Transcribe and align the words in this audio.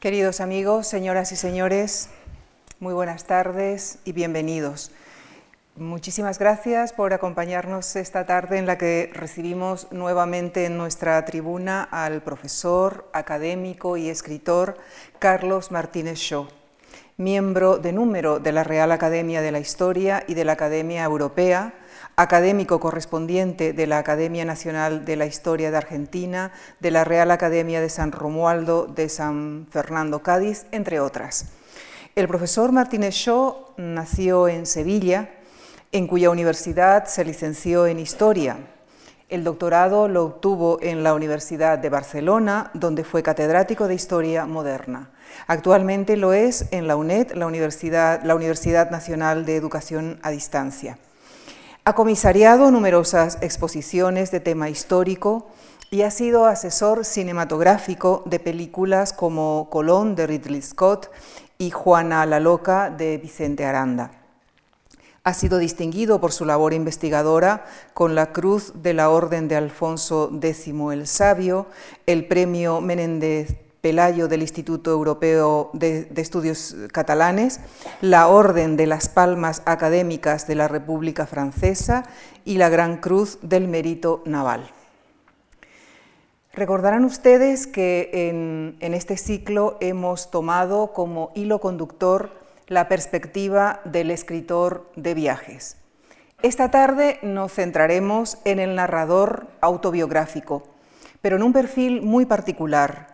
Queridos 0.00 0.40
amigos, 0.40 0.86
señoras 0.86 1.30
y 1.30 1.36
señores, 1.36 2.08
muy 2.78 2.94
buenas 2.94 3.24
tardes 3.24 3.98
y 4.06 4.12
bienvenidos. 4.12 4.92
Muchísimas 5.76 6.38
gracias 6.38 6.94
por 6.94 7.12
acompañarnos 7.12 7.94
esta 7.96 8.24
tarde 8.24 8.56
en 8.56 8.64
la 8.64 8.78
que 8.78 9.10
recibimos 9.12 9.92
nuevamente 9.92 10.64
en 10.64 10.78
nuestra 10.78 11.22
tribuna 11.26 11.82
al 11.82 12.22
profesor, 12.22 13.10
académico 13.12 13.98
y 13.98 14.08
escritor 14.08 14.78
Carlos 15.18 15.70
Martínez 15.70 16.16
Shaw, 16.16 16.48
miembro 17.18 17.76
de 17.76 17.92
número 17.92 18.38
de 18.38 18.52
la 18.52 18.64
Real 18.64 18.92
Academia 18.92 19.42
de 19.42 19.52
la 19.52 19.60
Historia 19.60 20.24
y 20.26 20.32
de 20.32 20.46
la 20.46 20.52
Academia 20.52 21.04
Europea, 21.04 21.74
académico 22.22 22.80
correspondiente 22.80 23.72
de 23.72 23.86
la 23.86 23.98
Academia 23.98 24.44
Nacional 24.44 25.04
de 25.04 25.16
la 25.16 25.26
Historia 25.26 25.70
de 25.70 25.76
Argentina, 25.78 26.52
de 26.78 26.90
la 26.90 27.04
Real 27.04 27.30
Academia 27.30 27.80
de 27.80 27.88
San 27.88 28.12
Romualdo 28.12 28.86
de 28.86 29.08
San 29.08 29.66
Fernando 29.70 30.22
Cádiz, 30.22 30.66
entre 30.70 31.00
otras. 31.00 31.46
El 32.14 32.28
profesor 32.28 32.72
Martínez 32.72 33.14
Shaw 33.14 33.74
nació 33.78 34.48
en 34.48 34.66
Sevilla, 34.66 35.30
en 35.92 36.06
cuya 36.06 36.30
universidad 36.30 37.06
se 37.06 37.24
licenció 37.24 37.86
en 37.86 37.98
Historia. 37.98 38.58
El 39.30 39.42
doctorado 39.42 40.06
lo 40.06 40.24
obtuvo 40.24 40.78
en 40.82 41.02
la 41.02 41.14
Universidad 41.14 41.78
de 41.78 41.88
Barcelona, 41.88 42.70
donde 42.74 43.04
fue 43.04 43.22
catedrático 43.22 43.88
de 43.88 43.94
Historia 43.94 44.44
Moderna. 44.44 45.10
Actualmente 45.46 46.16
lo 46.16 46.32
es 46.32 46.66
en 46.70 46.86
la 46.86 46.96
UNED, 46.96 47.32
la 47.32 47.46
Universidad, 47.46 48.22
la 48.24 48.34
Universidad 48.34 48.90
Nacional 48.90 49.46
de 49.46 49.56
Educación 49.56 50.18
a 50.22 50.30
Distancia. 50.30 50.98
Ha 51.90 51.94
comisariado 51.96 52.70
numerosas 52.70 53.38
exposiciones 53.40 54.30
de 54.30 54.38
tema 54.38 54.68
histórico 54.68 55.48
y 55.90 56.02
ha 56.02 56.12
sido 56.12 56.46
asesor 56.46 57.04
cinematográfico 57.04 58.22
de 58.26 58.38
películas 58.38 59.12
como 59.12 59.66
Colón 59.70 60.14
de 60.14 60.28
Ridley 60.28 60.62
Scott 60.62 61.10
y 61.58 61.70
Juana 61.70 62.24
la 62.26 62.38
Loca 62.38 62.90
de 62.90 63.18
Vicente 63.18 63.64
Aranda. 63.64 64.12
Ha 65.24 65.34
sido 65.34 65.58
distinguido 65.58 66.20
por 66.20 66.30
su 66.30 66.44
labor 66.44 66.74
investigadora 66.74 67.64
con 67.92 68.14
la 68.14 68.30
Cruz 68.30 68.72
de 68.76 68.94
la 68.94 69.10
Orden 69.10 69.48
de 69.48 69.56
Alfonso 69.56 70.30
X 70.40 70.68
el 70.92 71.08
Sabio, 71.08 71.66
el 72.06 72.28
Premio 72.28 72.80
Menéndez 72.80 73.56
Pelayo 73.80 74.28
del 74.28 74.42
Instituto 74.42 74.90
Europeo 74.90 75.70
de, 75.72 76.08
Estudios 76.16 76.76
Catalanes, 76.92 77.60
la 78.00 78.28
Orden 78.28 78.76
de 78.76 78.86
las 78.86 79.08
Palmas 79.08 79.62
Académicas 79.64 80.46
de 80.46 80.54
la 80.54 80.68
República 80.68 81.26
Francesa 81.26 82.04
y 82.44 82.58
la 82.58 82.68
Gran 82.68 82.98
Cruz 82.98 83.38
del 83.42 83.68
Mérito 83.68 84.22
Naval. 84.26 84.70
Recordarán 86.52 87.04
ustedes 87.04 87.66
que 87.66 88.10
en, 88.12 88.76
en 88.80 88.92
este 88.92 89.16
ciclo 89.16 89.78
hemos 89.80 90.30
tomado 90.30 90.92
como 90.92 91.30
hilo 91.34 91.60
conductor 91.60 92.30
la 92.66 92.88
perspectiva 92.88 93.80
del 93.84 94.10
escritor 94.10 94.90
de 94.96 95.14
viajes. 95.14 95.76
Esta 96.42 96.70
tarde 96.70 97.18
nos 97.22 97.52
centraremos 97.52 98.38
en 98.44 98.60
el 98.60 98.74
narrador 98.74 99.48
autobiográfico, 99.60 100.62
pero 101.20 101.36
en 101.36 101.42
un 101.42 101.52
perfil 101.52 102.00
muy 102.00 102.24
particular, 102.24 103.09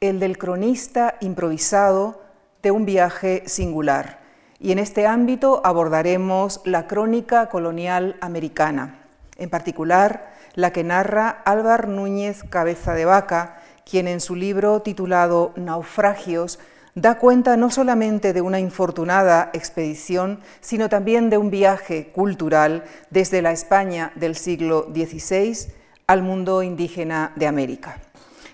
el 0.00 0.18
del 0.18 0.38
cronista 0.38 1.16
improvisado 1.20 2.22
de 2.62 2.70
un 2.70 2.86
viaje 2.86 3.42
singular. 3.44 4.20
Y 4.58 4.72
en 4.72 4.78
este 4.78 5.06
ámbito 5.06 5.60
abordaremos 5.62 6.62
la 6.64 6.86
crónica 6.86 7.50
colonial 7.50 8.16
americana, 8.22 9.00
en 9.36 9.50
particular 9.50 10.32
la 10.54 10.72
que 10.72 10.84
narra 10.84 11.28
Álvar 11.44 11.86
Núñez 11.86 12.44
Cabeza 12.48 12.94
de 12.94 13.04
Vaca, 13.04 13.60
quien 13.88 14.08
en 14.08 14.20
su 14.20 14.36
libro 14.36 14.80
titulado 14.80 15.52
Naufragios 15.56 16.58
da 16.94 17.18
cuenta 17.18 17.58
no 17.58 17.70
solamente 17.70 18.32
de 18.32 18.40
una 18.40 18.58
infortunada 18.58 19.50
expedición, 19.52 20.40
sino 20.60 20.88
también 20.88 21.28
de 21.28 21.36
un 21.36 21.50
viaje 21.50 22.08
cultural 22.08 22.84
desde 23.10 23.42
la 23.42 23.52
España 23.52 24.12
del 24.14 24.34
siglo 24.34 24.88
XVI 24.94 25.72
al 26.06 26.22
mundo 26.22 26.62
indígena 26.62 27.32
de 27.36 27.46
América. 27.46 27.98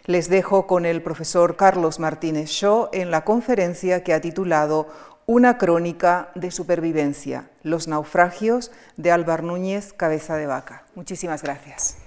Les 0.06 0.28
dejo 0.28 0.68
con 0.68 0.86
el 0.86 1.02
profesor 1.02 1.56
Carlos 1.56 1.98
Martínez 1.98 2.48
Shaw 2.50 2.90
en 2.92 3.10
la 3.10 3.24
conferencia 3.24 4.04
que 4.04 4.14
ha 4.14 4.20
titulado 4.20 4.86
Una 5.26 5.58
crónica 5.58 6.30
de 6.36 6.52
supervivencia, 6.52 7.50
los 7.64 7.88
naufragios 7.88 8.70
de 8.96 9.10
Álvar 9.10 9.42
Núñez 9.42 9.92
Cabeza 9.92 10.36
de 10.36 10.46
Vaca. 10.46 10.84
Muchísimas 10.94 11.42
gracias. 11.42 12.05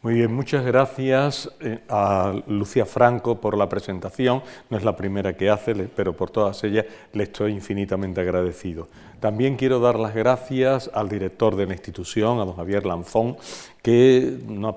Muy 0.00 0.14
bien, 0.14 0.32
muchas 0.32 0.64
gracias 0.64 1.50
eh, 1.58 1.80
a 1.88 2.32
Lucia 2.46 2.86
Franco 2.86 3.40
por 3.40 3.58
la 3.58 3.68
presentación. 3.68 4.44
No 4.70 4.76
es 4.76 4.84
la 4.84 4.96
primera 4.96 5.36
que 5.36 5.50
hace, 5.50 5.74
pero 5.74 6.16
por 6.16 6.30
todas 6.30 6.62
ellas 6.62 6.86
le 7.12 7.24
estoy 7.24 7.50
infinitamente 7.52 8.20
agradecido. 8.20 8.86
También 9.20 9.56
quiero 9.56 9.80
dar 9.80 9.98
las 9.98 10.14
gracias 10.14 10.88
al 10.94 11.08
director 11.08 11.56
de 11.56 11.66
la 11.66 11.72
institución, 11.72 12.38
a 12.38 12.44
don 12.44 12.54
Javier 12.54 12.86
Lanzón, 12.86 13.36
que 13.82 14.38
no 14.46 14.68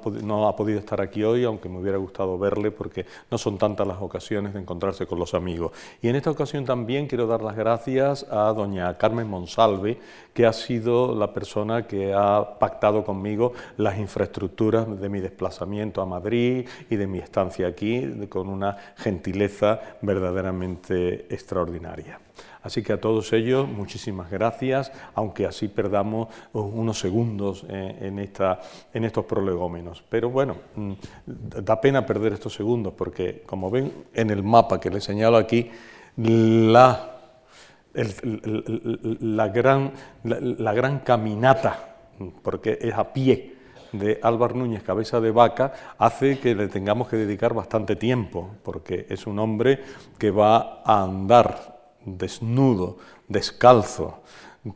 ha, 0.48 0.56
podido 0.56 0.80
estar 0.80 1.00
aquí 1.00 1.24
hoy, 1.24 1.44
aunque 1.44 1.70
me 1.70 1.78
hubiera 1.78 1.98
gustado 1.98 2.40
verle, 2.40 2.72
porque 2.72 3.06
no 3.30 3.38
son 3.38 3.60
tantas 3.60 3.86
las 3.86 4.02
ocasiones 4.02 4.54
de 4.56 4.60
encontrarse 4.60 5.06
con 5.06 5.20
los 5.20 5.36
amigos. 5.36 5.74
Y 6.02 6.08
en 6.08 6.16
esta 6.16 6.32
ocasión 6.32 6.66
también 6.66 7.06
quiero 7.06 7.28
dar 7.28 7.44
las 7.44 7.56
gracias 7.56 8.26
a 8.32 8.52
doña 8.54 8.98
Carmen 8.98 9.28
Monsalve, 9.28 10.00
que 10.34 10.48
ha 10.48 10.54
sido 10.54 11.14
la 11.14 11.34
persona 11.34 11.86
que 11.86 12.14
ha 12.14 12.58
pactado 12.58 13.04
conmigo 13.04 13.54
las 13.78 14.00
infraestructuras 14.00 15.00
de 15.00 15.10
mi 15.10 15.20
desplazamiento 15.20 16.02
a 16.02 16.08
Madrid 16.08 16.68
y 16.90 16.96
de 16.96 17.06
mi 17.06 17.20
estancia 17.20 17.68
aquí, 17.68 18.28
con 18.28 18.50
una 18.50 18.76
gentileza 18.96 19.80
verdaderamente 20.02 21.28
extraordinaria. 21.30 22.20
Así 22.64 22.84
que 22.84 22.94
a 22.94 23.02
todos 23.02 23.34
ellos, 23.34 23.68
muchísimas 23.68 24.30
gracias, 24.30 24.92
aunque 25.16 25.46
así 25.46 25.68
perdamos 25.68 26.28
unos 26.54 27.00
segundos 27.00 27.66
eh, 27.70 27.98
en, 28.02 28.20
esta, 28.20 28.60
en 28.94 29.06
estos 29.06 29.26
prolegómenos. 29.26 30.04
Pero 30.08 30.30
bueno, 30.30 30.56
mm, 30.76 30.94
da 31.26 31.82
pena 31.82 32.06
perder 32.06 32.34
estos 32.34 32.54
segundos 32.54 32.94
porque, 32.96 33.44
como 33.46 33.72
ven 33.72 33.92
en 34.14 34.30
el 34.30 34.44
mapa 34.44 34.80
que 34.80 34.90
les 34.90 35.04
señalo 35.04 35.38
aquí, 35.38 35.72
la, 36.18 37.18
la, 37.94 39.48
gran, 39.48 39.92
la, 40.24 40.74
gran 40.74 41.00
caminata, 41.00 41.96
porque 42.44 42.78
es 42.82 42.94
a 42.94 43.12
pie, 43.12 43.56
de 43.92 44.20
Álvaro 44.24 44.56
Núñez 44.56 44.84
Cabeza 44.84 45.20
de 45.20 45.32
Vaca 45.32 45.74
hace 45.98 46.40
que 46.40 46.56
le 46.56 46.70
tengamos 46.70 47.10
que 47.10 47.18
dedicar 47.18 47.54
bastante 47.54 47.98
tiempo, 47.98 48.52
porque 48.64 49.06
es 49.10 49.28
un 49.28 49.38
hombre 49.40 49.84
que 50.18 50.32
va 50.32 50.82
a 50.86 51.04
andar 51.04 51.71
desnudo, 52.06 52.98
descalzo, 53.28 54.22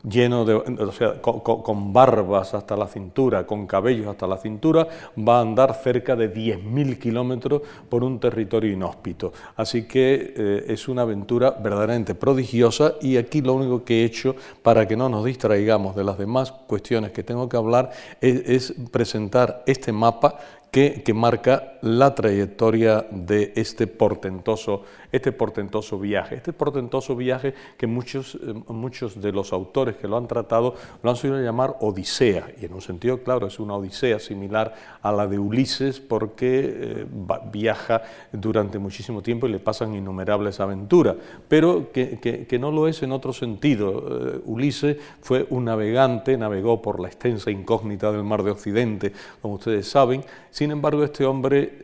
lleno 0.02 0.44
de, 0.44 0.54
o 0.54 0.92
sea, 0.92 1.20
con, 1.22 1.92
barbas 1.92 2.54
hasta 2.54 2.76
la 2.76 2.88
cintura, 2.88 3.46
con 3.46 3.66
cabellos 3.66 4.08
hasta 4.08 4.26
la 4.26 4.36
cintura, 4.36 4.88
va 5.16 5.38
a 5.38 5.40
andar 5.42 5.74
cerca 5.74 6.16
de 6.16 6.32
10.000 6.32 6.98
kilómetros 6.98 7.62
por 7.88 8.02
un 8.02 8.18
territorio 8.18 8.72
inhóspito. 8.72 9.32
Así 9.54 9.86
que 9.86 10.34
eh, 10.36 10.64
es 10.68 10.88
una 10.88 11.02
aventura 11.02 11.50
verdaderamente 11.52 12.14
prodigiosa 12.16 12.94
y 13.00 13.16
aquí 13.16 13.42
lo 13.42 13.54
único 13.54 13.84
que 13.84 14.02
he 14.02 14.04
hecho 14.04 14.34
para 14.62 14.88
que 14.88 14.96
no 14.96 15.08
nos 15.08 15.24
distraigamos 15.24 15.94
de 15.94 16.04
las 16.04 16.18
demás 16.18 16.50
cuestiones 16.50 17.12
que 17.12 17.22
tengo 17.22 17.48
que 17.48 17.56
hablar 17.56 17.90
es 18.20 18.74
presentar 18.90 19.62
este 19.66 19.92
mapa 19.92 20.38
que, 20.70 21.14
marca 21.14 21.78
la 21.80 22.14
trayectoria 22.14 23.06
de 23.10 23.52
este 23.56 23.86
portentoso, 23.86 24.82
este 25.10 25.32
portentoso 25.32 25.98
viaje. 25.98 26.36
Este 26.36 26.52
portentoso 26.52 27.16
viaje 27.16 27.54
que 27.78 27.86
muchos, 27.86 28.34
eh, 28.34 28.52
muchos 28.68 29.20
de 29.20 29.32
los 29.32 29.54
autores 29.54 29.96
que 29.96 30.06
lo 30.06 30.18
han 30.18 30.28
tratado 30.28 30.74
lo 31.02 31.08
han 31.10 31.16
sabido 31.16 31.40
llamar 31.40 31.76
Odisea, 31.80 32.48
y 32.60 32.66
en 32.66 32.74
un 32.74 32.82
sentido, 32.82 33.22
claro, 33.22 33.46
es 33.46 33.58
una 33.58 33.74
Odisea 33.74 34.18
similar 34.18 34.74
a 35.00 35.12
la 35.12 35.26
de 35.26 35.38
Ulises 35.38 36.00
porque 36.00 36.74
eh, 36.76 37.06
viaja 37.50 38.02
durante 38.32 38.78
muchísimo 38.78 39.22
tiempo 39.22 39.46
y 39.46 39.52
le 39.52 39.60
pasan 39.60 39.94
innumerables 39.94 40.60
aventuras, 40.60 41.16
pero 41.48 41.90
que, 41.92 42.58
no 42.60 42.70
lo 42.70 42.88
es 42.88 43.02
en 43.02 43.12
otro 43.12 43.32
sentido. 43.32 44.34
Eh, 44.36 44.40
Ulises 44.44 44.98
fue 45.20 45.46
un 45.50 45.64
navegante, 45.64 46.36
navegó 46.36 46.82
por 46.82 47.00
la 47.00 47.08
extensa 47.08 47.50
incógnita 47.50 48.12
del 48.12 48.24
mar 48.24 48.42
de 48.42 48.50
Occidente, 48.50 49.12
como 49.40 49.54
ustedes 49.54 49.88
saben, 49.88 50.22
sin 50.50 50.65
embargo, 50.70 51.04
este 51.04 51.24
hombre, 51.24 51.78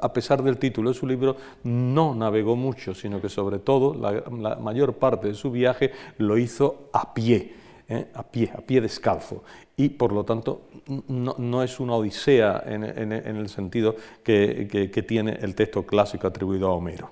a 0.00 0.12
pesar 0.12 0.42
del 0.42 0.58
título 0.58 0.90
de 0.90 0.94
su 0.94 1.06
libro, 1.06 1.36
no 1.64 2.14
navegó 2.14 2.56
mucho, 2.56 2.94
sino 2.94 3.20
que 3.20 3.28
sobre 3.28 3.58
todo 3.58 3.94
la, 3.94 4.56
mayor 4.56 4.94
parte 4.94 5.28
de 5.28 5.34
su 5.34 5.50
viaje 5.50 5.92
lo 6.18 6.38
hizo 6.38 6.88
a 6.92 7.14
pie. 7.14 7.63
¿Eh? 7.88 8.06
a 8.14 8.22
pie, 8.22 8.50
a 8.54 8.60
pie 8.60 8.80
descalzo. 8.80 9.42
Y 9.76 9.88
por 9.88 10.12
lo 10.12 10.24
tanto 10.24 10.62
no, 11.08 11.62
es 11.62 11.80
una 11.80 11.94
odisea 11.94 12.62
en, 12.66 12.84
el 13.12 13.48
sentido 13.48 13.96
que, 14.22 15.04
tiene 15.06 15.38
el 15.40 15.54
texto 15.54 15.84
clásico 15.84 16.26
atribuido 16.26 16.68
a 16.68 16.72
Homero. 16.72 17.10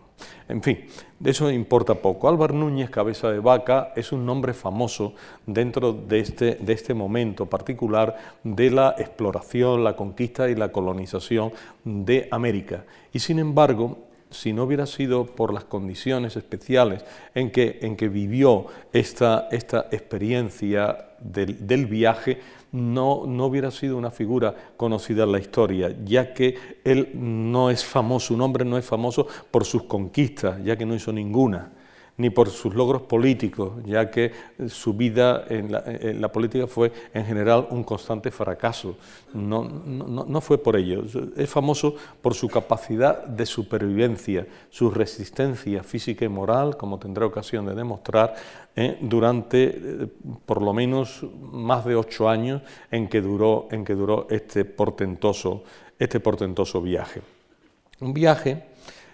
En 0.48 0.62
fin, 0.62 0.84
de 1.19 1.30
eso 1.30 1.50
importa 1.50 1.94
poco. 1.96 2.28
Álvar 2.28 2.54
Núñez, 2.54 2.90
cabeza 2.90 3.32
de 3.32 3.40
vaca, 3.40 3.92
es 3.96 4.12
un 4.12 4.24
nombre 4.24 4.52
famoso 4.52 5.14
dentro 5.44 5.92
de 5.92 6.20
este, 6.20 6.54
de 6.54 6.72
este 6.72 6.94
momento 6.94 7.46
particular 7.46 8.16
de 8.44 8.70
la 8.70 8.94
exploración, 8.96 9.82
la 9.82 9.96
conquista 9.96 10.48
y 10.48 10.54
la 10.54 10.70
colonización 10.70 11.52
de 11.84 12.28
América. 12.30 12.84
Y 13.12 13.18
sin 13.18 13.40
embargo, 13.40 13.98
si 14.32 14.52
no 14.52 14.64
hubiera 14.64 14.87
sido 14.87 15.26
por 15.26 15.52
las 15.52 15.64
condiciones 15.64 16.37
especiales 16.37 17.05
en 17.34 17.50
que, 17.50 17.79
en 17.82 17.96
que 17.96 18.08
vivió 18.08 18.67
esta, 18.93 19.49
esta 19.50 19.87
experiencia 19.90 21.11
del, 21.20 21.87
viaje, 21.87 22.40
no, 22.73 23.25
no, 23.26 23.46
hubiera 23.46 23.70
sido 23.70 23.96
una 23.96 24.11
figura 24.11 24.55
conocida 24.76 25.25
en 25.25 25.32
la 25.32 25.38
historia, 25.38 25.94
ya 26.05 26.34
que 26.34 26.56
él 26.84 27.11
no 27.14 27.70
es 27.70 27.84
famoso, 27.84 28.29
su 28.29 28.37
nombre 28.37 28.64
no 28.64 28.79
es 28.79 28.84
famoso 28.84 29.26
por 29.50 29.64
sus 29.64 29.84
conquistas, 29.84 30.62
ya 30.64 30.76
que 30.76 30.87
no 30.87 30.94
hizo 30.94 31.12
ninguna 31.12 31.70
ni 32.17 32.31
por 32.31 32.50
sus 32.50 32.75
logros 32.75 33.03
políticos, 33.03 33.73
ya 33.85 34.11
que 34.11 34.32
su 34.69 34.94
vida 34.94 35.44
en 35.49 35.73
la, 36.20 36.31
política 36.31 36.67
fue 36.67 36.93
en 37.14 37.25
general 37.25 37.67
un 37.70 37.85
constante 37.85 38.31
fracaso. 38.31 38.97
No, 39.32 40.41
fue 40.41 40.59
por 40.59 40.76
ello. 40.76 41.05
Es 41.37 41.49
famoso 41.49 41.97
por 42.20 42.35
su 42.35 42.49
capacidad 42.49 43.25
de 43.25 43.47
supervivencia, 43.47 44.47
su 44.70 44.91
resistencia 44.91 45.82
física 45.82 46.25
y 46.25 46.29
moral, 46.29 46.76
como 46.76 46.99
tendrá 46.99 47.25
ocasión 47.26 47.67
de 47.67 47.75
demostrar, 47.75 48.35
eh, 48.75 48.99
durante 49.00 49.64
eh, 49.64 50.09
por 50.47 50.62
lo 50.62 50.73
menos 50.73 51.25
más 51.41 51.85
de 51.85 51.94
ocho 51.94 52.29
años 52.29 52.62
en 52.91 53.09
que 53.09 53.20
duró, 53.20 53.69
que 53.69 53.94
duró 53.94 54.26
este, 54.31 54.61
este 55.99 56.20
portentoso 56.20 56.81
viaje. 56.81 57.20
Un 58.00 58.12
viaje 58.12 58.71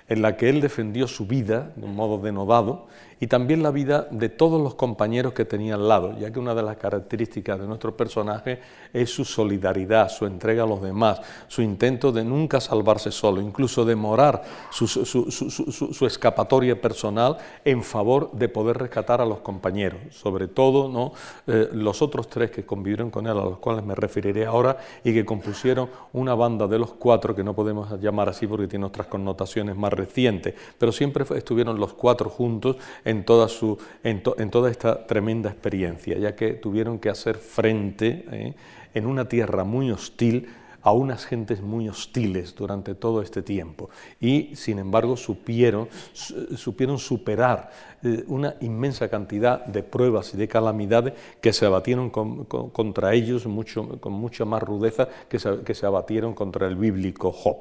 en 0.09 0.23
la 0.23 0.37
que 0.37 0.49
él 0.49 0.61
defendió 0.61 1.07
su 1.07 1.27
vida 1.27 1.73
de 1.77 1.85
un 1.85 1.95
modo 1.95 2.19
denodado 2.19 2.87
y 3.21 3.27
también 3.27 3.63
la 3.63 3.71
vida 3.71 4.09
de 4.11 4.29
todos 4.29 4.61
los 4.63 4.75
compañeros 4.75 5.33
que 5.33 5.45
tenía 5.45 5.75
al 5.75 5.89
lado, 5.89 6.19
ya 6.19 6.31
que 6.31 6.39
una 6.39 6.55
de 6.55 6.63
las 6.63 6.77
características 6.77 7.61
de 7.61 7.67
nuestro 7.67 7.97
personaje 7.97 8.61
es 8.93 9.11
su 9.11 9.25
solidaridad, 9.25 10.09
su 10.09 10.27
entrega 10.27 10.65
a 10.65 10.67
los 10.67 10.83
demás, 10.83 11.21
su 11.47 11.63
intento 11.63 12.13
de 12.13 12.25
nunca 12.25 12.61
salvarse 12.61 13.11
solo, 13.11 13.41
incluso 13.41 13.85
demorar 13.85 14.43
su, 14.71 14.87
su, 14.87 16.07
escapatoria 16.07 16.81
personal 16.81 17.37
en 17.65 17.83
favor 17.83 18.33
de 18.33 18.49
poder 18.49 18.79
rescatar 18.79 19.21
a 19.21 19.27
los 19.27 19.41
compañeros, 19.41 20.01
sobre 20.11 20.49
todo 20.49 20.89
¿no? 20.89 21.13
Eh, 21.47 21.69
los 21.73 22.03
otros 22.03 22.29
tres 22.29 22.51
que 22.51 22.65
convivieron 22.65 23.11
con 23.11 23.27
él, 23.27 23.33
a 23.33 23.45
los 23.45 23.59
cuales 23.59 23.85
me 23.85 23.95
referiré 23.95 24.47
ahora, 24.47 24.79
y 25.05 25.13
que 25.13 25.25
compusieron 25.25 25.91
una 26.13 26.35
banda 26.35 26.67
de 26.67 26.79
los 26.79 26.93
cuatro, 26.93 27.35
que 27.35 27.45
no 27.45 27.55
podemos 27.55 28.01
llamar 28.01 28.29
así 28.29 28.47
porque 28.47 28.67
tiene 28.67 28.87
otras 28.87 29.07
connotaciones 29.07 29.77
más 29.77 29.93
recientes, 29.93 30.55
pero 30.79 30.93
siempre 30.93 31.25
estuvieron 31.37 31.79
los 31.79 31.95
cuatro 31.95 32.31
juntos 32.31 32.77
en 33.05 33.25
toda, 33.25 33.49
su, 33.49 33.79
en, 34.03 34.23
toda 34.23 34.71
esta 34.71 35.07
tremenda 35.07 35.51
experiencia, 35.51 36.19
ya 36.19 36.35
que 36.35 36.55
tuvieron 36.55 36.99
que 36.99 37.11
hacer 37.11 37.37
frente 37.37 38.25
eh, 38.31 38.55
en 38.99 39.07
una 39.07 39.29
tierra 39.29 39.65
muy 39.65 39.91
hostil 39.91 40.49
a 40.83 40.93
unas 40.93 41.27
gentes 41.27 41.61
muy 41.61 41.89
hostiles 41.89 42.55
durante 42.55 42.95
todo 42.95 43.21
este 43.21 43.43
tiempo 43.43 43.91
y 44.21 44.55
sin 44.55 44.79
embargo 44.79 45.17
supieron, 45.17 45.89
supieron 46.13 46.99
superar 46.99 47.71
eh, 48.03 48.25
una 48.29 48.55
inmensa 48.61 49.09
cantidad 49.09 49.65
de 49.67 49.83
pruebas 49.83 50.33
y 50.35 50.37
de 50.37 50.47
calamidades 50.47 51.15
que 51.41 51.53
se 51.53 51.67
abatieron 51.67 52.11
contra 52.11 53.13
ellos 53.13 53.47
mucho, 53.47 54.01
con 54.01 54.13
mucha 54.13 54.45
más 54.45 54.63
rudeza 54.63 55.09
que 55.29 55.39
se, 55.39 55.61
que 55.63 55.75
se 55.75 55.85
abatieron 55.85 56.35
contra 56.35 56.69
el 56.69 56.77
bíblico 56.77 57.33
Job. 57.33 57.57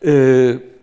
Eh, 0.00 0.80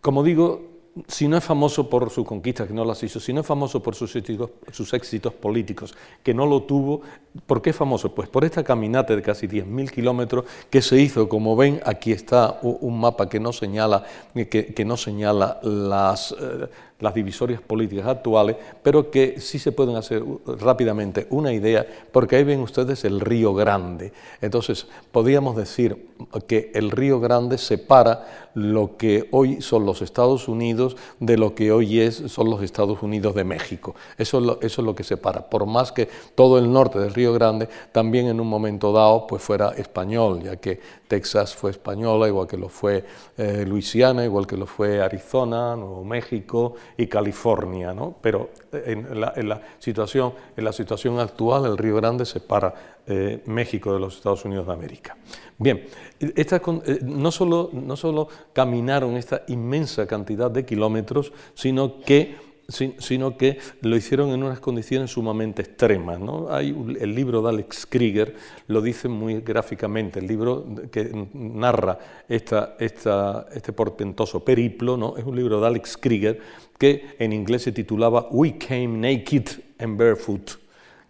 como 0.00 0.22
digo, 0.22 0.75
si 1.08 1.28
no 1.28 1.36
es 1.36 1.44
famoso 1.44 1.90
por 1.90 2.10
sus 2.10 2.26
conquistas, 2.26 2.66
que 2.68 2.74
no 2.74 2.84
las 2.84 3.02
hizo, 3.02 3.20
si 3.20 3.32
no 3.32 3.42
es 3.42 3.46
famoso 3.46 3.82
por 3.82 3.94
sus 3.94 4.14
éxitos, 4.16 5.32
políticos, 5.34 5.94
que 6.22 6.32
no 6.32 6.46
lo 6.46 6.62
tuvo, 6.62 7.02
¿por 7.46 7.60
qué 7.60 7.70
es 7.70 7.76
famoso? 7.76 8.14
Pues 8.14 8.28
por 8.28 8.44
esta 8.44 8.64
caminata 8.64 9.14
de 9.14 9.22
casi 9.22 9.46
10.000 9.46 9.90
kilómetros 9.90 10.44
que 10.70 10.80
se 10.80 10.98
hizo, 10.98 11.28
como 11.28 11.54
ven, 11.54 11.80
aquí 11.84 12.12
está 12.12 12.58
un 12.62 12.98
mapa 12.98 13.28
que 13.28 13.38
no 13.38 13.52
señala, 13.52 14.04
que, 14.34 14.84
no 14.86 14.96
señala 14.96 15.60
las, 15.62 16.32
eh, 16.32 16.68
las 17.00 17.14
divisorias 17.14 17.60
políticas 17.60 18.06
actuales, 18.06 18.56
pero 18.82 19.10
que 19.10 19.40
sí 19.40 19.58
se 19.58 19.72
pueden 19.72 19.96
hacer 19.96 20.22
rápidamente 20.46 21.26
una 21.30 21.52
idea, 21.52 21.86
porque 22.10 22.36
ahí 22.36 22.44
ven 22.44 22.60
ustedes 22.60 23.04
el 23.04 23.20
Río 23.20 23.54
Grande. 23.54 24.12
Entonces, 24.40 24.86
podríamos 25.12 25.56
decir 25.56 26.08
que 26.46 26.70
el 26.74 26.90
Río 26.90 27.20
Grande 27.20 27.58
separa 27.58 28.46
lo 28.54 28.96
que 28.96 29.28
hoy 29.32 29.60
son 29.60 29.84
los 29.84 30.00
Estados 30.00 30.48
Unidos 30.48 30.96
de 31.20 31.36
lo 31.36 31.54
que 31.54 31.72
hoy 31.72 32.00
es, 32.00 32.16
son 32.28 32.48
los 32.48 32.62
Estados 32.62 33.02
Unidos 33.02 33.34
de 33.34 33.44
México. 33.44 33.94
Eso 34.16 34.38
es, 34.38 34.44
lo, 34.44 34.60
eso 34.62 34.80
es 34.80 34.86
lo 34.86 34.94
que 34.94 35.04
separa. 35.04 35.50
Por 35.50 35.66
más 35.66 35.92
que 35.92 36.08
todo 36.34 36.58
el 36.58 36.72
norte 36.72 36.98
del 36.98 37.12
Río 37.12 37.34
Grande 37.34 37.68
también 37.92 38.28
en 38.28 38.40
un 38.40 38.48
momento 38.48 38.92
dado 38.92 39.26
pues 39.26 39.42
fuera 39.42 39.74
español, 39.76 40.42
ya 40.42 40.56
que 40.56 40.80
Texas 41.08 41.54
fue 41.54 41.70
española, 41.70 42.28
igual 42.28 42.46
que 42.46 42.56
lo 42.56 42.68
fue 42.68 43.04
eh, 43.36 43.64
Luisiana, 43.66 44.24
igual 44.24 44.46
que 44.46 44.56
lo 44.56 44.66
fue 44.66 45.00
Arizona, 45.00 45.76
Nuevo 45.76 46.04
México 46.04 46.74
y 46.96 47.06
California. 47.06 47.92
¿no? 47.92 48.16
Pero 48.20 48.50
en 48.72 49.20
la, 49.20 49.62
situación, 49.78 50.34
en 50.56 50.64
la 50.64 50.72
situación 50.72 51.18
actual 51.18 51.66
el 51.66 51.78
Río 51.78 51.96
Grande 51.96 52.24
separa 52.24 52.74
eh, 53.06 53.42
México 53.46 53.92
de 53.92 54.00
los 54.00 54.16
Estados 54.16 54.44
Unidos 54.44 54.66
de 54.66 54.72
América. 54.72 55.16
Bien, 55.58 55.86
eh, 56.18 56.98
no, 57.02 57.30
solo, 57.30 57.70
no 57.72 57.96
solo 57.96 58.28
caminaron 58.52 59.16
esta 59.16 59.42
inmensa 59.48 60.06
cantidad 60.06 60.50
de 60.50 60.64
kilómetros, 60.64 61.32
sino 61.54 62.00
que 62.00 62.45
sino 62.68 63.36
que 63.36 63.58
lo 63.80 63.96
hicieron 63.96 64.30
en 64.30 64.42
unas 64.42 64.60
condiciones 64.60 65.12
sumamente 65.12 65.62
extremas. 65.62 66.18
¿no? 66.18 66.48
Hay 66.50 66.70
el 67.00 67.14
libro 67.14 67.42
de 67.42 67.48
Alex 67.50 67.86
Krieger 67.86 68.34
lo 68.66 68.80
dice 68.80 69.08
muy 69.08 69.40
gráficamente, 69.40 70.18
el 70.18 70.26
libro 70.26 70.66
que 70.90 71.28
narra 71.32 71.98
esta, 72.28 72.76
este 72.78 73.72
portentoso 73.72 74.44
periplo, 74.44 74.96
¿no? 74.96 75.16
es 75.16 75.24
un 75.24 75.36
libro 75.36 75.60
de 75.60 75.66
Alex 75.66 75.96
Krieger 75.96 76.40
que 76.78 77.14
en 77.18 77.32
inglés 77.32 77.62
se 77.62 77.72
titulaba 77.72 78.28
We 78.30 78.58
Came 78.58 78.88
Naked 78.88 79.48
and 79.78 79.98
Barefoot. 79.98 80.52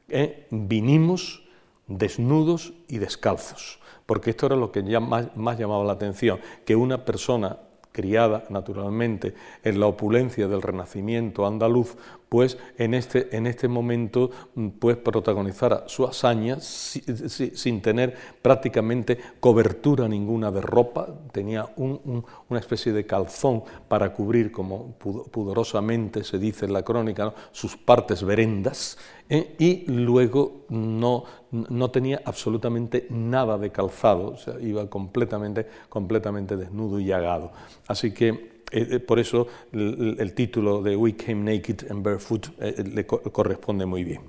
¿eh? 0.08 0.46
Vinimos 0.50 1.42
desnudos 1.86 2.72
y 2.88 2.98
descalzos, 2.98 3.78
porque 4.04 4.30
esto 4.30 4.46
era 4.46 4.56
lo 4.56 4.72
que 4.72 4.82
más 4.82 5.58
llamaba 5.58 5.84
la 5.84 5.92
atención, 5.92 6.38
que 6.64 6.76
una 6.76 7.04
persona 7.04 7.58
criada 7.96 8.44
naturalmente 8.50 9.32
en 9.64 9.80
la 9.80 9.86
opulencia 9.86 10.48
del 10.48 10.60
renacimiento 10.60 11.46
andaluz, 11.46 11.96
pues 12.36 12.58
en 12.76 12.92
este, 12.92 13.34
en 13.34 13.46
este 13.46 13.66
momento 13.66 14.30
mm, 14.56 14.68
pues 14.78 14.98
protagonizara 14.98 15.84
su 15.86 16.06
hazaña 16.06 16.58
sin 16.60 17.80
tener 17.80 18.14
prácticamente 18.42 19.18
cobertura 19.40 20.06
ninguna 20.06 20.50
de 20.50 20.60
ropa, 20.60 21.08
tenía 21.32 21.66
una 21.76 22.60
especie 22.60 22.92
de 22.92 23.06
calzón 23.06 23.62
para 23.88 24.12
cubrir, 24.12 24.52
como 24.52 24.92
pudorosamente 24.98 26.24
se 26.24 26.38
dice 26.38 26.66
en 26.66 26.74
la 26.74 26.82
crónica, 26.82 27.32
sus 27.52 27.74
partes 27.74 28.22
verendas, 28.22 28.98
¿eh? 29.30 29.54
y 29.58 29.90
luego 29.90 30.66
no, 30.68 31.24
no 31.50 31.90
tenía 31.90 32.20
absolutamente 32.22 33.06
nada 33.08 33.56
de 33.56 33.70
calzado, 33.72 34.36
iba 34.60 34.90
completamente, 34.90 35.66
completamente 35.88 36.58
desnudo 36.58 37.00
y 37.00 37.06
llagado. 37.06 37.52
Así 37.86 38.12
que 38.12 38.55
eh, 38.76 38.86
eh, 38.90 39.00
por 39.00 39.18
eso 39.18 39.46
el, 39.72 40.32
título 40.34 40.82
de 40.82 40.94
We 40.94 41.16
Came 41.16 41.56
Naked 41.56 41.90
and 41.90 42.02
Barefoot 42.04 42.48
eh, 42.60 42.84
le 42.84 43.06
corresponde 43.06 43.86
muy 43.86 44.04
bien. 44.04 44.20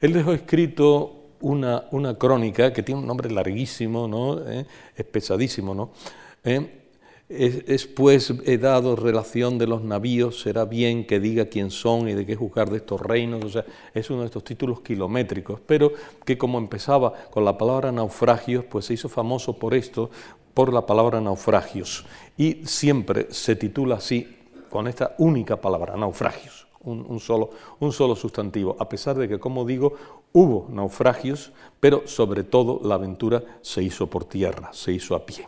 Él 0.00 0.12
dejó 0.12 0.32
escrito 0.32 1.32
una, 1.40 1.84
una, 1.90 2.14
crónica 2.16 2.72
que 2.72 2.84
tiene 2.84 3.00
un 3.00 3.08
nombre 3.08 3.28
larguísimo, 3.28 4.06
¿no? 4.06 4.40
es 4.48 5.04
pesadísimo, 5.04 5.74
¿no? 5.74 5.90
Es, 7.28 7.86
pues 7.86 8.32
he 8.46 8.56
dado 8.56 8.96
relación 8.96 9.58
de 9.58 9.66
los 9.66 9.82
navíos, 9.82 10.40
será 10.40 10.64
bien 10.64 11.06
que 11.06 11.20
diga 11.20 11.44
quién 11.46 11.70
son 11.70 12.08
y 12.08 12.14
de 12.14 12.24
qué 12.24 12.34
juzgar 12.36 12.70
de 12.70 12.78
estos 12.78 13.02
reinos, 13.02 13.44
o 13.44 13.50
sea, 13.50 13.66
es 13.92 14.08
uno 14.08 14.20
de 14.20 14.26
estos 14.26 14.44
títulos 14.44 14.80
kilométricos, 14.80 15.60
pero 15.66 15.92
que 16.24 16.38
como 16.38 16.56
empezaba 16.56 17.12
con 17.30 17.44
la 17.44 17.58
palabra 17.58 17.92
naufragios, 17.92 18.64
pues 18.64 18.86
se 18.86 18.94
hizo 18.94 19.10
famoso 19.10 19.58
por 19.58 19.74
esto, 19.74 20.10
por 20.54 20.72
la 20.72 20.86
palabra 20.86 21.20
naufragios, 21.20 22.06
y 22.38 22.64
siempre 22.64 23.26
se 23.30 23.56
titula 23.56 23.96
así, 23.96 24.26
con 24.70 24.88
esta 24.88 25.14
única 25.18 25.60
palabra, 25.60 25.96
naufragios, 25.96 26.66
un, 26.80 27.20
solo, 27.20 27.50
un 27.80 27.92
solo 27.92 28.16
sustantivo, 28.16 28.74
a 28.78 28.88
pesar 28.88 29.18
de 29.18 29.28
que, 29.28 29.38
como 29.38 29.66
digo, 29.66 29.92
hubo 30.32 30.66
naufragios, 30.70 31.52
pero 31.78 32.06
sobre 32.06 32.42
todo 32.42 32.80
la 32.82 32.94
aventura 32.94 33.44
se 33.60 33.82
hizo 33.82 34.06
por 34.06 34.24
tierra, 34.24 34.70
se 34.72 34.92
hizo 34.92 35.14
a 35.14 35.26
pie. 35.26 35.46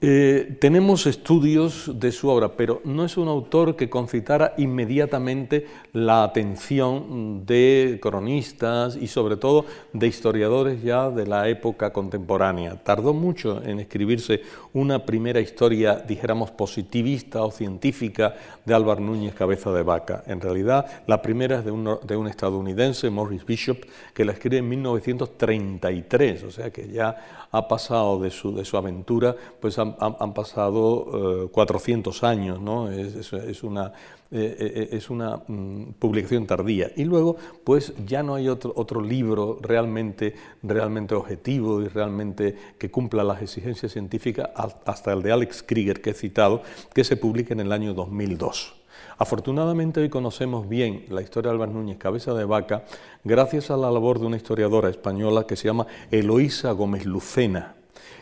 Eh, 0.00 0.56
tenemos 0.60 1.08
estudios 1.08 1.98
de 1.98 2.12
su 2.12 2.28
obra, 2.28 2.56
pero 2.56 2.80
no 2.84 3.04
es 3.04 3.16
un 3.16 3.26
autor 3.26 3.74
que 3.74 3.90
concitara 3.90 4.54
inmediatamente 4.56 5.66
la 5.92 6.22
atención 6.22 7.44
de 7.44 7.98
cronistas 8.00 8.94
y 8.94 9.08
sobre 9.08 9.36
todo 9.36 9.64
de 9.92 10.06
historiadores 10.06 10.84
ya 10.84 11.10
de 11.10 11.26
la 11.26 11.48
época 11.48 11.92
contemporánea. 11.92 12.76
Tardó 12.76 13.12
mucho 13.12 13.60
en 13.64 13.80
escribirse 13.80 14.42
una 14.72 15.04
primera 15.04 15.40
historia, 15.40 15.96
dijéramos, 15.96 16.52
positivista 16.52 17.42
o 17.42 17.50
científica 17.50 18.36
de 18.64 18.74
Álvaro 18.74 19.00
Núñez 19.00 19.34
Cabeza 19.34 19.72
de 19.72 19.82
Vaca. 19.82 20.22
En 20.28 20.40
realidad, 20.40 20.86
la 21.08 21.20
primera 21.20 21.58
es 21.58 21.64
de 21.64 21.72
un, 21.72 21.98
de 22.06 22.16
un 22.16 22.28
estadounidense, 22.28 23.10
Morris 23.10 23.44
Bishop, 23.44 23.78
que 24.14 24.24
la 24.24 24.30
escribe 24.30 24.58
en 24.58 24.68
1933, 24.68 26.44
o 26.44 26.52
sea 26.52 26.70
que 26.70 26.88
ya 26.88 27.47
ha 27.50 27.68
pasado 27.68 28.20
de 28.20 28.30
su, 28.30 28.54
de 28.54 28.64
su 28.64 28.76
aventura, 28.76 29.34
pues 29.60 29.78
han, 29.78 29.94
pasado 30.34 31.48
400 31.52 32.22
eh, 32.22 32.26
años, 32.26 32.60
¿no? 32.60 32.90
es, 32.90 33.62
una, 33.62 33.92
eh, 34.30 34.56
eh, 34.58 34.88
es 34.92 35.08
una 35.08 35.40
mm, 35.46 35.94
publicación 35.98 36.46
tardía. 36.46 36.90
Y 36.96 37.04
luego, 37.04 37.36
pues 37.64 37.94
ya 38.06 38.22
no 38.22 38.34
hay 38.34 38.48
otro, 38.48 38.72
otro 38.76 39.00
libro 39.00 39.58
realmente, 39.62 40.34
realmente 40.62 41.14
objetivo 41.14 41.80
y 41.82 41.88
realmente 41.88 42.54
que 42.78 42.90
cumpla 42.90 43.24
las 43.24 43.40
exigencias 43.42 43.92
científicas 43.92 44.50
hasta 44.84 45.12
el 45.12 45.22
de 45.22 45.32
Alex 45.32 45.62
Krieger 45.62 46.02
que 46.02 46.10
he 46.10 46.14
citado, 46.14 46.62
que 46.92 47.04
se 47.04 47.16
publica 47.16 47.54
en 47.54 47.60
el 47.60 47.72
año 47.72 47.94
2002. 47.94 48.77
Afortunadamente 49.20 50.00
hoy 50.00 50.10
conocemos 50.10 50.68
bien 50.68 51.04
la 51.08 51.22
historia 51.22 51.50
de 51.50 51.54
Álvaro 51.54 51.72
Núñez 51.72 51.98
Cabeza 51.98 52.34
de 52.34 52.44
Vaca 52.44 52.84
gracias 53.24 53.68
a 53.68 53.76
la 53.76 53.90
labor 53.90 54.20
de 54.20 54.26
una 54.26 54.36
historiadora 54.36 54.88
española 54.88 55.44
que 55.44 55.56
se 55.56 55.64
llama 55.64 55.88
Eloísa 56.12 56.70
Gómez 56.70 57.04
Lucena, 57.04 57.74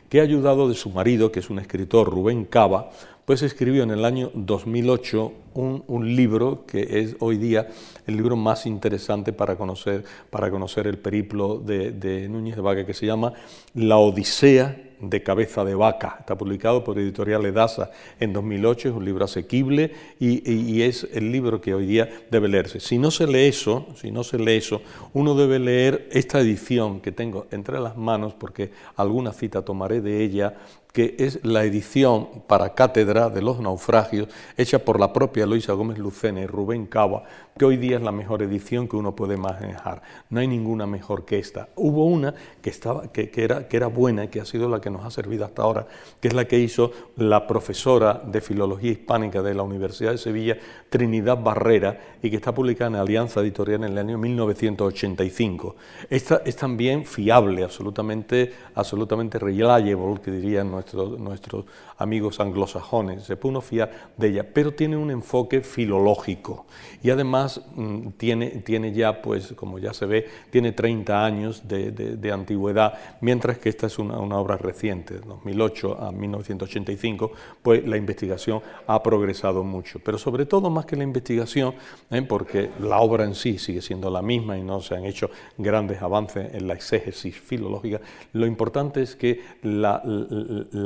que 0.08 0.20
ha 0.20 0.22
ayudado 0.22 0.70
de 0.70 0.74
su 0.74 0.88
marido, 0.88 1.30
que 1.30 1.40
es 1.40 1.50
un 1.50 1.58
escritor, 1.58 2.08
Rubén 2.08 2.46
Cava, 2.46 2.88
pues 3.26 3.42
escribió 3.42 3.82
en 3.82 3.90
el 3.90 4.06
año 4.06 4.30
2008 4.32 5.32
un, 5.52 6.16
libro 6.16 6.64
que 6.66 7.00
es 7.00 7.16
hoy 7.18 7.36
día 7.36 7.68
el 8.06 8.16
libro 8.16 8.36
más 8.36 8.64
interesante 8.64 9.34
para 9.34 9.56
conocer, 9.56 10.02
para 10.30 10.50
conocer 10.50 10.86
el 10.86 10.96
periplo 10.96 11.58
de, 11.58 11.90
de 11.90 12.26
Núñez 12.26 12.56
de 12.56 12.62
Vaca, 12.62 12.86
que 12.86 12.94
se 12.94 13.04
llama 13.04 13.34
La 13.74 13.98
Odisea 13.98 14.85
de 15.00 15.22
cabeza 15.22 15.64
de 15.64 15.74
vaca. 15.74 16.16
Está 16.20 16.36
publicado 16.36 16.84
por 16.84 16.98
Editorial 16.98 17.44
Edasa 17.44 17.90
en 18.20 18.32
2008, 18.32 18.88
es 18.88 18.94
un 18.94 19.04
libro 19.04 19.24
asequible 19.24 19.92
y, 20.18 20.82
es 20.82 21.08
el 21.12 21.32
libro 21.32 21.60
que 21.60 21.74
hoy 21.74 21.86
día 21.86 22.08
debe 22.30 22.48
leerse. 22.48 22.80
Si 22.80 22.98
no 22.98 23.10
se 23.10 23.26
lee 23.26 23.48
eso, 23.48 23.86
si 23.96 24.10
no 24.10 24.24
se 24.24 24.38
lee 24.38 24.56
eso, 24.56 24.82
uno 25.14 25.34
debe 25.34 25.58
leer 25.58 26.08
esta 26.12 26.40
edición 26.40 27.00
que 27.00 27.12
tengo 27.12 27.46
entre 27.50 27.80
las 27.80 27.96
manos, 27.96 28.34
porque 28.34 28.70
alguna 28.96 29.32
cita 29.32 29.62
tomaré 29.62 30.00
de 30.00 30.22
ella, 30.22 30.54
que 30.96 31.14
es 31.18 31.44
la 31.44 31.62
edición 31.64 32.26
para 32.46 32.72
cátedra 32.72 33.28
de 33.28 33.42
los 33.42 33.60
naufragios, 33.60 34.30
hecha 34.56 34.78
por 34.78 34.98
la 34.98 35.12
propia 35.12 35.44
Luisa 35.44 35.74
Gómez 35.74 35.98
Lucena 35.98 36.40
y 36.40 36.46
Rubén 36.46 36.86
Cava, 36.86 37.24
que 37.58 37.66
hoy 37.66 37.76
día 37.76 37.98
es 37.98 38.02
la 38.02 38.12
mejor 38.12 38.42
edición 38.42 38.88
que 38.88 38.96
uno 38.96 39.14
puede 39.14 39.36
manejar. 39.36 40.00
No 40.30 40.40
hay 40.40 40.46
ninguna 40.46 40.86
mejor 40.86 41.26
que 41.26 41.38
esta. 41.38 41.68
Hubo 41.76 42.06
una 42.06 42.34
que, 42.62 42.70
estaba, 42.70 43.12
que, 43.12 43.30
era, 43.36 43.68
que 43.68 43.76
era 43.76 43.88
buena 43.88 44.24
y 44.24 44.28
que 44.28 44.40
ha 44.40 44.46
sido 44.46 44.70
la 44.70 44.80
que 44.80 44.88
nos 44.88 45.04
ha 45.04 45.10
servido 45.10 45.44
hasta 45.44 45.60
ahora, 45.60 45.86
que 46.18 46.28
es 46.28 46.34
la 46.34 46.46
que 46.46 46.58
hizo 46.58 46.90
la 47.16 47.46
profesora 47.46 48.22
de 48.24 48.40
Filología 48.40 48.92
Hispánica 48.92 49.42
de 49.42 49.52
la 49.52 49.64
Universidad 49.64 50.12
de 50.12 50.18
Sevilla, 50.18 50.56
Trinidad 50.88 51.42
Barrera, 51.42 52.16
y 52.22 52.30
que 52.30 52.36
está 52.36 52.54
publicada 52.54 52.88
en 52.88 52.96
Alianza 52.96 53.40
Editorial 53.40 53.84
en 53.84 53.92
el 53.92 53.98
año 53.98 54.16
1985. 54.16 55.76
Esta 56.08 56.40
es 56.46 56.56
también 56.56 57.04
fiable, 57.04 57.64
absolutamente, 57.64 58.54
absolutamente 58.74 59.38
reliable, 59.38 59.96
que 60.22 60.30
dirían 60.30 60.70
nuestros, 60.70 60.85
nuestros 60.94 61.64
amigos 61.98 62.40
anglosajones, 62.40 63.24
se 63.24 63.36
puede 63.36 63.46
uno 63.46 63.60
fiar 63.60 63.90
de 64.16 64.28
ella, 64.28 64.46
pero 64.52 64.74
tiene 64.74 64.96
un 64.96 65.10
enfoque 65.10 65.60
filológico 65.60 66.66
y 67.02 67.10
además 67.10 67.60
mm, 67.74 68.08
tiene, 68.16 68.48
tiene 68.64 68.92
ya, 68.92 69.22
pues 69.22 69.52
como 69.54 69.78
ya 69.78 69.92
se 69.92 70.06
ve, 70.06 70.26
tiene 70.50 70.72
30 70.72 71.24
años 71.24 71.68
de, 71.68 71.90
de, 71.92 72.32
antigüedad, 72.32 72.94
mientras 73.20 73.58
que 73.58 73.68
esta 73.68 73.86
es 73.86 73.98
una, 73.98 74.18
una 74.18 74.38
obra 74.38 74.56
reciente, 74.56 75.14
de 75.14 75.20
2008 75.20 76.02
a 76.02 76.12
1985, 76.12 77.32
pues 77.62 77.86
la 77.86 77.96
investigación 77.96 78.60
ha 78.86 79.02
progresado 79.02 79.62
mucho, 79.62 80.00
pero 80.00 80.18
sobre 80.18 80.46
todo 80.46 80.70
más 80.70 80.86
que 80.86 80.96
la 80.96 81.04
investigación, 81.04 81.74
¿eh? 82.10 82.22
porque 82.22 82.70
la 82.80 82.98
obra 82.98 83.24
en 83.24 83.34
sí 83.34 83.58
sigue 83.58 83.82
siendo 83.82 84.10
la 84.10 84.22
misma 84.22 84.58
y 84.58 84.62
no 84.62 84.80
se 84.80 84.96
han 84.96 85.04
hecho 85.04 85.30
grandes 85.56 86.02
avances 86.02 86.54
en 86.54 86.66
la 86.66 86.74
exégesis 86.74 87.38
filológica, 87.38 88.00
lo 88.32 88.46
importante 88.46 89.02
es 89.02 89.16
que 89.16 89.40
la, 89.62 90.02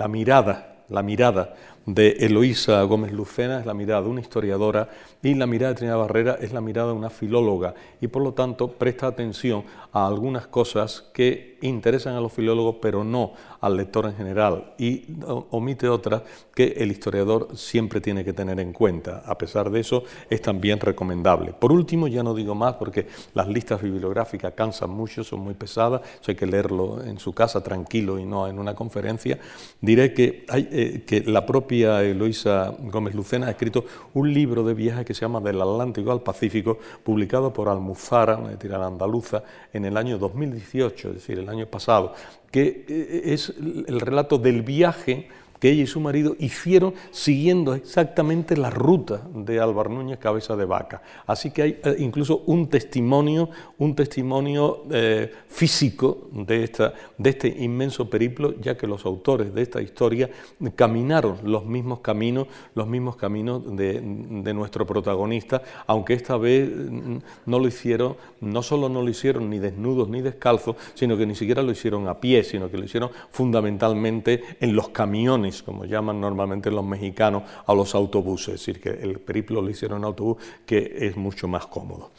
mirada 0.09 0.85
la 0.89 1.03
mirada 1.03 1.55
de 1.95 2.11
Eloísa 2.21 2.83
Gómez 2.83 3.13
Lucena 3.13 3.59
es 3.59 3.67
la 3.67 3.75
mirada 3.75 4.03
de 4.03 4.09
una 4.09 4.21
historiadora 4.21 4.89
y 5.23 5.35
la 5.35 5.47
mirada 5.47 5.73
de 5.73 5.79
Trinidad 5.79 5.99
Barrera 5.99 6.39
es 6.41 6.53
la 6.53 6.61
mirada 6.61 6.89
de 6.89 6.95
una 6.95 7.11
filóloga 7.11 7.75
y 8.01 8.07
por 8.07 8.23
lo 8.23 8.33
tanto 8.33 8.73
presta 8.73 9.09
atención 9.09 9.65
a 9.93 10.07
algunas 10.07 10.47
cosas 10.47 11.11
que 11.13 11.59
interesan 11.63 12.15
a 12.15 12.21
los 12.21 12.33
filólogos 12.33 12.77
pero 12.81 13.03
no 13.03 13.33
al 13.61 13.77
lector 13.77 14.07
en 14.07 14.15
general 14.15 14.75
y 14.79 15.05
omite 15.51 15.89
otras 15.89 16.23
que 16.55 16.75
el 16.79 16.91
historiador 16.91 17.49
siempre 17.55 18.01
tiene 18.01 18.25
que 18.25 18.33
tener 18.33 18.61
en 18.61 18.73
cuenta. 18.73 19.23
A 19.27 19.37
pesar 19.37 19.71
de 19.71 19.81
eso 19.81 20.05
es 20.29 20.43
también 20.43 20.81
recomendable. 20.81 21.53
Por 21.53 21.73
último, 21.73 22.09
ya 22.09 22.23
no 22.23 22.35
digo 22.35 22.55
más 22.55 22.75
porque 22.75 23.07
las 23.35 23.49
listas 23.49 23.83
bibliográficas 23.83 24.53
cansan 24.55 24.91
mucho, 24.91 25.25
son 25.25 25.41
muy 25.41 25.55
pesadas, 25.55 26.03
hay 26.27 26.35
que 26.35 26.47
leerlo 26.47 27.03
en 27.03 27.19
su 27.19 27.33
casa 27.33 27.63
tranquilo 27.63 28.19
y 28.19 28.25
no 28.25 28.47
en 28.47 28.59
una 28.59 28.75
conferencia. 28.75 29.39
Diré 29.81 30.15
que, 30.15 30.45
eh, 30.53 31.03
que 31.07 31.23
la 31.23 31.45
propia 31.47 31.80
Eloisa 31.85 32.75
Gómez 32.79 33.15
Lucena 33.15 33.47
ha 33.47 33.51
escrito 33.51 33.85
un 34.15 34.33
libro 34.33 34.63
de 34.63 34.75
viajes 34.75 35.05
que 35.05 35.15
se 35.15 35.23
llama 35.23 35.41
Del 35.41 35.61
Atlántico 35.61 36.13
al 36.13 36.23
Pacífico, 36.23 36.79
publicado 37.03 37.53
por 37.53 37.69
Almuzara, 37.69 38.37
una 38.37 38.51
editorial 38.51 38.83
andaluza, 38.83 39.43
en 39.73 39.85
el 39.85 39.97
año 39.97 40.19
2018, 40.19 41.09
es 41.09 41.15
decir, 41.15 41.39
el 41.39 41.49
año 41.49 41.67
pasado, 41.67 42.15
que 42.51 42.85
eh, 42.89 43.23
es 43.25 43.55
el 43.59 44.01
relato 44.01 44.39
del 44.39 44.63
viaje 44.63 45.29
que 45.61 45.71
ella 45.71 45.83
y 45.83 45.87
su 45.87 46.01
marido 46.01 46.35
hicieron 46.39 46.95
siguiendo 47.11 47.75
exactamente 47.75 48.57
la 48.57 48.71
ruta 48.71 49.21
de 49.35 49.61
Álvaro 49.61 49.91
Núñez 49.91 50.19
Cabeza 50.19 50.57
de 50.57 50.65
Vaca. 50.65 51.03
Así 51.27 51.51
que 51.51 51.63
hay 51.63 51.81
eh, 51.85 51.97
incluso 51.99 52.43
un 52.47 52.69
testimonio, 52.69 53.51
un 53.79 53.95
testimonio 53.95 54.85
eh, 54.91 55.31
físico 55.49 56.29
de, 56.33 56.65
esta, 56.65 56.95
de 57.19 57.31
este 57.31 57.49
inmenso 57.49 58.09
periplo, 58.09 58.59
ya 58.59 58.77
que 58.77 58.87
los 58.87 59.05
autores 59.05 59.55
de 59.55 59.63
esta 59.63 59.83
historia 59.83 60.31
caminaron 60.75 61.37
los 61.45 61.67
mismos 61.67 62.01
caminos, 62.01 62.49
los 62.75 62.89
mismos 62.89 63.17
caminos 63.17 63.77
de, 63.77 64.01
de 64.01 64.55
nuestro 64.55 64.87
protagonista, 64.87 65.63
aunque 65.87 66.15
esta 66.15 66.39
vez 66.39 66.71
mm, 66.71 67.19
no 67.45 67.59
lo 67.59 67.69
hicieron, 67.69 68.17
no 68.41 68.63
solo 68.63 68.89
no 68.89 69.03
lo 69.03 69.11
hicieron 69.11 69.51
ni 69.51 69.59
desnudos 69.59 70.09
ni 70.09 70.23
descalzos, 70.23 70.77
sino 70.95 71.19
que 71.19 71.27
ni 71.27 71.35
siquiera 71.35 71.63
lo 71.63 71.71
hicieron 71.71 72.09
a 72.09 72.19
pie, 72.19 72.45
sino 72.45 72.71
que 72.71 72.79
lo 72.79 72.85
hicieron 72.85 73.11
fundamentalmente 73.31 74.43
en 74.59 74.75
los 74.75 74.89
camiones 74.89 75.50
como 75.65 75.85
llaman 75.85 76.21
normalmente 76.21 76.71
los 76.71 76.85
mexicanos, 76.85 77.43
a 77.67 77.75
los 77.75 77.95
autobuses, 77.95 78.55
es 78.55 78.61
decir, 78.61 78.81
que 78.81 78.91
el 78.91 79.19
periplo 79.21 79.61
lo 79.61 79.71
hicieron 79.71 79.99
en 79.99 80.05
autobús, 80.05 80.39
que 80.67 80.97
es 81.01 81.17
mucho 81.17 81.49
más 81.49 81.67
cómodo. 81.67 82.11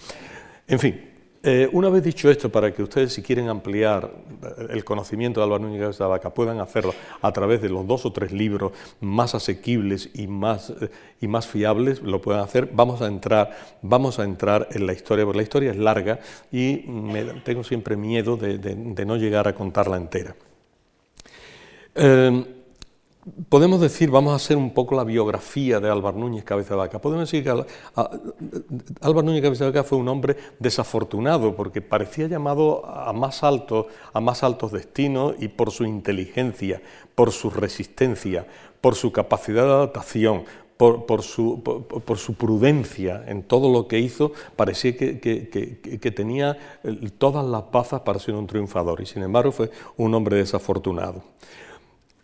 En 0.67 0.79
fin, 0.79 1.11
eh, 1.43 1.67
una 1.71 1.89
vez 1.89 2.03
dicho 2.03 2.29
esto, 2.29 2.51
para 2.51 2.71
que 2.71 2.83
ustedes 2.83 3.13
si 3.13 3.23
quieren 3.23 3.50
ampliar 3.50 4.11
eh, 4.43 4.67
el 4.69 4.83
conocimiento 4.83 5.39
de 5.39 5.45
Álvaro 5.45 5.63
Núñez 5.63 5.97
de 5.97 6.05
Vaca 6.05 6.31
puedan 6.31 6.59
hacerlo 6.59 6.93
a 7.19 7.31
través 7.33 7.63
de 7.63 7.69
los 7.69 7.88
dos 7.88 8.05
o 8.05 8.11
tres 8.11 8.31
libros 8.31 8.73
más 9.00 9.33
asequibles 9.33 10.11
y 10.13 10.27
más, 10.27 10.69
eh, 10.69 10.91
y 11.19 11.27
más 11.27 11.47
fiables, 11.47 12.03
lo 12.03 12.21
puedan 12.21 12.43
hacer. 12.43 12.69
Vamos 12.71 13.01
a 13.01 13.07
entrar, 13.07 13.57
vamos 13.81 14.19
a 14.19 14.23
entrar 14.23 14.67
en 14.71 14.85
la 14.85 14.93
historia, 14.93 15.25
porque 15.25 15.38
la 15.38 15.43
historia 15.43 15.71
es 15.71 15.77
larga 15.77 16.19
y 16.51 16.77
tengo 17.43 17.63
siempre 17.63 17.95
miedo 17.95 18.38
de, 18.38 19.05
no 19.05 19.15
llegar 19.17 19.47
a 19.47 19.55
contarla 19.55 19.97
entera. 19.97 20.35
Podemos 23.50 23.80
decir, 23.80 24.10
vamos 24.10 24.34
a 24.34 24.38
hacer 24.38 24.58
un 24.58 24.74
poco 24.74 24.96
la 24.96 25.04
biografía 25.04 25.80
de 25.80 25.92
Álvaro 25.92 26.18
Núñez 26.18 26.44
Cabeza 26.44 26.72
de 26.72 26.78
Vaca. 26.78 27.00
Podemos 27.00 27.30
decir 27.30 27.44
que 27.44 27.51
Álvaro 27.51 29.22
Núñez 29.22 29.44
Cabeza 29.44 29.66
de 29.66 29.70
Vaca 29.70 29.84
fue 29.84 30.00
un 30.00 30.08
hombre 30.08 30.38
desafortunado 30.58 31.56
porque 31.56 31.84
parecía 31.84 32.28
llamado 32.28 32.84
a 32.84 33.13
más, 33.13 33.44
alto, 33.44 33.88
a 34.12 34.20
más 34.20 34.42
altos 34.42 34.72
destinos 34.72 35.36
y 35.38 35.50
por 35.50 35.70
su 35.70 35.86
inteligencia, 35.86 36.82
por 37.13 37.32
su 37.32 37.51
resistencia, 37.51 38.48
por 38.82 38.96
su 38.96 39.12
capacidad 39.12 39.66
de 39.66 39.72
adaptación, 39.72 40.46
por, 40.78 41.22
su, 41.22 41.62
por, 41.62 42.18
su, 42.18 42.34
prudencia 42.34 43.24
en 43.28 43.44
todo 43.44 43.72
lo 43.72 43.88
que 43.88 44.00
hizo, 44.00 44.32
parecía 44.56 44.98
que, 44.98 45.20
que, 45.20 46.12
tenía 46.12 46.58
todas 47.20 47.46
las 47.46 47.70
bazas 47.72 48.01
para 48.01 48.18
ser 48.18 48.34
un 48.34 48.48
triunfador 48.48 49.00
y 49.00 49.06
sin 49.06 49.22
embargo 49.22 49.51
fue 49.51 49.70
un 49.98 50.12
hombre 50.16 50.38
desafortunado. 50.38 51.22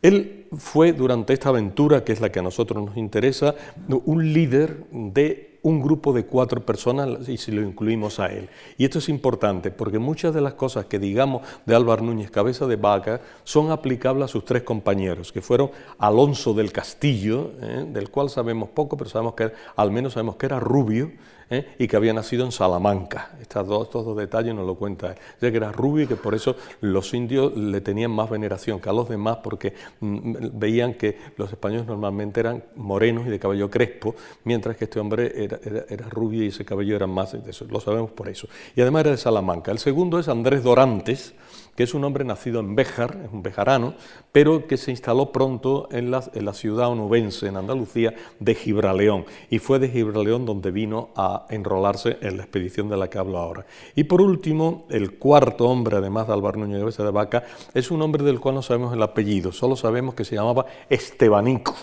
Él 0.01 0.47
fue 0.55 0.93
durante 0.93 1.33
esta 1.33 1.49
aventura, 1.49 2.03
que 2.03 2.13
es 2.13 2.21
la 2.21 2.31
que 2.31 2.39
a 2.39 2.43
nosotros 2.43 2.83
nos 2.83 2.97
interesa, 2.97 3.55
un 3.87 4.33
líder 4.33 4.85
de 4.91 5.47
un 5.63 5.81
grupo 5.81 6.13
de 6.13 6.25
cuatro 6.25 6.65
personas 6.65 7.27
y 7.27 7.37
si 7.37 7.51
lo 7.51 7.61
incluimos 7.61 8.19
a 8.19 8.27
él. 8.27 8.47
Y 8.77 8.85
esto 8.85 8.99
es 8.99 9.09
importante 9.09 9.69
porque 9.69 9.99
muchas 9.99 10.33
de 10.33 10.39
las 10.39 10.53
cosas 10.53 10.85
que 10.85 10.97
digamos 10.97 11.41
de 11.65 11.75
Álvaro 11.75 12.03
Núñez 12.03 12.31
Cabeza 12.31 12.67
de 12.67 12.77
Vaca 12.77 13.19
son 13.43 13.71
aplicables 13.71 14.25
a 14.25 14.27
sus 14.29 14.45
tres 14.45 14.63
compañeros, 14.63 15.33
que 15.33 15.41
fueron 15.41 15.71
Alonso 15.97 16.53
del 16.53 16.71
Castillo, 16.71 17.51
¿eh? 17.61 17.85
del 17.89 18.09
cual 18.09 18.29
sabemos 18.29 18.69
poco, 18.69 18.95
pero 18.95 19.09
sabemos 19.09 19.33
que 19.33 19.51
al 19.75 19.91
menos 19.91 20.13
sabemos 20.13 20.37
que 20.37 20.45
era 20.45 20.59
rubio, 20.59 21.11
¿eh? 21.49 21.75
y 21.77 21.87
que 21.87 21.95
había 21.95 22.13
nacido 22.13 22.45
en 22.45 22.51
Salamanca. 22.51 23.31
Estos 23.41 23.67
dos, 23.67 24.17
detalles 24.17 24.53
nos 24.53 24.65
lo 24.65 24.75
cuenta 24.75 25.11
él. 25.11 25.15
Ya 25.41 25.51
que 25.51 25.57
era 25.57 25.71
rubio 25.71 26.03
y 26.03 26.07
que 26.07 26.15
por 26.15 26.35
eso 26.35 26.55
los 26.81 27.13
indios 27.13 27.55
le 27.55 27.81
tenían 27.81 28.11
más 28.11 28.29
veneración 28.29 28.79
que 28.79 28.89
a 28.89 28.93
los 28.93 29.09
demás, 29.09 29.37
porque 29.43 29.73
mm, 29.99 30.35
veían 30.53 30.93
que 30.93 31.17
los 31.37 31.51
españoles 31.51 31.85
normalmente 31.87 32.39
eran 32.39 32.63
morenos 32.75 33.27
y 33.27 33.29
de 33.29 33.39
cabello 33.39 33.69
crespo, 33.69 34.15
mientras 34.43 34.77
que 34.77 34.85
este 34.85 34.99
hombre 34.99 35.31
era, 35.35 35.59
era, 35.89 36.09
rubio 36.09 36.43
y 36.43 36.47
ese 36.47 36.65
cabello 36.65 36.95
era 36.95 37.07
más, 37.07 37.33
eso, 37.33 37.65
lo 37.69 37.79
sabemos 37.79 38.11
por 38.11 38.29
eso. 38.29 38.47
Y 38.75 38.81
además 38.81 39.01
era 39.01 39.11
de 39.11 39.17
Salamanca. 39.17 39.71
El 39.71 39.79
segundo 39.79 40.19
es 40.19 40.27
Andrés 40.27 40.63
Dorantes, 40.63 41.33
que 41.77 41.83
es 41.83 41.93
un 41.93 42.03
hombre 42.03 42.25
nacido 42.25 42.59
en 42.59 42.75
Béjar, 42.75 43.19
es 43.23 43.31
un 43.31 43.43
bejarano, 43.43 43.93
pero 44.31 44.65
que 44.65 44.77
se 44.77 44.89
instaló 44.89 45.31
pronto 45.31 45.87
en 45.91 46.09
la, 46.09 46.21
ciudad 46.53 46.89
onubense, 46.89 47.45
en 47.45 47.55
Andalucía, 47.55 48.15
de 48.39 48.55
Gibraleón. 48.55 49.25
Y 49.51 49.59
fue 49.59 49.77
de 49.77 49.87
Gibraleón 49.87 50.47
donde 50.47 50.71
vino 50.71 51.11
a 51.15 51.45
enrolarse 51.51 52.17
en 52.21 52.37
la 52.37 52.43
expedición 52.43 52.89
de 52.89 52.97
la 52.97 53.11
que 53.11 53.19
hablo 53.19 53.37
ahora. 53.37 53.67
Y 53.95 54.05
por 54.05 54.23
último, 54.23 54.87
el 54.89 55.19
cuarto 55.19 55.65
hombre, 55.69 55.97
además 55.97 56.25
de 56.25 56.33
Álvaro 56.33 56.57
Núñez 56.57 56.97
de 56.97 57.11
Vaca, 57.11 57.43
es 57.75 57.91
un 57.91 58.01
hombre 58.01 58.23
del 58.23 58.39
cual 58.39 58.55
no 58.55 58.63
sabemos 58.63 58.91
el 58.91 59.03
apellido, 59.03 59.51
solo 59.51 59.75
sabemos 59.75 60.15
que 60.15 60.25
se 60.25 60.33
llamaba 60.33 60.65
Estebanico. 60.89 61.75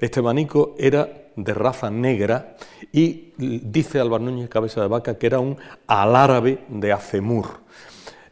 Estebanico 0.00 0.74
era 0.78 1.08
de 1.36 1.54
raza 1.54 1.92
negra 1.92 2.56
y 2.92 3.34
dice 3.36 4.00
Álvaro 4.00 4.24
Núñez 4.24 4.48
Cabeza 4.48 4.80
de 4.80 4.88
Vaca 4.88 5.16
que 5.16 5.28
era 5.28 5.38
un 5.38 5.56
alárabe 5.86 6.64
de 6.68 6.92
Acemur. 6.92 7.68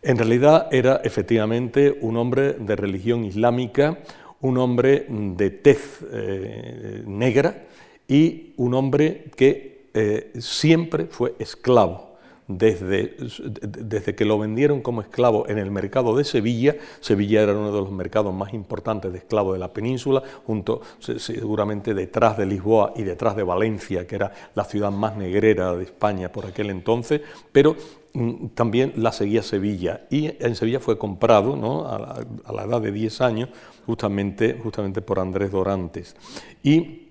En 0.06 0.18
realidad 0.18 0.68
era 0.70 1.00
efectivamente 1.02 1.98
un 2.00 2.16
hombre 2.16 2.52
de 2.52 2.76
religión 2.76 3.24
islámica, 3.24 3.98
un 4.40 4.56
hombre 4.56 5.04
de 5.08 5.50
tez 5.50 5.98
eh, 6.12 7.02
negra 7.04 7.64
y 8.06 8.52
un 8.56 8.74
hombre 8.74 9.24
que 9.34 9.88
eh, 9.94 10.30
siempre 10.38 11.06
fue 11.06 11.34
esclavo. 11.40 12.05
Desde, 12.48 13.16
desde, 13.60 14.14
que 14.14 14.24
lo 14.24 14.38
vendieron 14.38 14.80
como 14.80 15.00
esclavo 15.00 15.48
en 15.48 15.58
el 15.58 15.72
mercado 15.72 16.16
de 16.16 16.22
Sevilla, 16.22 16.76
Sevilla 17.00 17.42
era 17.42 17.52
uno 17.52 17.72
de 17.72 17.80
los 17.80 17.90
mercados 17.90 18.32
más 18.32 18.54
importantes 18.54 19.12
de 19.12 19.18
esclavos 19.18 19.54
de 19.54 19.58
la 19.58 19.72
península, 19.72 20.22
junto 20.44 20.80
seguramente 21.00 21.92
detrás 21.92 22.38
de 22.38 22.46
Lisboa 22.46 22.92
y 22.94 23.02
detrás 23.02 23.34
de 23.34 23.42
Valencia, 23.42 24.06
que 24.06 24.14
era 24.14 24.32
la 24.54 24.64
ciudad 24.64 24.92
más 24.92 25.16
negrera 25.16 25.74
de 25.74 25.84
España 25.84 26.30
por 26.30 26.46
aquel 26.46 26.70
entonces, 26.70 27.20
pero 27.50 27.76
Mm, 28.16 28.48
también 28.54 28.94
la 28.96 29.12
seguía 29.12 29.42
Sevilla. 29.42 30.06
Y 30.08 30.42
en 30.42 30.56
Sevilla 30.56 30.80
fue 30.80 30.96
comprado 30.96 31.52
a, 31.86 32.24
la, 32.50 32.64
edad 32.64 32.80
de 32.80 32.90
10 32.90 33.20
años 33.20 33.50
justamente, 33.84 34.58
justamente 34.62 35.02
por 35.02 35.18
Andrés 35.18 35.52
Dorantes. 35.52 36.16
Y 36.62 37.05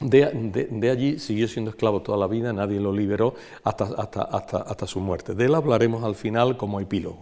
de, 0.00 0.90
allí 0.90 1.18
siguió 1.18 1.48
siendo 1.48 1.70
esclavo 1.70 2.02
toda 2.02 2.18
la 2.18 2.26
vida, 2.26 2.52
nadie 2.52 2.80
lo 2.80 2.92
liberó 2.92 3.34
hasta, 3.64 3.84
hasta, 3.84 4.22
hasta, 4.22 4.58
hasta 4.58 4.86
su 4.86 5.00
muerte. 5.00 5.34
De 5.34 5.46
él 5.46 5.54
hablaremos 5.54 6.04
al 6.04 6.14
final 6.14 6.56
como 6.56 6.80
epílogo, 6.80 7.18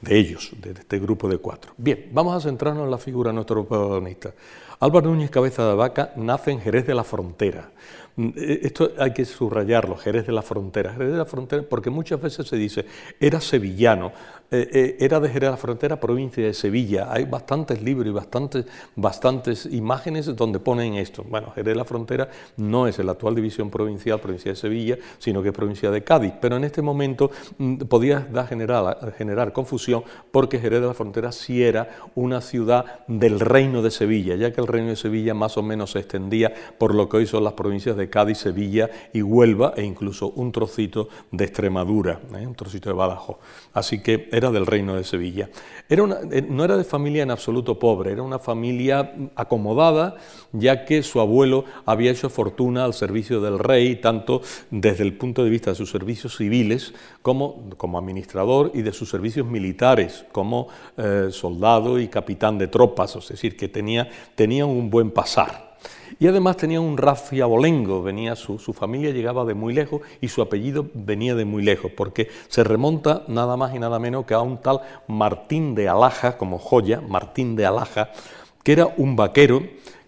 de 0.00 0.18
ellos, 0.18 0.52
de 0.60 0.72
este 0.72 0.98
grupo 0.98 1.28
de 1.28 1.38
cuatro. 1.38 1.72
Bien, 1.76 2.08
vamos 2.12 2.34
a 2.34 2.40
centrarnos 2.40 2.84
en 2.84 2.90
la 2.90 2.98
figura 2.98 3.30
de 3.30 3.34
nuestro 3.34 3.66
protagonista. 3.66 4.32
Álvaro 4.80 5.10
Núñez 5.10 5.30
Cabeza 5.30 5.68
de 5.68 5.74
Vaca 5.74 6.12
nace 6.16 6.52
en 6.52 6.60
Jerez 6.60 6.86
de 6.86 6.94
la 6.94 7.04
Frontera, 7.04 7.72
Mm, 8.18 8.30
eh, 8.36 8.60
esto 8.64 8.90
hay 8.98 9.12
que 9.12 9.24
subrayarlo, 9.24 9.96
Jerez 9.96 10.26
de 10.26 10.32
la 10.32 10.42
Frontera. 10.42 10.92
Jerez 10.92 11.12
de 11.12 11.18
la 11.18 11.24
Frontera, 11.24 11.62
porque 11.62 11.88
muchas 11.88 12.20
veces 12.20 12.48
se 12.48 12.56
dice, 12.56 12.84
era 13.20 13.40
sevillano, 13.40 14.12
eh, 14.50 14.68
eh, 14.72 14.96
era 15.00 15.20
de 15.20 15.28
Jerez 15.28 15.50
la 15.50 15.56
Frontera, 15.58 16.00
provincia 16.00 16.42
de 16.42 16.54
Sevilla. 16.54 17.12
Hay 17.12 17.24
bastantes 17.26 17.82
libros 17.82 18.06
y 18.06 18.60
bastantes, 18.96 19.66
imágenes 19.66 20.34
donde 20.34 20.58
ponen 20.58 20.94
esto. 20.94 21.22
Bueno, 21.28 21.52
Jerez 21.54 21.76
la 21.76 21.84
Frontera 21.84 22.30
no 22.56 22.86
es 22.86 22.98
la 22.98 23.12
actual 23.12 23.34
división 23.34 23.68
provincial, 23.68 24.20
provincia 24.20 24.52
de 24.52 24.56
Sevilla, 24.56 24.96
sino 25.18 25.42
que 25.42 25.48
es 25.48 25.54
provincia 25.54 25.90
de 25.90 26.02
Cádiz. 26.02 26.32
Pero 26.40 26.56
en 26.56 26.64
este 26.64 26.80
momento 26.80 27.30
mm, 27.58 27.76
podía 27.80 28.26
generar 28.48 29.52
confusión 29.52 30.02
porque 30.30 30.58
Jerez 30.58 30.80
de 30.80 30.86
la 30.86 30.94
Frontera 30.94 31.30
sí 31.30 31.62
era 31.62 31.98
una 32.14 32.40
ciudad 32.40 33.00
del 33.06 33.40
reino 33.40 33.82
de 33.82 33.90
Sevilla, 33.90 34.34
ya 34.36 34.52
que 34.52 34.60
el 34.60 34.66
reino 34.66 34.88
de 34.88 34.96
Sevilla 34.96 35.34
más 35.34 35.58
o 35.58 35.62
menos 35.62 35.92
se 35.92 35.98
extendía 35.98 36.54
por 36.78 36.94
lo 36.94 37.08
que 37.08 37.18
hoy 37.18 37.26
son 37.26 37.44
las 37.44 37.52
provincias 37.52 37.96
de 37.96 38.08
Cádiz, 38.08 38.38
Sevilla 38.38 38.88
y 39.12 39.20
Huelva 39.20 39.74
e 39.76 39.84
incluso 39.84 40.30
un 40.30 40.52
trocito 40.52 41.08
de 41.32 41.44
Extremadura, 41.44 42.20
¿eh? 42.34 42.46
un 42.46 42.54
trocito 42.54 42.88
de 42.88 42.94
Badajoz. 42.94 43.36
Así 43.74 44.00
que 44.02 44.28
era 44.38 44.50
del 44.50 44.66
reino 44.66 44.94
de 44.94 45.04
Sevilla. 45.04 45.50
Era 45.88 46.04
eh, 46.30 46.46
no 46.48 46.64
era 46.64 46.76
de 46.76 46.84
familia 46.84 47.22
en 47.22 47.30
absoluto 47.30 47.78
pobre, 47.78 48.12
era 48.12 48.22
una 48.22 48.38
familia 48.38 49.14
acomodada, 49.34 50.16
ya 50.52 50.84
que 50.84 51.02
su 51.02 51.20
abuelo 51.20 51.64
había 51.84 52.10
hecho 52.10 52.30
fortuna 52.30 52.84
al 52.84 52.94
servicio 52.94 53.40
del 53.40 53.58
rey, 53.58 53.96
tanto 53.96 54.42
desde 54.70 55.04
el 55.04 55.16
punto 55.16 55.44
de 55.44 55.50
vista 55.50 55.70
de 55.70 55.76
sus 55.76 55.90
servicios 55.90 56.36
civiles 56.36 56.94
como, 57.22 57.68
como 57.76 57.98
administrador 57.98 58.70
y 58.74 58.82
de 58.82 58.92
sus 58.92 59.10
servicios 59.10 59.46
militares, 59.46 60.24
como 60.32 60.68
eh, 60.96 61.28
soldado 61.30 61.98
y 61.98 62.08
capitán 62.08 62.58
de 62.58 62.68
tropas, 62.68 63.16
es 63.16 63.28
decir, 63.28 63.56
que 63.56 63.68
tenía, 63.68 64.08
tenía 64.34 64.66
un 64.66 64.90
buen 64.90 65.10
pasar. 65.10 65.67
Y 66.18 66.26
además 66.26 66.56
tenía 66.56 66.80
un 66.80 66.96
rafia 66.96 67.44
abolengo, 67.44 68.02
venía 68.02 68.34
su, 68.34 68.58
familia 68.58 69.10
llegaba 69.10 69.44
de 69.44 69.54
muy 69.54 69.72
lejos 69.72 70.02
y 70.20 70.28
su 70.28 70.42
apellido 70.42 70.86
venía 70.94 71.34
de 71.34 71.44
muy 71.44 71.62
lejos, 71.62 71.92
porque 71.96 72.28
se 72.48 72.64
remonta 72.64 73.24
nada 73.28 73.56
más 73.56 73.74
y 73.74 73.78
nada 73.78 73.98
menos 73.98 74.26
que 74.26 74.34
a 74.34 74.40
un 74.40 74.58
tal 74.58 74.80
Martín 75.06 75.74
de 75.74 75.88
Alaja, 75.88 76.36
como 76.36 76.58
joya, 76.58 77.00
Martín 77.00 77.54
de 77.54 77.66
Alaja, 77.66 78.10
que 78.64 78.72
era 78.72 78.92
un 78.96 79.16
vaquero 79.16 79.62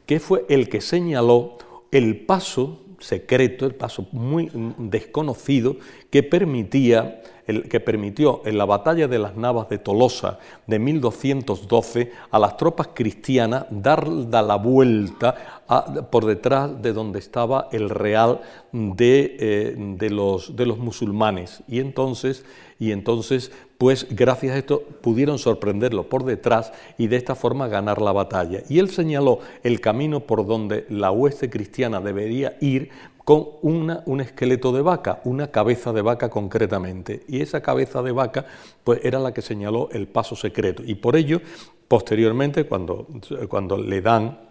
que 0.07 0.19
fue 0.19 0.45
el 0.49 0.69
que 0.69 0.81
señaló 0.81 1.59
el 1.93 2.27
paso 2.27 2.81
secreto, 3.01 3.67
el 3.67 3.75
paso 3.75 4.07
muy 4.13 4.51
desconocido 4.79 5.77
que 6.11 6.23
permitía 6.23 7.23
que 7.69 7.81
permitió 7.81 8.43
en 8.45 8.59
la 8.59 8.65
batalla 8.65 9.09
de 9.09 9.19
las 9.19 9.37
Navas 9.37 9.69
de 9.69 9.79
Tolosa 9.79 10.39
de 10.67 10.79
1212 10.79 12.13
a 12.31 12.39
las 12.39 12.57
tropas 12.57 12.91
cristianas 12.95 13.67
dar 13.71 14.07
la 14.09 14.57
vuelta 14.57 15.63
por 16.11 16.27
detrás 16.27 16.81
de 16.83 16.93
donde 16.93 17.19
estaba 17.19 17.69
el 17.73 17.91
real 17.91 18.41
de, 18.73 19.37
eh, 19.39 19.75
de, 19.77 20.11
los, 20.11 20.57
de 20.57 20.67
los 20.67 20.79
musulmanes. 20.79 21.63
Y 21.69 21.81
entonces, 21.81 22.45
y 22.79 22.93
entonces, 22.93 23.53
pues 23.81 24.09
gracias 24.11 24.55
a 24.55 24.59
esto 24.59 24.83
pudieron 25.01 25.39
sorprenderlo 25.39 26.07
por 26.11 26.27
detrás 26.27 26.71
y 26.99 27.07
de 27.07 27.17
esta 27.17 27.35
forma 27.35 27.67
ganar 27.67 28.03
la 28.03 28.13
batalla. 28.13 28.61
Y 28.69 28.79
él 28.79 28.91
señaló 28.91 29.39
el 29.63 29.81
camino 29.81 30.21
por 30.21 30.47
donde 30.47 30.85
la 30.91 31.11
hueste 31.11 31.49
cristiana 31.49 31.99
debería 32.03 32.59
ir 32.61 32.91
con 33.25 33.49
una, 33.63 34.03
un 34.05 34.21
esqueleto 34.21 34.73
de 34.73 34.83
vaca, 34.83 35.23
una 35.25 35.51
cabeza 35.51 35.95
de 35.95 36.03
vaca 36.03 36.29
concretamente. 36.29 37.23
Y 37.27 37.41
esa 37.41 37.63
cabeza 37.63 38.03
de 38.03 38.13
vaca 38.13 38.45
pues, 38.85 39.01
era 39.03 39.19
la 39.19 39.33
que 39.33 39.41
señaló 39.41 39.89
el 39.93 40.09
paso 40.09 40.37
secreto. 40.37 40.83
Y 40.85 40.97
por 40.97 41.17
ello, 41.17 41.41
posteriormente, 41.89 42.65
cuando, 42.65 43.07
cuando 43.49 43.79
le 43.79 44.03
dan 44.03 44.50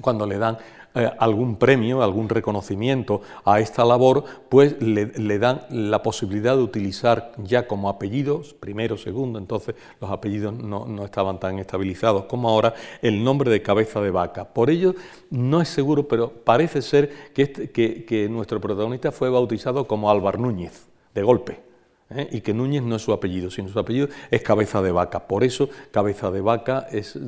cuando 0.00 0.26
le 0.26 0.38
dan 0.38 0.58
eh, 0.94 1.10
algún 1.18 1.56
premio, 1.56 2.02
algún 2.02 2.28
reconocimiento 2.28 3.20
a 3.44 3.60
esta 3.60 3.84
labor, 3.84 4.24
pues 4.48 4.80
le, 4.80 5.38
dan 5.38 5.62
la 5.70 6.02
posibilidad 6.02 6.56
de 6.56 6.62
utilizar 6.62 7.32
ya 7.38 7.66
como 7.66 7.88
apellidos, 7.88 8.54
primero, 8.54 8.96
segundo, 8.96 9.38
entonces 9.38 9.74
los 10.00 10.10
apellidos 10.10 10.54
no, 10.54 11.04
estaban 11.04 11.38
tan 11.38 11.58
estabilizados 11.58 12.24
como 12.24 12.48
ahora, 12.48 12.74
el 13.02 13.22
nombre 13.22 13.50
de 13.50 13.62
cabeza 13.62 14.00
de 14.00 14.10
vaca. 14.10 14.46
Por 14.46 14.70
ello, 14.70 14.94
no 15.30 15.60
es 15.60 15.68
seguro, 15.68 16.08
pero 16.08 16.32
parece 16.32 16.82
ser 16.82 17.32
que, 17.34 17.42
este, 17.42 17.70
que 17.70 18.28
nuestro 18.28 18.60
protagonista 18.60 19.12
fue 19.12 19.28
bautizado 19.28 19.86
como 19.86 20.10
Álvar 20.10 20.38
Núñez, 20.38 20.86
de 21.14 21.22
golpe. 21.22 21.67
¿Eh? 22.10 22.28
y 22.30 22.40
que 22.40 22.54
Núñez 22.54 22.82
no 22.82 22.96
es 22.96 23.02
su 23.02 23.12
apellido, 23.12 23.50
sino 23.50 23.68
su 23.68 23.78
apellido 23.78 24.08
es 24.30 24.42
cabeza 24.42 24.82
de 24.82 24.92
vaca. 24.92 25.26
Por 25.26 25.44
eso, 25.44 25.68
cabeza 25.90 26.30
de 26.30 26.40
vaca 26.40 26.86
es 26.90 27.18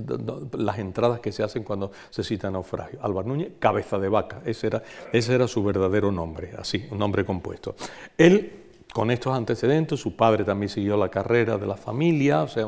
las 0.52 0.78
entradas 0.78 1.20
que 1.20 1.32
se 1.32 1.42
hacen 1.42 1.64
cuando 1.64 1.92
se 2.10 2.22
cita 2.24 2.50
naufragio. 2.50 2.98
Álvaro 3.02 3.28
Núñez, 3.28 3.52
cabeza 3.58 3.98
de 3.98 4.08
vaca, 4.08 4.42
ese 4.44 4.68
era, 4.68 4.82
ese 5.12 5.34
era 5.34 5.48
su 5.48 5.62
verdadero 5.62 6.12
nombre, 6.12 6.52
así, 6.58 6.86
un 6.90 6.98
nombre 6.98 7.24
compuesto. 7.24 7.74
Él 8.16 8.59
con 8.92 9.10
estos 9.10 9.34
antecedentes, 9.34 10.00
su 10.00 10.16
padre 10.16 10.44
también 10.44 10.68
siguió 10.68 10.96
la 10.96 11.08
carrera 11.08 11.58
de 11.58 11.66
la 11.66 11.76
familia, 11.76 12.42
o 12.42 12.48
sea, 12.48 12.66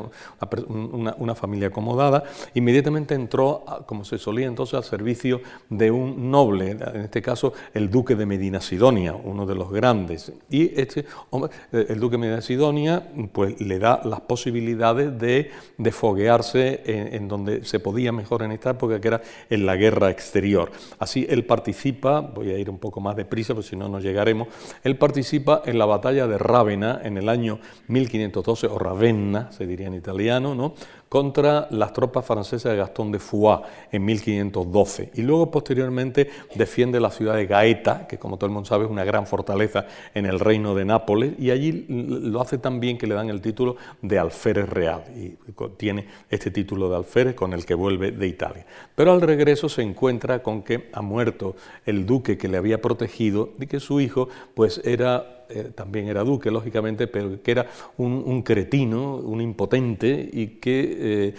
una, 0.69 1.35
familia 1.35 1.67
acomodada, 1.67 2.23
inmediatamente 2.53 3.15
entró, 3.15 3.65
como 3.85 4.05
se 4.05 4.17
solía 4.17 4.47
entonces, 4.47 4.75
al 4.75 4.83
servicio 4.83 5.41
de 5.69 5.91
un 5.91 6.31
noble, 6.31 6.71
en 6.71 7.01
este 7.01 7.21
caso 7.21 7.53
el 7.73 7.89
duque 7.89 8.15
de 8.15 8.25
Medina 8.25 8.61
Sidonia, 8.61 9.13
uno 9.13 9.45
de 9.45 9.55
los 9.55 9.71
grandes. 9.71 10.31
Y 10.49 10.79
este 10.79 11.05
hombre, 11.31 11.51
eh, 11.71 11.87
el 11.89 11.99
duque 11.99 12.13
de 12.13 12.19
Medina 12.19 12.41
Sidonia, 12.41 13.03
pues 13.31 13.59
le 13.59 13.79
da 13.79 14.01
las 14.05 14.21
posibilidades 14.21 15.17
de, 15.19 15.51
de 15.77 15.91
foguearse 15.91 16.81
en, 16.85 17.27
donde 17.27 17.65
se 17.65 17.79
podía 17.79 18.11
mejor 18.11 18.43
en 18.43 18.51
esta 18.51 18.71
época, 18.71 19.01
que 19.01 19.07
era 19.07 19.21
en 19.49 19.65
la 19.65 19.75
guerra 19.75 20.09
exterior. 20.09 20.71
Así 20.99 21.25
él 21.29 21.45
participa, 21.45 22.21
voy 22.21 22.51
a 22.51 22.57
ir 22.57 22.69
un 22.69 22.79
poco 22.79 23.01
más 23.01 23.15
deprisa, 23.15 23.53
porque 23.53 23.69
si 23.69 23.75
no, 23.75 23.89
no 23.89 23.99
llegaremos, 23.99 24.47
él 24.83 24.97
participa 24.97 25.63
en 25.65 25.77
la 25.77 25.85
batalla 25.85 26.12
de 26.13 26.37
Rávena 26.37 27.01
en 27.03 27.17
el 27.17 27.27
año 27.27 27.59
1512, 27.87 28.67
o 28.67 28.77
Ravenna 28.77 29.51
se 29.51 29.65
diría 29.65 29.87
en 29.87 29.95
italiano, 29.95 30.55
¿no? 30.55 30.75
Contra 31.13 31.67
las 31.69 31.93
tropas 31.93 32.25
francesas 32.25 32.71
de 32.71 32.77
Gastón 32.79 33.11
de 33.11 33.19
Foix 33.19 33.61
en 33.91 34.03
1512 34.03 35.11
y 35.13 35.21
luego 35.21 35.51
posteriormente 35.51 36.27
defiende 36.55 36.99
la 36.99 37.11
ciudad 37.11 37.35
de 37.35 37.45
Gaeta, 37.45 38.07
que 38.07 38.17
como 38.17 38.37
todo 38.37 38.47
el 38.47 38.51
mundo 38.51 38.67
sabe 38.67 38.85
es 38.85 38.89
una 38.89 39.03
gran 39.03 39.27
fortaleza 39.27 39.85
en 40.15 40.25
el 40.25 40.39
reino 40.39 40.73
de 40.73 40.85
Nápoles. 40.85 41.33
Y 41.37 41.51
allí 41.51 41.85
lo 41.87 42.41
hace 42.41 42.57
tan 42.57 42.79
bien 42.79 42.97
que 42.97 43.05
le 43.05 43.13
dan 43.13 43.29
el 43.29 43.41
título 43.41 43.75
de 44.01 44.17
alférez 44.17 44.67
real. 44.67 45.03
Y 45.15 45.37
tiene 45.77 46.07
este 46.31 46.49
título 46.49 46.89
de 46.89 46.95
alférez 46.95 47.35
con 47.35 47.53
el 47.53 47.63
que 47.63 47.75
vuelve 47.75 48.11
de 48.11 48.25
Italia. 48.25 48.65
Pero 48.95 49.11
al 49.11 49.21
regreso 49.21 49.69
se 49.69 49.83
encuentra 49.83 50.41
con 50.41 50.63
que 50.63 50.89
ha 50.93 51.03
muerto 51.03 51.55
el 51.85 52.07
duque 52.07 52.39
que 52.39 52.47
le 52.47 52.57
había 52.57 52.81
protegido 52.81 53.51
y 53.59 53.67
que 53.67 53.79
su 53.79 54.01
hijo 54.01 54.29
pues 54.55 54.81
era 54.83 55.43
eh, 55.49 55.71
también 55.75 56.07
era 56.07 56.23
duque, 56.23 56.49
lógicamente, 56.49 57.05
pero 57.05 57.41
que 57.43 57.51
era 57.51 57.67
un, 57.97 58.41
cretino, 58.41 59.17
un 59.17 59.41
impotente 59.41 60.29
y 60.31 60.47
que 60.59 61.02
eh, 61.03 61.35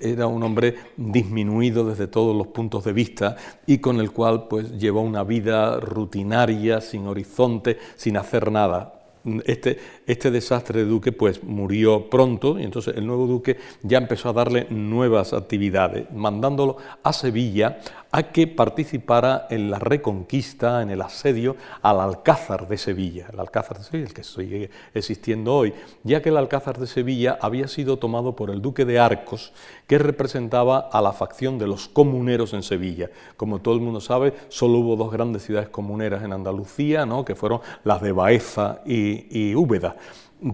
era 0.00 0.26
un 0.26 0.42
hombre 0.42 0.74
disminuido 0.96 1.84
desde 1.84 2.08
todos 2.08 2.36
los 2.36 2.48
puntos 2.48 2.84
de 2.84 2.92
vista 2.92 3.36
y 3.66 3.78
con 3.78 4.00
el 4.00 4.10
cual 4.10 4.48
pues 4.48 4.72
llevó 4.78 5.00
una 5.00 5.24
vida 5.24 5.78
rutinaria, 5.78 6.80
sin 6.80 7.06
horizonte, 7.06 7.78
sin 7.96 8.16
hacer 8.16 8.50
nada 8.50 8.99
este, 9.44 9.78
este, 10.06 10.30
desastre 10.30 10.80
de 10.80 10.86
duque 10.86 11.12
pues 11.12 11.42
murió 11.42 12.08
pronto 12.08 12.58
y 12.58 12.64
entonces 12.64 12.96
el 12.96 13.06
nuevo 13.06 13.26
duque 13.26 13.58
ya 13.82 13.98
empezó 13.98 14.30
a 14.30 14.32
darle 14.32 14.66
nuevas 14.70 15.32
actividades, 15.32 16.10
mandándolo 16.12 16.76
a 17.02 17.12
Sevilla 17.12 17.78
a 18.12 18.24
que 18.24 18.46
participara 18.46 19.46
en 19.50 19.70
la 19.70 19.78
reconquista, 19.78 20.82
en 20.82 20.90
el 20.90 21.00
asedio 21.00 21.56
al 21.82 22.00
Alcázar 22.00 22.66
de 22.66 22.76
Sevilla, 22.76 23.28
el 23.32 23.38
Alcázar 23.38 23.78
de 23.78 23.84
Sevilla, 23.84 24.08
el 24.08 24.14
que 24.14 24.24
sigue 24.24 24.70
existiendo 24.94 25.54
hoy, 25.54 25.72
ya 26.02 26.20
que 26.20 26.30
el 26.30 26.36
Alcázar 26.36 26.78
de 26.78 26.86
Sevilla 26.86 27.38
había 27.40 27.68
sido 27.68 27.98
tomado 27.98 28.34
por 28.34 28.50
el 28.50 28.62
duque 28.62 28.84
de 28.84 28.98
Arcos, 28.98 29.52
que 29.90 29.98
representaba 29.98 30.88
a 30.92 31.02
la 31.02 31.10
facción 31.10 31.58
de 31.58 31.66
los 31.66 31.88
comuneros 31.88 32.52
en 32.52 32.62
Sevilla. 32.62 33.10
Como 33.36 33.58
todo 33.58 33.74
el 33.74 33.80
mundo 33.80 34.00
sabe, 34.00 34.34
solo 34.48 34.78
hubo 34.78 34.94
dos 34.94 35.10
grandes 35.10 35.42
ciudades 35.42 35.68
comuneras 35.68 36.22
en 36.22 36.32
Andalucía, 36.32 37.04
¿no? 37.06 37.24
que 37.24 37.34
fueron 37.34 37.60
las 37.82 38.00
de 38.00 38.12
Baeza 38.12 38.82
y, 38.86 39.26
y 39.36 39.56
Úbeda 39.56 39.96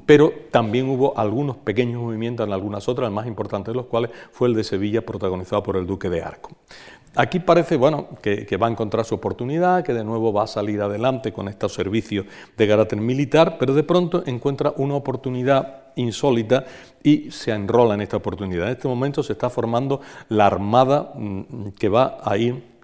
pero 0.05 0.33
también 0.51 0.89
hubo 0.89 1.17
algunos 1.17 1.57
pequeños 1.59 2.03
movimientos 2.03 2.47
en 2.47 2.53
algunas 2.53 2.89
otras, 2.89 3.07
el 3.07 3.15
más 3.15 3.27
importante 3.27 3.71
de 3.71 3.77
los 3.77 3.87
cuales 3.87 4.11
fue 4.33 4.49
el 4.49 4.55
de 4.55 4.65
Sevilla, 4.65 5.07
protagonizado 5.07 5.63
por 5.63 5.77
el 5.77 5.87
duque 5.87 6.11
de 6.11 6.23
Arcos. 6.23 6.55
Aquí 7.17 7.41
parece 7.41 7.77
bueno, 7.77 8.09
que, 8.21 8.57
va 8.59 8.67
a 8.67 8.71
encontrar 8.71 9.07
su 9.07 9.15
oportunidad, 9.15 9.83
que 9.83 9.95
de 9.95 10.05
nuevo 10.05 10.35
va 10.35 10.45
a 10.45 10.47
salir 10.47 10.83
adelante 10.83 11.33
con 11.33 11.49
estos 11.49 11.73
servicios 11.73 12.27
de 12.59 12.69
carácter 12.69 13.01
militar, 13.01 13.57
pero 13.59 13.73
de 13.73 13.83
pronto 13.83 14.23
encuentra 14.27 14.75
una 14.77 14.97
oportunidad 14.97 15.85
insólita 15.97 16.67
y 17.03 17.31
se 17.31 17.53
enrola 17.53 17.95
en 17.95 18.03
esta 18.03 18.19
oportunidad. 18.19 18.67
En 18.67 18.73
este 18.73 18.87
momento 18.87 19.23
se 19.23 19.33
está 19.33 19.49
formando 19.49 20.03
la 20.29 20.47
armada 20.47 21.13
mm, 21.15 21.69
que 21.79 21.89
va 21.89 22.19
a 22.23 22.37
ir 22.37 22.76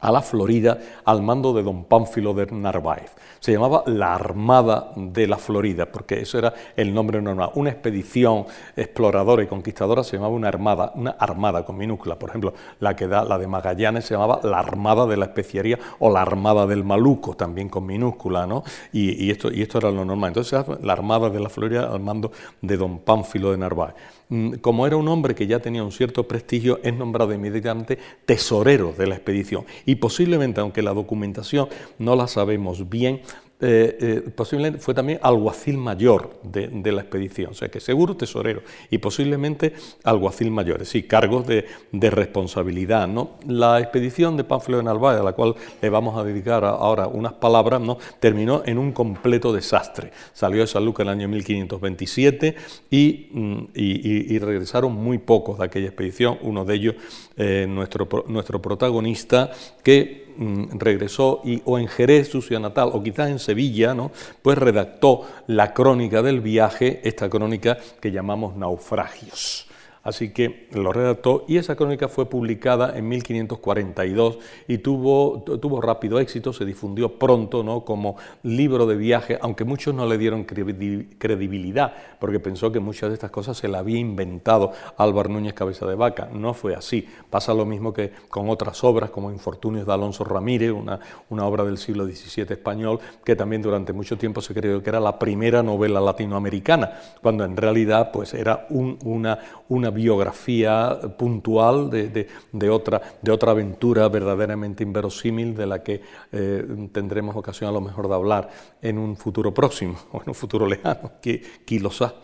a 0.00 0.10
la 0.10 0.22
Florida 0.22 0.78
al 1.04 1.22
mando 1.22 1.52
de 1.52 1.62
don 1.62 1.84
Pánfilo 1.84 2.34
de 2.34 2.46
Narváez. 2.46 3.12
Se 3.40 3.52
llamaba 3.52 3.82
la 3.86 4.14
Armada 4.14 4.92
de 4.96 5.26
la 5.26 5.38
Florida, 5.38 5.86
porque 5.86 6.20
eso 6.20 6.38
era 6.38 6.52
el 6.76 6.92
nombre 6.92 7.22
normal. 7.22 7.50
Una 7.54 7.70
expedición 7.70 8.46
exploradora 8.76 9.42
y 9.42 9.46
conquistadora 9.46 10.04
se 10.04 10.16
llamaba 10.16 10.34
una 10.34 10.48
armada, 10.48 10.92
una 10.94 11.10
armada 11.12 11.64
con 11.64 11.76
minúscula. 11.78 12.18
Por 12.18 12.30
ejemplo, 12.30 12.52
la 12.80 12.96
que 12.96 13.06
da 13.06 13.24
la 13.24 13.38
de 13.38 13.46
Magallanes 13.46 14.04
se 14.04 14.14
llamaba 14.14 14.40
la 14.42 14.58
Armada 14.58 15.06
de 15.06 15.16
la 15.16 15.26
Especiería 15.26 15.78
o 15.98 16.10
la 16.10 16.22
Armada 16.22 16.66
del 16.66 16.84
Maluco, 16.84 17.34
también 17.34 17.68
con 17.68 17.86
minúscula, 17.86 18.46
¿no? 18.46 18.62
Y, 18.92 19.30
esto, 19.30 19.50
y 19.50 19.62
esto 19.62 19.78
era 19.78 19.90
lo 19.90 20.04
normal. 20.04 20.28
Entonces, 20.28 20.64
la 20.82 20.92
Armada 20.92 21.30
de 21.30 21.40
la 21.40 21.48
Florida 21.48 21.90
al 21.90 22.00
mando 22.00 22.32
de 22.60 22.76
don 22.76 22.98
Pánfilo 22.98 23.52
de 23.52 23.58
Narváez. 23.58 23.94
Mm, 24.30 24.54
como 24.54 24.86
era 24.86 24.96
un 24.96 25.08
hombre 25.08 25.34
que 25.34 25.46
ya 25.46 25.58
tenía 25.58 25.84
un 25.84 25.92
cierto 25.92 26.26
prestigio, 26.26 26.80
es 26.82 26.94
nombrado 26.94 27.34
inmediatamente 27.34 27.98
tesorero 28.24 28.94
de 28.96 29.06
la 29.06 29.16
expedición. 29.16 29.64
Y 29.84 29.96
posiblemente, 29.96 30.60
aunque 30.60 30.82
la 30.82 30.94
documentación 30.94 31.68
no 31.98 32.16
la 32.16 32.26
sabemos 32.26 32.88
bien, 32.88 33.20
eh, 33.62 33.98
eh, 34.00 34.30
posiblemente 34.34 34.78
fue 34.78 34.94
también 34.94 35.18
alguacil 35.22 35.76
mayor 35.76 36.40
de, 36.42 36.92
la 36.92 37.02
expedición, 37.02 37.50
o 37.50 37.54
sea 37.54 37.68
que 37.68 37.78
seguro 37.78 38.16
tesorero 38.16 38.62
y 38.90 38.98
posiblemente 38.98 39.74
alguacil 40.02 40.50
mayor, 40.50 40.86
sí, 40.86 41.02
cargos 41.02 41.46
de, 41.46 41.66
responsabilidad. 41.92 43.06
¿no? 43.06 43.32
La 43.46 43.80
expedición 43.80 44.36
de 44.36 44.44
Pánfilo 44.44 44.78
de 44.78 44.84
Narváez, 44.84 45.20
a 45.20 45.22
la 45.22 45.32
cual 45.32 45.54
le 45.82 45.90
vamos 45.90 46.16
a 46.16 46.24
dedicar 46.24 46.64
ahora 46.64 47.06
unas 47.06 47.34
palabras, 47.34 47.80
¿no? 47.80 47.98
terminó 48.18 48.62
en 48.64 48.78
un 48.78 48.92
completo 48.92 49.52
desastre. 49.52 50.10
Salió 50.32 50.62
de 50.62 50.66
San 50.66 50.84
Lucas 50.84 51.04
en 51.04 51.12
el 51.12 51.18
año 51.18 51.28
1527 51.28 52.56
mm, 52.90 53.58
y, 53.74 54.34
y, 54.34 54.38
regresaron 54.38 54.94
muy 54.94 55.18
pocos 55.18 55.58
de 55.58 55.64
aquella 55.66 55.86
expedición, 55.86 56.38
uno 56.42 56.64
de 56.64 56.74
ellos 56.74 56.94
eh, 57.36 57.66
nuestro, 57.68 58.08
nuestro 58.28 58.60
protagonista, 58.62 59.50
que 59.82 60.29
Mm, 60.36 60.78
regresó 60.78 61.40
y, 61.44 61.62
o 61.64 61.78
en 61.78 61.88
Jerez, 61.88 62.28
su 62.28 62.42
ciudad 62.42 62.60
natal, 62.60 62.90
o 62.92 63.02
quizás 63.02 63.30
en 63.30 63.38
Sevilla, 63.38 63.94
¿no? 63.94 64.10
pues 64.42 64.58
redactó 64.58 65.26
la 65.46 65.72
crónica 65.72 66.22
del 66.22 66.40
viaje, 66.40 67.00
esta 67.04 67.28
crónica 67.28 67.78
que 68.00 68.12
llamamos 68.12 68.56
Naufragios. 68.56 69.69
Así 70.02 70.32
que 70.32 70.66
lo 70.72 70.92
redactó 70.92 71.44
y 71.46 71.58
esa 71.58 71.76
crónica 71.76 72.08
fue 72.08 72.24
publicada 72.24 72.96
en 72.96 73.06
1542 73.08 74.38
y 74.66 74.78
tuvo, 74.78 75.44
rápido 75.82 76.18
éxito, 76.18 76.54
se 76.54 76.64
difundió 76.64 77.18
pronto 77.18 77.62
¿no? 77.62 77.84
como 77.84 78.16
libro 78.42 78.86
de 78.86 78.96
viaje, 78.96 79.38
aunque 79.42 79.64
muchos 79.64 79.94
no 79.94 80.06
le 80.06 80.16
dieron 80.16 80.44
credibilidad, 80.44 81.92
porque 82.18 82.40
pensó 82.40 82.72
que 82.72 82.80
muchas 82.80 83.10
de 83.10 83.14
estas 83.14 83.30
cosas 83.30 83.58
se 83.58 83.68
las 83.68 83.80
había 83.80 83.98
inventado 83.98 84.72
Álvaro 84.96 85.28
Núñez 85.28 85.52
Cabeza 85.52 85.86
de 85.86 85.94
Vaca. 85.94 86.30
No 86.32 86.54
fue 86.54 86.74
así. 86.74 87.06
Pasa 87.28 87.52
lo 87.52 87.66
mismo 87.66 87.92
que 87.92 88.10
con 88.30 88.48
otras 88.48 88.82
obras 88.84 89.10
como 89.10 89.30
Infortunios 89.30 89.86
de 89.86 89.92
Alonso 89.92 90.24
Ramírez, 90.24 90.72
una, 90.72 91.46
obra 91.46 91.64
del 91.64 91.76
siglo 91.76 92.06
XVII 92.06 92.46
español, 92.50 93.00
que 93.22 93.36
también 93.36 93.60
durante 93.60 93.92
mucho 93.92 94.16
tiempo 94.16 94.40
se 94.40 94.54
creyó 94.54 94.82
que 94.82 94.88
era 94.88 95.00
la 95.00 95.18
primera 95.18 95.62
novela 95.62 96.00
latinoamericana, 96.00 96.90
cuando 97.20 97.44
en 97.44 97.56
realidad 97.56 98.10
pues, 98.12 98.32
era 98.32 98.66
una, 98.70 99.38
una 99.68 99.89
biografía 99.90 100.98
puntual 101.18 101.90
de, 101.90 102.70
otra, 102.70 103.02
de 103.20 103.32
otra 103.32 103.52
aventura 103.52 104.08
verdaderamente 104.08 104.82
inverosímil 104.82 105.54
de 105.54 105.66
la 105.66 105.82
que 105.82 106.00
eh, 106.32 106.88
tendremos 106.92 107.36
ocasión 107.36 107.70
a 107.70 107.72
lo 107.72 107.80
mejor 107.80 108.08
de 108.08 108.14
hablar 108.14 108.50
en 108.80 108.98
un 108.98 109.16
futuro 109.16 109.52
próximo 109.52 109.96
o 110.12 110.22
en 110.22 110.28
un 110.28 110.34
futuro 110.34 110.66
lejano, 110.66 111.12
que 111.20 111.42
quizás. 111.64 112.14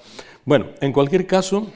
Bueno, 0.45 0.67
en 0.81 0.93
cualquier 0.93 1.27
caso, 1.27 1.67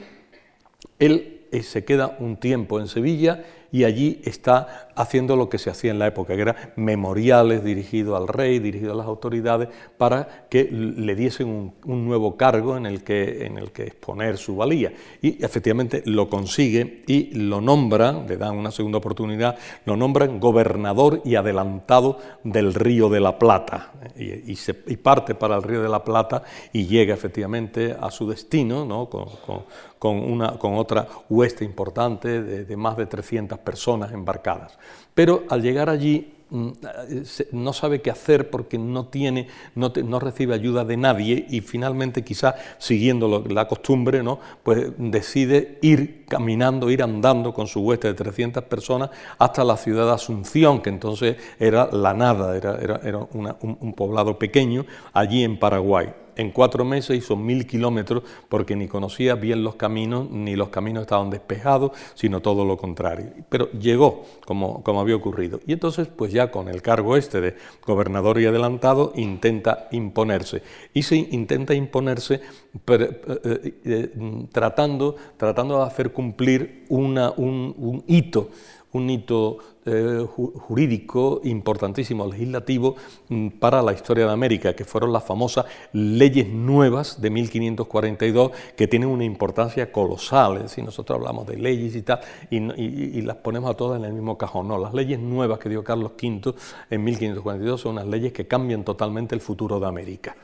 él 0.99 1.47
eh, 1.51 1.63
se 1.63 1.83
queda 1.83 2.15
un 2.19 2.37
tiempo 2.37 2.79
en 2.79 2.87
Sevilla 2.87 3.43
y 3.71 3.85
allí 3.85 4.21
está 4.25 4.89
haciendo 4.95 5.35
lo 5.35 5.49
que 5.49 5.57
se 5.57 5.69
hacía 5.69 5.91
en 5.91 5.99
la 5.99 6.07
época, 6.07 6.35
que 6.35 6.41
eran 6.41 6.55
memoriales 6.75 7.63
dirigidos 7.63 8.19
al 8.19 8.27
rey, 8.27 8.59
dirigidos 8.59 8.93
a 8.93 8.97
las 8.97 9.07
autoridades, 9.07 9.69
para 9.97 10.45
que 10.49 10.65
le 10.65 11.15
diesen 11.15 11.73
un, 11.85 12.01
nuevo 12.05 12.35
cargo 12.35 12.75
en 12.77 12.85
el, 12.85 13.03
que, 13.03 13.45
en 13.45 13.57
el 13.57 13.71
que 13.71 13.83
exponer 13.83 14.37
su 14.37 14.55
valía. 14.55 14.91
Y 15.21 15.43
efectivamente 15.43 16.03
lo 16.05 16.29
consigue 16.29 17.03
y 17.07 17.33
lo 17.33 17.61
nombran, 17.61 18.27
le 18.27 18.37
dan 18.37 18.57
una 18.57 18.71
segunda 18.71 18.97
oportunidad, 18.97 19.57
lo 19.85 19.95
nombran 19.95 20.39
gobernador 20.39 21.21
y 21.23 21.35
adelantado 21.35 22.17
del 22.43 22.73
Río 22.73 23.09
de 23.09 23.19
la 23.19 23.39
Plata. 23.39 23.91
Y, 24.17 24.55
parte 25.01 25.33
para 25.33 25.55
el 25.55 25.63
Río 25.63 25.81
de 25.81 25.89
la 25.89 26.03
Plata 26.03 26.43
y 26.73 26.85
llega 26.85 27.13
efectivamente 27.13 27.95
a 27.99 28.11
su 28.11 28.29
destino, 28.29 28.85
¿no? 28.85 29.09
con, 29.09 29.25
con, 29.97 30.17
una, 30.17 30.57
con 30.59 30.75
otra 30.75 31.07
hueste 31.29 31.65
importante 31.65 32.41
de, 32.43 32.65
de 32.65 32.77
más 32.77 32.97
de 32.97 33.05
300 33.07 33.59
personas 33.61 34.11
embarcadas. 34.11 34.77
Pero 35.13 35.43
al 35.49 35.61
llegar 35.61 35.89
allí 35.89 36.33
mm, 36.49 36.69
no 37.51 37.73
sabe 37.73 38.01
qué 38.01 38.11
hacer 38.11 38.49
porque 38.49 38.77
no 38.77 39.07
tiene, 39.07 39.47
no, 39.75 39.91
no 40.03 40.19
recibe 40.19 40.53
ayuda 40.53 40.85
de 40.85 40.97
nadie 40.97 41.45
y 41.49 41.61
finalmente 41.61 42.23
quizás 42.23 42.55
siguiendo 42.77 43.43
la 43.47 43.67
costumbre, 43.67 44.23
¿no? 44.23 44.39
pues 44.63 44.91
decide 44.97 45.79
ir 45.81 46.25
caminando, 46.27 46.89
ir 46.89 47.03
andando 47.03 47.53
con 47.53 47.67
su 47.67 47.81
hueste 47.81 48.07
de 48.07 48.13
300 48.13 48.63
personas 48.65 49.09
hasta 49.37 49.63
la 49.63 49.77
ciudad 49.77 50.05
de 50.05 50.13
Asunción, 50.13 50.81
que 50.81 50.89
entonces 50.89 51.37
era 51.59 51.89
la 51.91 52.13
nada, 52.13 52.55
era, 52.55 52.77
era, 53.03 53.17
un, 53.17 53.55
un 53.61 53.93
poblado 53.93 54.37
pequeño 54.37 54.85
allí 55.13 55.43
en 55.43 55.57
Paraguay. 55.59 56.13
En 56.41 56.49
cuatro 56.49 56.83
meses 56.83 57.15
hizo 57.15 57.35
mil 57.35 57.67
kilómetros 57.67 58.23
porque 58.49 58.75
ni 58.75 58.87
conocía 58.87 59.35
bien 59.35 59.63
los 59.63 59.75
caminos, 59.75 60.27
ni 60.31 60.55
los 60.55 60.69
caminos 60.69 61.01
estaban 61.01 61.29
despejados, 61.29 61.91
sino 62.15 62.41
todo 62.41 62.65
lo 62.65 62.77
contrario. 62.77 63.27
Pero 63.47 63.71
llegó 63.73 64.25
como, 64.43 64.81
había 64.99 65.15
ocurrido. 65.15 65.59
Y 65.67 65.73
entonces, 65.73 66.07
pues 66.07 66.33
ya 66.33 66.49
con 66.49 66.67
el 66.67 66.81
cargo 66.81 67.15
este 67.15 67.41
de 67.41 67.55
gobernador 67.85 68.41
y 68.41 68.47
adelantado, 68.47 69.13
intenta 69.15 69.87
imponerse. 69.91 70.63
Y 70.95 71.03
se 71.03 71.17
intenta 71.17 71.75
imponerse 71.75 72.35
eh, 72.35 72.41
eh, 72.87 73.73
eh, 73.85 74.11
tratando, 74.51 75.15
tratando 75.37 75.77
de 75.77 75.83
hacer 75.83 76.11
cumplir 76.11 76.85
un, 76.89 77.19
un 77.19 78.03
hito 78.07 78.49
un 78.93 79.09
hito 79.09 79.57
eh, 79.85 80.25
jurídico 80.27 81.41
importantísimo, 81.43 82.27
legislativo, 82.27 82.95
mm, 83.29 83.47
para 83.59 83.81
la 83.81 83.93
historia 83.93 84.27
de 84.27 84.31
América, 84.31 84.75
que 84.75 84.85
fueron 84.85 85.11
las 85.11 85.23
famosas 85.23 85.65
leyes 85.93 86.47
nuevas 86.47 87.19
de 87.19 87.29
1542, 87.31 88.51
que 88.75 88.87
tienen 88.87 89.09
una 89.09 89.23
importancia 89.23 89.91
colosal. 89.91 90.69
Si 90.69 90.81
nosotros 90.81 91.17
hablamos 91.17 91.47
de 91.47 91.57
leyes 91.57 91.95
y 91.95 92.03
tal, 92.03 92.19
y, 92.51 93.21
las 93.21 93.37
ponemos 93.37 93.71
a 93.71 93.73
todas 93.73 93.99
en 93.99 94.05
el 94.05 94.13
mismo 94.13 94.37
cajón. 94.37 94.67
No, 94.67 94.77
las 94.77 94.93
leyes 94.93 95.19
nuevas 95.19 95.59
que 95.59 95.69
dio 95.69 95.83
Carlos 95.83 96.11
V 96.21 96.53
en 96.89 97.03
1542 97.03 97.81
son 97.81 97.93
unas 97.93 98.07
leyes 98.07 98.33
que 98.33 98.47
cambian 98.47 98.83
totalmente 98.83 99.35
el 99.35 99.41
futuro 99.41 99.79
de 99.79 99.87
América. 99.87 100.35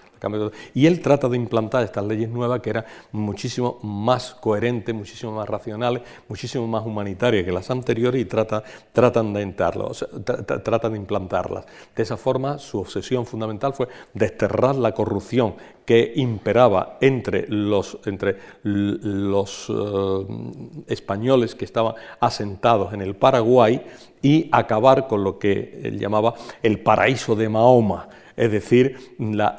Y 0.74 0.86
él 0.86 1.02
trata 1.02 1.30
de 1.30 1.38
implantar 1.38 1.84
estas 1.84 2.06
leyes 2.06 2.30
nuevas 2.30 2.60
que 2.62 2.72
eran 2.72 2.86
muchísimo 3.12 3.80
más 3.84 4.34
coherentes, 4.36 4.94
muchísimo 4.94 5.32
más 5.32 5.48
racionales, 5.48 6.02
muchísimo 6.28 6.68
más 6.68 6.86
humanitarias 6.86 7.46
que 7.46 7.52
las 7.52 7.70
anteriores 7.70 8.22
y 8.22 8.26
trata, 8.26 8.64
tratan, 8.92 9.27
de 9.34 9.46
tratan 9.54 10.92
de 10.92 10.98
implantarlas. 10.98 11.66
De 11.96 12.04
esa 12.04 12.18
forma, 12.18 12.58
su 12.58 12.80
obsesión 12.80 13.26
fundamental 13.26 13.74
fue 13.74 13.88
desterrar 14.14 14.76
la 14.76 14.94
corrupción 14.94 15.56
que 15.86 16.14
imperaba 16.16 16.98
entre 17.00 17.48
los, 17.48 17.98
entre 18.06 18.38
los 18.64 19.70
eh, 19.70 20.84
españoles 20.88 21.56
que 21.56 21.66
estaban 21.66 21.96
asentados 22.20 22.94
en 22.94 23.02
el 23.02 23.16
Paraguay 23.16 23.82
y 24.22 24.50
acabar 24.52 25.08
con 25.08 25.24
lo 25.24 25.40
que 25.40 25.80
él 25.84 25.98
llamaba 25.98 26.34
el 26.62 26.80
paraíso 26.80 27.36
de 27.36 27.48
Mahoma 27.48 28.10
es 28.38 28.52
decir, 28.52 29.16
la, 29.18 29.58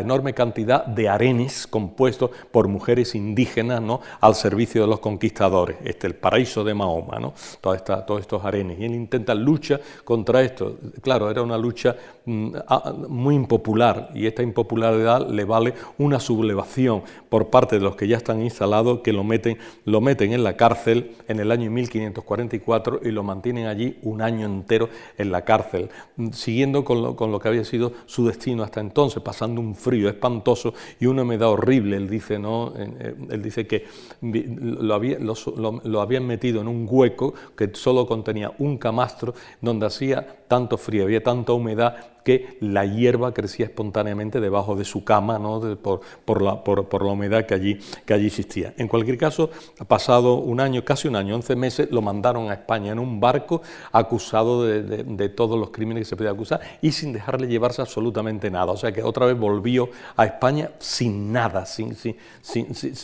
enorme 0.00 0.34
cantidad 0.34 0.84
de 0.84 1.08
arenes 1.08 1.66
compuestos 1.68 2.30
por 2.50 2.66
mujeres 2.66 3.14
indígenas 3.14 3.80
¿no? 3.80 4.00
al 4.20 4.34
servicio 4.34 4.82
de 4.82 4.88
los 4.88 4.98
conquistadores, 4.98 5.76
este, 5.84 6.08
el 6.08 6.16
paraíso 6.16 6.64
de 6.64 6.74
Mahoma, 6.74 7.20
¿no? 7.20 7.34
todos 7.60 8.20
estos 8.20 8.44
arenes. 8.44 8.80
Y 8.80 8.84
él 8.84 8.94
intenta 8.94 9.32
lucha 9.32 9.80
contra 10.04 10.42
esto. 10.42 10.76
Claro, 11.00 11.30
era 11.30 11.40
una 11.40 11.56
lucha 11.56 11.96
muy 12.26 13.36
impopular 13.36 14.10
y 14.12 14.26
esta 14.26 14.42
impopularidad 14.42 15.28
le 15.30 15.44
vale 15.44 15.74
una 15.96 16.18
sublevación 16.18 17.02
por 17.28 17.50
parte 17.50 17.76
de 17.76 17.82
los 17.82 17.94
que 17.94 18.08
ya 18.08 18.16
están 18.16 18.42
instalados 18.42 19.00
que 19.00 19.12
lo 19.12 19.22
meten, 19.22 19.58
lo 19.84 20.00
meten 20.00 20.32
en 20.32 20.42
la 20.42 20.56
cárcel 20.56 21.12
en 21.28 21.38
el 21.38 21.52
año 21.52 21.70
1544 21.70 23.00
y 23.04 23.10
lo 23.12 23.22
mantienen 23.22 23.66
allí 23.66 23.98
un 24.02 24.22
año 24.22 24.46
entero 24.46 24.88
en 25.18 25.30
la 25.30 25.42
cárcel, 25.42 25.88
siguiendo 26.32 26.84
con 26.84 27.00
lo, 27.00 27.14
con 27.14 27.30
lo 27.30 27.38
que 27.38 27.48
había 27.48 27.64
sido 27.64 27.92
su 28.06 28.26
destino 28.26 28.64
hasta 28.64 28.80
entonces, 28.80 29.22
pasando 29.22 29.60
un 29.60 29.76
frío 29.76 30.08
espantoso 30.08 30.74
y 30.98 31.06
una 31.06 31.22
humedad 31.22 31.50
horrible. 31.50 31.96
Él 31.96 32.08
dice, 32.08 32.38
¿no? 32.38 32.72
Eh, 32.76 33.14
él 33.30 33.42
dice 33.42 33.66
que 33.66 33.86
lo, 34.20 34.94
había, 34.94 35.18
lo, 35.18 36.00
habían 36.00 36.26
metido 36.26 36.60
en 36.60 36.68
un 36.68 36.86
hueco 36.90 37.34
que 37.56 37.70
solo 37.74 38.06
contenía 38.06 38.52
un 38.58 38.78
camastro 38.78 39.34
donde 39.60 39.86
hacía 39.86 40.26
tanto 40.48 40.76
frío, 40.76 41.04
había 41.04 41.22
tanta 41.22 41.52
humedad 41.52 42.15
que 42.26 42.56
la 42.58 42.84
hierba 42.84 43.32
crecía 43.32 43.66
espontáneamente 43.66 44.40
debajo 44.40 44.74
de 44.74 44.84
su 44.84 45.04
cama 45.04 45.38
¿no? 45.38 45.60
por, 45.76 46.42
la, 46.42 46.64
por, 46.64 47.04
la, 47.04 47.12
humedad 47.12 47.46
que 47.46 47.54
allí, 47.54 47.78
que 48.04 48.14
allí 48.14 48.26
existía. 48.26 48.74
En 48.78 48.88
cualquier 48.88 49.16
caso, 49.16 49.48
ha 49.78 49.84
pasado 49.84 50.34
un 50.34 50.58
año, 50.58 50.84
casi 50.84 51.06
un 51.06 51.14
año, 51.14 51.36
11 51.36 51.54
meses, 51.54 51.88
lo 51.92 52.02
mandaron 52.02 52.50
a 52.50 52.54
España 52.54 52.90
en 52.90 52.98
un 52.98 53.20
barco 53.20 53.62
acusado 53.92 54.64
de, 54.64 55.28
todos 55.28 55.56
los 55.56 55.70
crímenes 55.70 56.00
que 56.00 56.04
se 56.06 56.16
podía 56.16 56.32
acusar 56.32 56.60
y 56.82 56.90
sin 56.90 57.12
dejarle 57.12 57.46
llevarse 57.46 57.80
absolutamente 57.80 58.50
nada. 58.50 58.72
O 58.72 58.76
sea 58.76 58.90
que 58.90 59.04
otra 59.04 59.26
vez 59.26 59.38
volvió 59.38 59.88
a 60.16 60.26
España 60.26 60.72
sin 60.80 61.30
nada, 61.30 61.64
sin, 61.64 61.94
sin, 61.94 62.16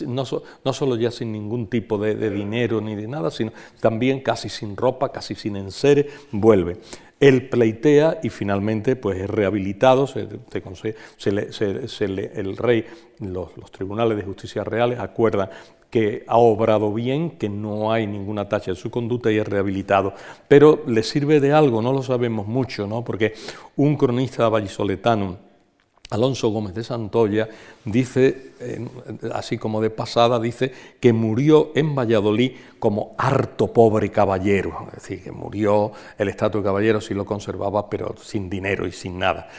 no, 0.05 0.25
no, 0.65 0.73
solo 0.73 0.97
ya 0.97 1.11
sin 1.11 1.31
ningún 1.31 1.67
tipo 1.67 1.97
de, 1.97 2.15
de 2.15 2.29
dinero 2.29 2.81
ni 2.81 2.93
de 2.93 3.07
nada, 3.07 3.31
sino 3.31 3.53
también 3.79 4.19
casi 4.19 4.49
sin 4.49 4.75
ropa, 4.75 5.13
casi 5.13 5.33
sin 5.33 5.55
enseres, 5.55 6.07
vuelve. 6.29 6.81
Él 7.23 7.47
pleitea 7.47 8.19
y 8.21 8.27
finalmente 8.27 8.97
pues, 8.97 9.17
es 9.17 9.29
rehabilitado, 9.29 10.07
se, 10.07 10.27
el 11.23 12.57
rey, 12.57 12.85
los, 13.19 13.55
los, 13.55 13.71
tribunales 13.71 14.17
de 14.17 14.23
justicia 14.23 14.65
reales 14.65 14.99
acuerdan 14.99 15.49
que 15.89 16.25
ha 16.27 16.35
obrado 16.35 16.93
bien, 16.93 17.37
que 17.37 17.47
no 17.47 17.93
hay 17.93 18.07
ninguna 18.07 18.49
tacha 18.49 18.71
en 18.71 18.75
su 18.75 18.91
conducta 18.91 19.31
y 19.31 19.37
es 19.37 19.47
rehabilitado. 19.47 20.13
Pero 20.49 20.83
le 20.85 21.01
sirve 21.01 21.39
de 21.39 21.53
algo, 21.53 21.81
no 21.81 21.93
lo 21.93 22.03
sabemos 22.03 22.45
mucho, 22.45 22.87
¿no? 22.87 23.05
porque 23.05 23.33
un 23.77 23.95
cronista 23.95 24.49
vallisoletano, 24.49 25.37
Alonso 26.13 26.49
Gómez 26.49 26.75
de 26.75 26.83
Santoya 26.83 27.49
dice, 27.85 28.53
así 29.33 29.57
como 29.57 29.81
de 29.81 29.89
pasada, 29.89 30.39
dice 30.39 30.71
que 30.99 31.11
murió 31.11 31.71
en 31.75 31.95
Valladolid 31.95 32.51
como 32.79 33.15
harto 33.17 33.73
pobre 33.73 34.11
caballero, 34.11 34.87
es 34.87 35.01
decir, 35.01 35.23
que 35.23 35.31
murió 35.31 35.91
el 36.17 36.29
estatus 36.29 36.61
de 36.61 36.67
caballero 36.67 37.01
si 37.01 37.13
lo 37.13 37.25
conservaba, 37.25 37.89
pero 37.89 38.15
sin 38.21 38.49
dinero 38.49 38.85
y 38.85 38.91
sin 38.91 39.17
nada. 39.17 39.49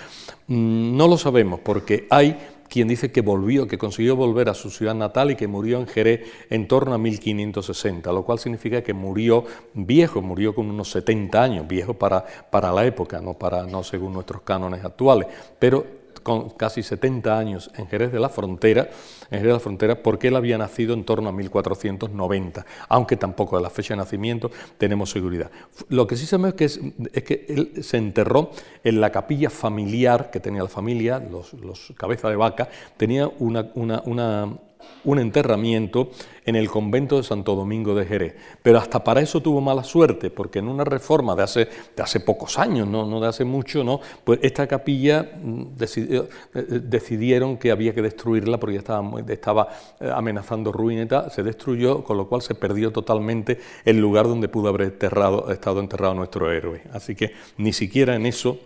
Mm, 0.47 0.97
no 0.97 1.09
lo 1.09 1.19
sabemos 1.19 1.61
porque 1.61 2.07
hay 2.11 2.39
quien 2.69 2.89
dice 2.89 3.13
que 3.13 3.21
volvió, 3.21 3.67
que 3.67 3.79
consiguió 3.79 4.17
volver 4.17 4.49
a 4.49 4.55
su 4.55 4.71
ciudad 4.71 4.95
natal 4.95 5.31
y 5.31 5.37
que 5.37 5.47
murió 5.47 5.79
en 5.79 5.87
Jerez 5.87 6.21
en 6.51 6.67
torno 6.67 6.95
a 6.95 6.99
1560, 6.99 8.11
lo 8.13 8.25
cual 8.25 8.39
significa 8.39 8.83
que 8.83 8.93
murió 8.95 9.45
viejo, 9.75 10.23
murió 10.23 10.55
con 10.55 10.71
unos 10.71 10.91
70 10.91 11.43
años, 11.43 11.69
viejo 11.69 11.95
para, 11.95 12.25
para 12.51 12.73
la 12.73 12.85
época, 12.87 13.21
no, 13.21 13.35
para, 13.35 13.65
no 13.65 13.83
según 13.83 14.13
nuestros 14.13 14.43
cánones 14.43 14.85
actuales, 14.85 15.29
pero 15.59 16.04
con 16.25 16.51
casi 16.51 16.83
70 16.83 17.39
años 17.39 17.71
en 17.77 17.87
Jerez 17.87 18.11
de 18.11 18.19
la 18.19 18.29
Frontera, 18.29 18.89
en 19.31 19.39
Jerez 19.39 19.45
de 19.45 19.53
la 19.53 19.61
Frontera 19.61 20.03
porque 20.03 20.29
él 20.29 20.37
había 20.37 20.59
nacido 20.59 20.95
en 20.95 21.05
torno 21.05 21.29
a 21.29 21.33
1490, 21.33 22.67
aunque 22.89 23.17
tampoco 23.17 23.57
de 23.57 23.63
la 23.63 23.71
fecha 23.71 23.95
de 23.95 23.99
nacimiento 23.99 24.51
tenemos 24.77 25.11
seguridad. 25.11 25.53
Lo 25.89 26.09
que 26.09 26.17
sí 26.17 26.27
sabemos 26.27 26.55
es 26.55 26.55
que, 26.57 26.65
es, 27.13 27.23
que 27.23 27.47
él 27.49 27.85
se 27.85 27.99
enterró 27.99 28.51
en 28.83 29.01
la 29.01 29.13
capilla 29.13 29.51
familiar 29.51 30.33
que 30.33 30.41
tenía 30.41 30.65
la 30.65 30.69
familia, 30.69 31.21
los, 31.21 31.53
los 31.53 31.93
cabeza 31.97 32.29
de 32.29 32.37
vaca, 32.37 32.69
tenía 32.97 33.29
una, 33.39 33.71
una, 33.75 34.03
una 34.07 34.57
un 35.05 35.19
enterramiento 35.19 36.11
en 36.45 36.57
el 36.57 36.69
convento 36.69 37.17
de 37.17 37.23
Santo 37.23 37.55
Domingo 37.55 37.95
de 37.95 38.05
Jerez. 38.05 38.35
Pero 38.63 38.79
hasta 38.79 39.03
para 39.03 39.21
eso 39.21 39.41
tuvo 39.41 39.61
mala 39.61 39.85
suerte, 39.85 40.31
porque 40.31 40.59
en 40.59 40.69
una 40.69 40.85
reforma 40.85 41.35
de 41.35 41.43
hace, 41.43 41.69
de 41.97 42.03
hace 42.03 42.21
pocos 42.21 42.59
años, 42.59 42.87
¿no? 42.87 43.07
no 43.07 43.21
de 43.21 43.29
hace 43.29 43.45
mucho, 43.45 43.83
¿no? 43.83 44.01
pues 44.25 44.41
esta 44.43 44.67
capilla 44.67 45.31
mm, 45.43 45.63
eh, 45.81 46.29
eh, 46.55 46.63
decidieron 46.83 47.57
que 47.57 47.71
había 47.71 47.95
que 47.95 48.03
destruirla 48.03 48.59
porque 48.59 48.75
ya 48.75 48.81
estaba, 48.81 49.21
estaba 49.29 49.69
eh, 50.01 50.11
amenazando 50.15 50.73
tal, 51.09 51.31
se 51.31 51.43
destruyó, 51.43 52.05
con 52.05 52.17
lo 52.17 52.29
cual 52.29 52.43
se 52.43 52.55
perdió 52.55 52.93
totalmente 52.93 53.59
el 53.85 53.99
lugar 53.99 54.27
donde 54.27 54.49
pudo 54.49 54.69
haber 54.69 54.83
estado 54.83 55.81
enterrado 55.81 56.15
nuestro 56.15 56.51
héroe. 56.51 56.83
Así 56.93 57.15
que 57.15 57.33
ni 57.57 57.73
siquiera 57.73 58.15
en 58.15 58.27
eso 58.27 58.59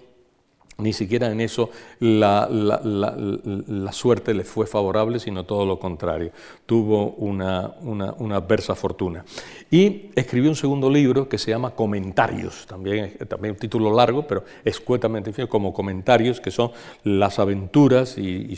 ni 0.78 0.92
siquiera 0.92 1.30
en 1.32 1.40
eso 1.40 1.70
la, 1.98 2.48
suerte 3.90 4.32
le 4.32 4.44
fue 4.44 4.64
favorable, 4.64 5.18
sino 5.18 5.44
todo 5.44 5.66
lo 5.66 5.80
contrario. 5.80 6.30
Tuvo 6.66 7.14
una, 7.14 7.74
adversa 8.36 8.76
fortuna. 8.76 9.24
Y 9.72 10.10
escribió 10.14 10.48
un 10.48 10.56
segundo 10.56 10.88
libro 10.88 11.28
que 11.28 11.36
se 11.36 11.50
llama 11.50 11.72
Comentarios, 11.72 12.64
también, 12.68 13.16
un 13.42 13.56
título 13.56 13.92
largo, 13.92 14.24
pero 14.28 14.44
escuetamente 14.64 15.48
como 15.48 15.72
comentarios, 15.72 16.40
que 16.40 16.52
son 16.52 16.70
las 17.02 17.40
aventuras 17.40 18.16
y, 18.16 18.56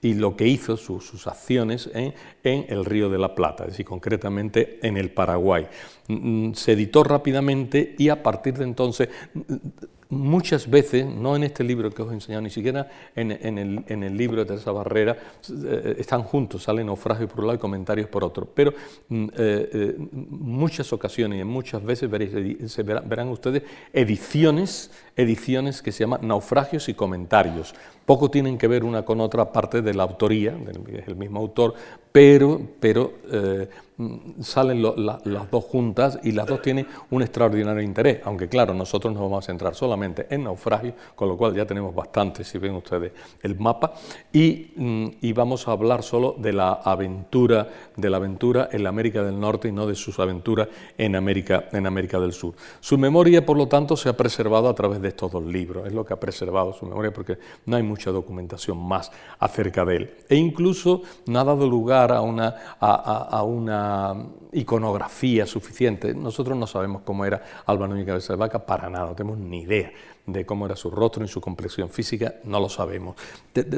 lo 0.00 0.36
que 0.36 0.46
hizo, 0.46 0.76
sus 0.76 1.26
acciones 1.26 1.90
en, 1.92 2.14
en, 2.44 2.66
el 2.68 2.84
Río 2.84 3.10
de 3.10 3.18
la 3.18 3.34
Plata, 3.34 3.64
es 3.64 3.70
decir, 3.70 3.84
concretamente 3.84 4.78
en 4.86 4.96
el 4.96 5.10
Paraguay. 5.10 5.66
Mm, 6.06 6.52
se 6.52 6.72
editó 6.72 7.02
rápidamente 7.02 7.96
y 7.98 8.10
a 8.10 8.22
partir 8.22 8.54
de 8.54 8.64
entonces 8.64 9.08
muchas 10.10 10.68
veces, 10.68 11.06
no 11.06 11.36
en 11.36 11.44
este 11.44 11.62
libro 11.62 11.90
que 11.90 12.02
os 12.02 12.10
he 12.10 12.14
enseñado, 12.14 12.42
ni 12.42 12.50
siquiera 12.50 12.88
en, 13.14 13.30
el, 13.30 14.16
libro 14.16 14.44
de 14.44 14.54
esa 14.54 14.72
Barrera, 14.72 15.16
eh, 15.50 15.96
están 15.98 16.22
juntos, 16.22 16.62
salen 16.62 16.86
naufragios 16.86 17.30
por 17.30 17.40
un 17.40 17.46
lado 17.48 17.56
y 17.56 17.60
comentarios 17.60 18.08
por 18.08 18.24
otro, 18.24 18.46
pero 18.46 18.72
mm, 19.08 19.24
eh, 19.24 19.30
eh, 19.36 19.96
muchas 20.30 20.92
ocasiones 20.92 21.40
y 21.40 21.44
muchas 21.44 21.84
veces 21.84 22.10
se 22.72 22.82
verán, 22.82 23.28
ustedes 23.28 23.62
ediciones, 23.92 24.90
ediciones 25.16 25.82
que 25.82 25.92
se 25.92 26.04
llaman 26.04 26.26
naufragios 26.26 26.88
y 26.88 26.94
comentarios. 26.94 27.74
Poco 28.06 28.30
tienen 28.30 28.56
que 28.56 28.68
ver 28.68 28.84
una 28.84 29.04
con 29.04 29.20
otra 29.20 29.52
parte 29.52 29.82
de 29.82 29.92
la 29.92 30.04
autoría, 30.04 30.56
es 30.92 31.08
el 31.08 31.16
mismo 31.16 31.40
autor, 31.40 31.74
pero, 32.10 32.60
pero 32.80 33.12
Mm, 33.98 34.42
salen 34.42 34.80
las 34.80 35.50
dos 35.50 35.64
juntas 35.64 36.20
y 36.22 36.30
las 36.30 36.46
dos 36.46 36.62
tienen 36.62 36.86
un 37.10 37.20
extraordinario 37.20 37.82
interés, 37.82 38.20
aunque 38.24 38.48
claro, 38.48 38.72
nosotros 38.72 39.12
nos 39.12 39.20
vamos 39.20 39.44
a 39.44 39.46
centrar 39.48 39.74
solamente 39.74 40.28
en 40.30 40.44
naufragio, 40.44 40.94
con 41.16 41.28
lo 41.28 41.36
cual 41.36 41.52
ya 41.52 41.66
tenemos 41.66 41.92
bastante, 41.92 42.44
si 42.44 42.58
ven 42.58 42.76
ustedes 42.76 43.10
el 43.42 43.58
mapa, 43.58 43.94
y, 44.32 44.72
mm, 44.76 45.34
vamos 45.34 45.66
a 45.66 45.72
hablar 45.72 46.04
solo 46.04 46.36
de 46.38 46.52
la 46.52 46.74
aventura, 46.74 47.68
de 47.96 48.08
la 48.08 48.18
aventura 48.18 48.68
en 48.70 48.84
la 48.84 48.88
América 48.90 49.24
del 49.24 49.38
Norte 49.40 49.66
y 49.66 49.72
no 49.72 49.84
de 49.84 49.96
sus 49.96 50.20
aventuras 50.20 50.68
en 50.96 51.16
América, 51.16 51.64
en 51.72 51.84
América 51.84 52.20
del 52.20 52.32
Sur. 52.32 52.54
Su 52.78 52.98
memoria, 52.98 53.44
por 53.44 53.56
lo 53.56 53.66
tanto, 53.66 53.96
se 53.96 54.08
ha 54.08 54.16
preservado 54.16 54.68
a 54.68 54.74
través 54.76 55.02
de 55.02 55.08
estos 55.08 55.32
dos 55.32 55.44
libros, 55.44 55.88
es 55.88 55.92
lo 55.92 56.04
que 56.04 56.14
ha 56.14 56.20
preservado 56.20 56.72
su 56.72 56.86
memoria 56.86 57.12
porque 57.12 57.36
no 57.66 57.76
hay 57.76 57.82
mucha 57.82 58.12
documentación 58.12 58.78
más 58.78 59.10
acerca 59.40 59.84
de 59.84 59.96
él. 59.96 60.14
E 60.28 60.36
incluso 60.36 61.02
no 61.26 61.40
ha 61.40 61.44
dado 61.44 61.68
lugar 61.68 62.12
a 62.12 62.20
una, 62.20 62.54
a 62.78 63.42
una 63.42 63.87
iconografía 64.52 65.46
suficiente. 65.46 66.14
Nosotros 66.14 66.56
no 66.56 66.66
sabemos 66.66 67.02
cómo 67.04 67.24
era 67.24 67.42
Álvaro 67.66 67.92
Núñez 67.92 68.06
Cabeza 68.06 68.32
de 68.32 68.38
Vaca 68.38 68.64
para 68.64 68.88
nada, 68.88 69.06
no 69.06 69.14
tenemos 69.14 69.38
ni 69.38 69.62
idea 69.62 69.92
de 70.28 70.44
cómo 70.44 70.66
era 70.66 70.76
su 70.76 70.90
rostro 70.90 71.22
ni 71.22 71.28
su 71.28 71.40
complexión 71.40 71.88
física, 71.88 72.34
no 72.44 72.60
lo 72.60 72.68
sabemos. 72.68 73.16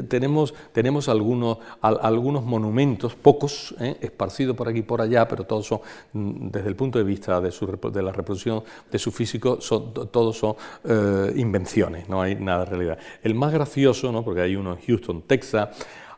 tenemos 0.09 0.53
tenemos 0.73 1.07
algunos, 1.07 1.59
algunos 1.81 2.43
monumentos, 2.43 3.15
pocos, 3.15 3.73
¿eh? 3.79 3.97
esparcidos 4.01 4.55
por 4.55 4.67
aquí 4.67 4.79
y 4.79 4.83
por 4.83 5.01
allá, 5.01 5.27
pero 5.27 5.45
todos 5.45 5.65
son, 5.65 5.79
mm, 6.11 6.49
desde 6.49 6.67
el 6.67 6.75
punto 6.75 6.99
de 6.99 7.05
vista 7.05 7.39
de, 7.39 7.51
su, 7.51 7.65
de 7.67 8.01
la 8.01 8.11
reproducción 8.11 8.63
de 8.91 8.99
su 8.99 9.11
físico, 9.11 9.61
son, 9.61 9.93
todos 9.93 10.37
son 10.37 10.55
eh, 10.83 11.33
invenciones, 11.37 12.09
no 12.09 12.21
hay 12.21 12.35
nada 12.35 12.65
de 12.65 12.71
realidad. 12.71 12.99
El 13.23 13.33
más 13.33 13.53
gracioso, 13.53 14.11
¿no? 14.11 14.23
porque 14.23 14.41
hay 14.41 14.55
uno 14.57 14.73
en 14.73 14.81
Houston, 14.85 15.21
Texas, 15.21 15.69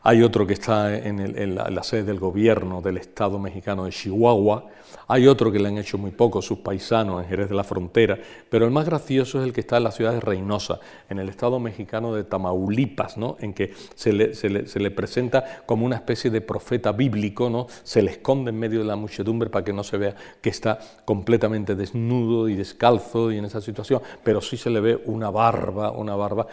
hay 0.06 0.22
otro 0.22 0.46
que 0.46 0.52
está 0.52 0.94
en, 0.94 1.54
la, 1.54 1.82
sede 1.82 2.04
del 2.04 2.20
gobierno 2.20 2.82
del 2.82 2.98
Estado 2.98 3.38
mexicano 3.38 3.86
de 3.86 3.90
Chihuahua, 3.90 4.66
hay 5.08 5.26
otro 5.26 5.50
que 5.50 5.58
le 5.58 5.68
han 5.68 5.78
hecho 5.78 5.96
muy 5.96 6.10
poco 6.10 6.42
sus 6.42 6.58
paisanos 6.58 7.22
en 7.22 7.28
Jerez 7.28 7.48
de 7.48 7.54
la 7.54 7.64
Frontera, 7.64 8.18
pero 8.50 8.66
el 8.66 8.70
más 8.70 8.84
gracioso 8.84 9.40
es 9.40 9.46
el 9.46 9.52
que 9.52 9.60
está 9.60 9.78
en 9.78 9.84
la 9.84 9.90
ciudad 9.90 10.12
de 10.12 10.20
Reynosa, 10.20 10.78
en 11.08 11.18
el 11.18 11.28
Estado 11.30 11.58
mexicano 11.58 12.14
de 12.14 12.24
Tamaulipas, 12.24 13.16
¿no? 13.16 13.36
en 13.40 13.54
que 13.54 13.72
se 13.94 14.12
le, 14.12 14.90
presenta 14.90 15.62
como 15.64 15.86
una 15.86 15.96
especie 15.96 16.30
de 16.30 16.42
profeta 16.42 16.92
bíblico, 16.92 17.48
¿no? 17.48 17.66
se 17.82 18.02
le 18.02 18.12
esconde 18.12 18.50
en 18.50 18.58
medio 18.58 18.80
de 18.80 18.84
la 18.84 18.96
muchedumbre 18.96 19.48
para 19.48 19.64
que 19.64 19.72
no 19.72 19.84
se 19.84 19.96
vea 19.96 20.14
que 20.42 20.50
está 20.50 20.78
completamente 21.06 21.74
desnudo 21.74 22.48
y 22.50 22.56
descalzo 22.56 23.32
y 23.32 23.38
en 23.38 23.46
esa 23.46 23.62
situación, 23.62 24.02
pero 24.22 24.42
sí 24.42 24.58
se 24.58 24.68
le 24.68 24.80
ve 24.80 25.02
una 25.06 25.30
barba, 25.30 25.90
una 25.92 26.14
barba 26.14 26.46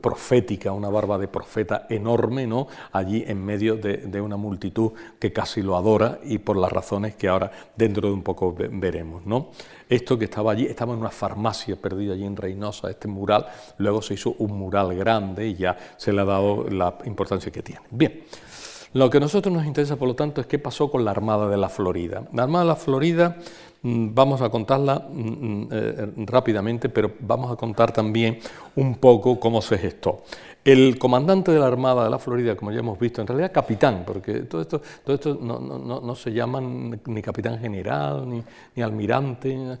profética, 0.00 0.72
una 0.72 0.88
barba 0.88 1.18
de 1.18 1.28
profeta 1.28 1.86
enorme, 1.88 2.48
¿no? 2.48 2.66
Allí 2.98 3.24
en 3.26 3.44
medio 3.44 3.76
de, 3.76 4.20
una 4.20 4.36
multitud 4.36 4.92
que 5.18 5.32
casi 5.32 5.62
lo 5.62 5.76
adora 5.76 6.18
y 6.24 6.38
por 6.38 6.56
las 6.56 6.72
razones 6.72 7.14
que 7.16 7.28
ahora 7.28 7.50
dentro 7.76 8.08
de 8.08 8.14
un 8.14 8.22
poco 8.22 8.54
veremos. 8.54 9.26
¿no? 9.26 9.50
Esto 9.88 10.18
que 10.18 10.24
estaba 10.24 10.52
allí, 10.52 10.66
estaba 10.66 10.94
en 10.94 11.00
una 11.00 11.10
farmacia 11.10 11.76
perdida 11.76 12.14
allí 12.14 12.24
en 12.24 12.36
Reynosa, 12.36 12.90
este 12.90 13.08
mural, 13.08 13.46
luego 13.78 14.02
se 14.02 14.14
hizo 14.14 14.34
un 14.38 14.58
mural 14.58 14.94
grande 14.94 15.48
y 15.48 15.54
ya 15.54 15.76
se 15.96 16.12
le 16.12 16.22
ha 16.22 16.24
dado 16.24 16.68
la 16.68 16.98
importancia 17.04 17.52
que 17.52 17.62
tiene. 17.62 17.82
Bien. 17.90 18.24
Lo 18.96 19.10
que 19.10 19.18
a 19.18 19.20
nosotros 19.20 19.54
nos 19.54 19.66
interesa, 19.66 19.96
por 19.96 20.08
lo 20.08 20.14
tanto, 20.14 20.40
es 20.40 20.46
qué 20.46 20.58
pasó 20.58 20.90
con 20.90 21.04
la 21.04 21.10
Armada 21.10 21.50
de 21.50 21.58
la 21.58 21.68
Florida. 21.68 22.22
La 22.32 22.44
Armada 22.44 22.64
de 22.64 22.68
la 22.68 22.76
Florida 22.76 23.36
mm, 23.82 24.14
vamos 24.14 24.40
a 24.40 24.48
contarla 24.48 25.06
mm, 25.10 25.20
mm, 25.20 25.68
eh, 25.70 26.12
rápidamente, 26.24 26.88
pero 26.88 27.12
vamos 27.20 27.52
a 27.52 27.56
contar 27.56 27.92
también 27.92 28.38
un 28.74 28.94
poco 28.94 29.38
cómo 29.38 29.60
se 29.60 29.76
gestó. 29.76 30.22
El 30.66 30.98
comandante 30.98 31.52
de 31.52 31.60
la 31.60 31.68
Armada 31.68 32.02
de 32.02 32.10
la 32.10 32.18
Florida, 32.18 32.56
como 32.56 32.72
ya 32.72 32.80
hemos 32.80 32.98
visto, 32.98 33.20
en 33.20 33.28
realidad 33.28 33.52
capitán, 33.52 34.02
porque 34.04 34.40
todo 34.40 34.62
esto, 34.62 34.82
todo 35.04 35.14
esto 35.14 35.38
no, 35.40 36.14
se 36.16 36.32
llaman 36.32 37.00
ni 37.06 37.22
capitán 37.22 37.60
general, 37.60 38.28
ni, 38.74 38.82
almirante, 38.82 39.78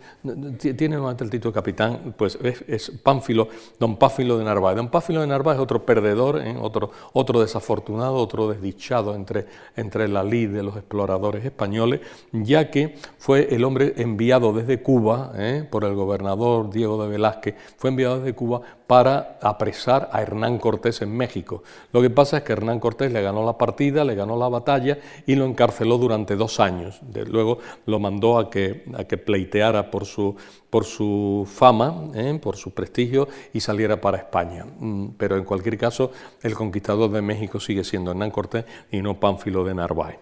tiene 0.60 0.94
nuevamente 0.94 1.24
el 1.24 1.30
título 1.30 1.50
de 1.50 1.54
capitán, 1.56 2.14
pues 2.16 2.38
es, 2.40 2.92
Pánfilo, 3.02 3.48
don 3.80 3.96
Pánfilo 3.96 4.38
de 4.38 4.44
Narváez. 4.44 4.76
Don 4.76 4.88
Pánfilo 4.88 5.22
de 5.22 5.26
Narváez 5.26 5.56
es 5.56 5.62
otro 5.64 5.84
perdedor, 5.84 6.40
¿eh? 6.40 6.56
otro, 6.56 6.92
otro 7.14 7.40
desafortunado, 7.40 8.14
otro 8.14 8.48
desdichado 8.48 9.16
entre, 9.16 9.46
entre 9.74 10.06
la 10.06 10.22
lid 10.22 10.50
de 10.50 10.62
los 10.62 10.76
exploradores 10.76 11.44
españoles, 11.44 12.00
ya 12.30 12.70
que 12.70 12.94
fue 13.18 13.52
el 13.52 13.64
hombre 13.64 13.94
enviado 13.96 14.52
desde 14.52 14.80
Cuba 14.80 15.32
¿eh? 15.34 15.66
por 15.68 15.82
el 15.82 15.96
gobernador 15.96 16.70
Diego 16.70 17.02
de 17.02 17.08
Velázquez, 17.08 17.56
fue 17.76 17.90
enviado 17.90 18.20
desde 18.20 18.36
Cuba 18.36 18.60
para 18.86 19.38
apresar 19.42 20.08
a 20.12 20.22
Hernán 20.22 20.58
Cortés 20.58 21.02
en 21.02 21.16
México. 21.16 21.62
Lo 21.92 22.00
que 22.00 22.10
pasa 22.10 22.38
es 22.38 22.42
que 22.44 22.52
Hernán 22.52 22.78
Cortés 22.78 23.12
le 23.12 23.20
ganó 23.20 23.44
la 23.44 23.58
partida, 23.58 24.04
le 24.04 24.14
ganó 24.14 24.36
la 24.36 24.48
batalla 24.48 24.98
y 25.26 25.34
lo 25.34 25.44
encarceló 25.44 25.98
durante 25.98 26.36
dos 26.36 26.60
años. 26.60 27.00
luego 27.12 27.58
lo 27.86 27.98
mandó 27.98 28.38
a 28.38 28.48
que, 28.48 28.84
a 28.96 29.04
que 29.04 29.18
pleiteara 29.18 29.90
por 29.90 30.04
su, 30.04 30.36
por 30.70 30.84
su 30.84 31.48
fama, 31.50 32.10
¿eh? 32.14 32.38
por 32.40 32.56
su 32.56 32.72
prestigio 32.72 33.28
y 33.52 33.60
saliera 33.60 34.00
para 34.00 34.18
España. 34.18 34.64
Mm, 34.78 35.08
pero 35.16 35.36
en 35.36 35.44
cualquier 35.44 35.76
caso, 35.78 36.12
el 36.42 36.54
conquistador 36.54 37.10
de 37.10 37.22
México 37.22 37.58
sigue 37.58 37.82
siendo 37.82 38.12
Hernán 38.12 38.30
Cortés 38.30 38.64
y 38.92 39.02
no 39.02 39.18
Pánfilo 39.18 39.64
de 39.64 39.74
Narváez. 39.74 40.18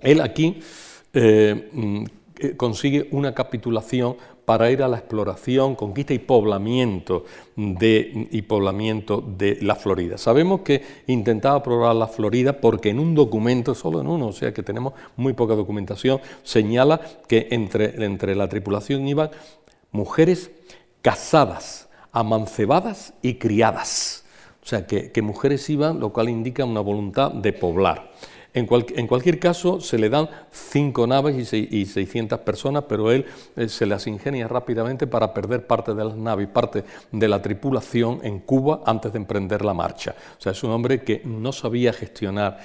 Él 0.00 0.20
aquí 0.20 0.60
eh, 1.12 1.70
mm, 1.72 2.04
eh, 2.38 2.56
consigue 2.56 3.08
una 3.12 3.32
capitulación 3.32 4.16
para 4.44 4.70
ir 4.70 4.82
a 4.82 4.88
la 4.88 4.98
exploración, 4.98 5.74
conquista 5.74 6.12
y 6.12 6.18
poblamiento 6.18 7.24
de, 7.56 8.28
y 8.30 8.42
poblamiento 8.42 9.22
de 9.26 9.58
la 9.62 9.74
Florida. 9.74 10.18
Sabemos 10.18 10.60
que 10.60 10.82
intentaba 11.06 11.62
probar 11.62 11.96
la 11.96 12.08
Florida 12.08 12.60
porque 12.60 12.90
en 12.90 12.98
un 12.98 13.14
documento, 13.14 13.74
solo 13.74 14.00
en 14.00 14.06
uno, 14.06 14.28
o 14.28 14.32
sea 14.32 14.52
que 14.52 14.62
tenemos 14.62 14.92
muy 15.16 15.32
poca 15.32 15.54
documentación, 15.54 16.20
señala 16.42 17.00
que 17.26 17.48
entre, 17.50 18.04
entre 18.04 18.34
la 18.34 18.48
tripulación 18.48 19.06
iban 19.08 19.30
mujeres 19.92 20.50
casadas, 21.00 21.88
amancebadas 22.12 23.14
y 23.22 23.34
criadas. 23.34 24.24
O 24.62 24.66
sea 24.66 24.86
que, 24.86 25.12
que 25.12 25.22
mujeres 25.22 25.68
iban, 25.68 26.00
lo 26.00 26.12
cual 26.12 26.28
indica 26.28 26.64
una 26.64 26.80
voluntad 26.80 27.30
de 27.32 27.52
poblar. 27.52 28.10
En, 28.54 28.66
cualquier 28.66 29.40
caso, 29.40 29.80
se 29.80 29.98
le 29.98 30.08
dan 30.08 30.28
cinco 30.52 31.08
naves 31.08 31.52
y, 31.52 31.86
600 31.86 32.38
personas, 32.38 32.84
pero 32.88 33.10
él 33.10 33.26
eh, 33.56 33.68
se 33.68 33.84
las 33.84 34.06
ingenia 34.06 34.46
rápidamente 34.46 35.08
para 35.08 35.34
perder 35.34 35.66
parte 35.66 35.92
de 35.92 36.04
las 36.04 36.16
naves 36.16 36.44
y 36.44 36.52
parte 36.52 36.84
de 37.10 37.28
la 37.28 37.42
tripulación 37.42 38.20
en 38.22 38.38
Cuba 38.38 38.80
antes 38.86 39.12
de 39.12 39.18
emprender 39.18 39.64
la 39.64 39.74
marcha. 39.74 40.14
O 40.38 40.40
sea, 40.40 40.52
es 40.52 40.62
un 40.62 40.70
hombre 40.70 41.02
que 41.02 41.20
no 41.24 41.50
sabía 41.52 41.92
gestionar, 41.92 42.60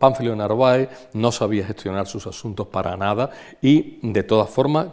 Pánfilo 0.00 0.34
Narváez 0.34 0.88
no 1.12 1.30
sabía 1.30 1.66
gestionar 1.66 2.08
sus 2.08 2.26
asuntos 2.26 2.66
para 2.66 2.96
nada 2.96 3.30
y 3.60 4.00
de 4.02 4.24
todas 4.24 4.50
formas 4.50 4.88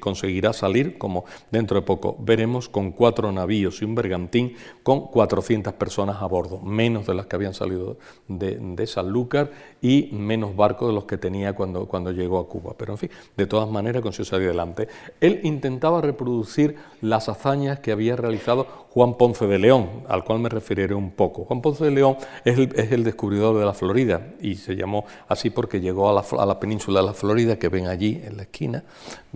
conseguirá 0.00 0.52
salir, 0.52 0.98
como 0.98 1.24
dentro 1.52 1.78
de 1.78 1.86
poco 1.86 2.16
veremos, 2.18 2.68
con 2.68 2.90
cuatro 2.90 3.30
navíos 3.30 3.80
y 3.80 3.84
un 3.84 3.94
bergantín 3.94 4.56
con 4.88 5.08
400 5.08 5.74
personas 5.74 6.22
a 6.22 6.24
bordo, 6.24 6.60
menos 6.60 7.06
de 7.06 7.12
las 7.12 7.26
que 7.26 7.36
habían 7.36 7.52
salido 7.52 7.98
de, 8.26 8.56
de 8.58 8.86
Sanlúcar 8.86 9.50
y 9.82 10.08
menos 10.12 10.56
barcos 10.56 10.88
de 10.88 10.94
los 10.94 11.04
que 11.04 11.18
tenía 11.18 11.52
cuando, 11.52 11.84
cuando 11.84 12.10
llegó 12.10 12.38
a 12.38 12.48
Cuba. 12.48 12.72
Pero 12.78 12.94
en 12.94 12.98
fin, 12.98 13.10
de 13.36 13.46
todas 13.46 13.68
maneras 13.68 14.00
consiguió 14.00 14.24
salir 14.24 14.46
adelante. 14.46 14.88
Él 15.20 15.40
intentaba 15.42 16.00
reproducir 16.00 16.76
las 17.00 17.28
hazañas 17.28 17.80
que 17.80 17.92
había 17.92 18.16
realizado 18.16 18.66
Juan 18.90 19.14
Ponce 19.14 19.46
de 19.46 19.58
León, 19.58 19.88
al 20.08 20.24
cual 20.24 20.40
me 20.40 20.48
referiré 20.48 20.94
un 20.94 21.10
poco. 21.10 21.44
Juan 21.44 21.60
Ponce 21.60 21.84
de 21.84 21.90
León 21.90 22.16
es 22.44 22.58
el, 22.58 23.04
descubridor 23.04 23.58
de 23.58 23.64
la 23.64 23.74
Florida 23.74 24.20
y 24.40 24.56
se 24.56 24.74
llamó 24.74 25.04
así 25.28 25.50
porque 25.50 25.80
llegó 25.80 26.10
a 26.10 26.46
la, 26.46 26.58
península 26.58 27.00
de 27.00 27.06
la 27.06 27.12
Florida, 27.12 27.58
que 27.58 27.68
ven 27.68 27.86
allí 27.86 28.20
en 28.24 28.36
la 28.36 28.42
esquina, 28.44 28.82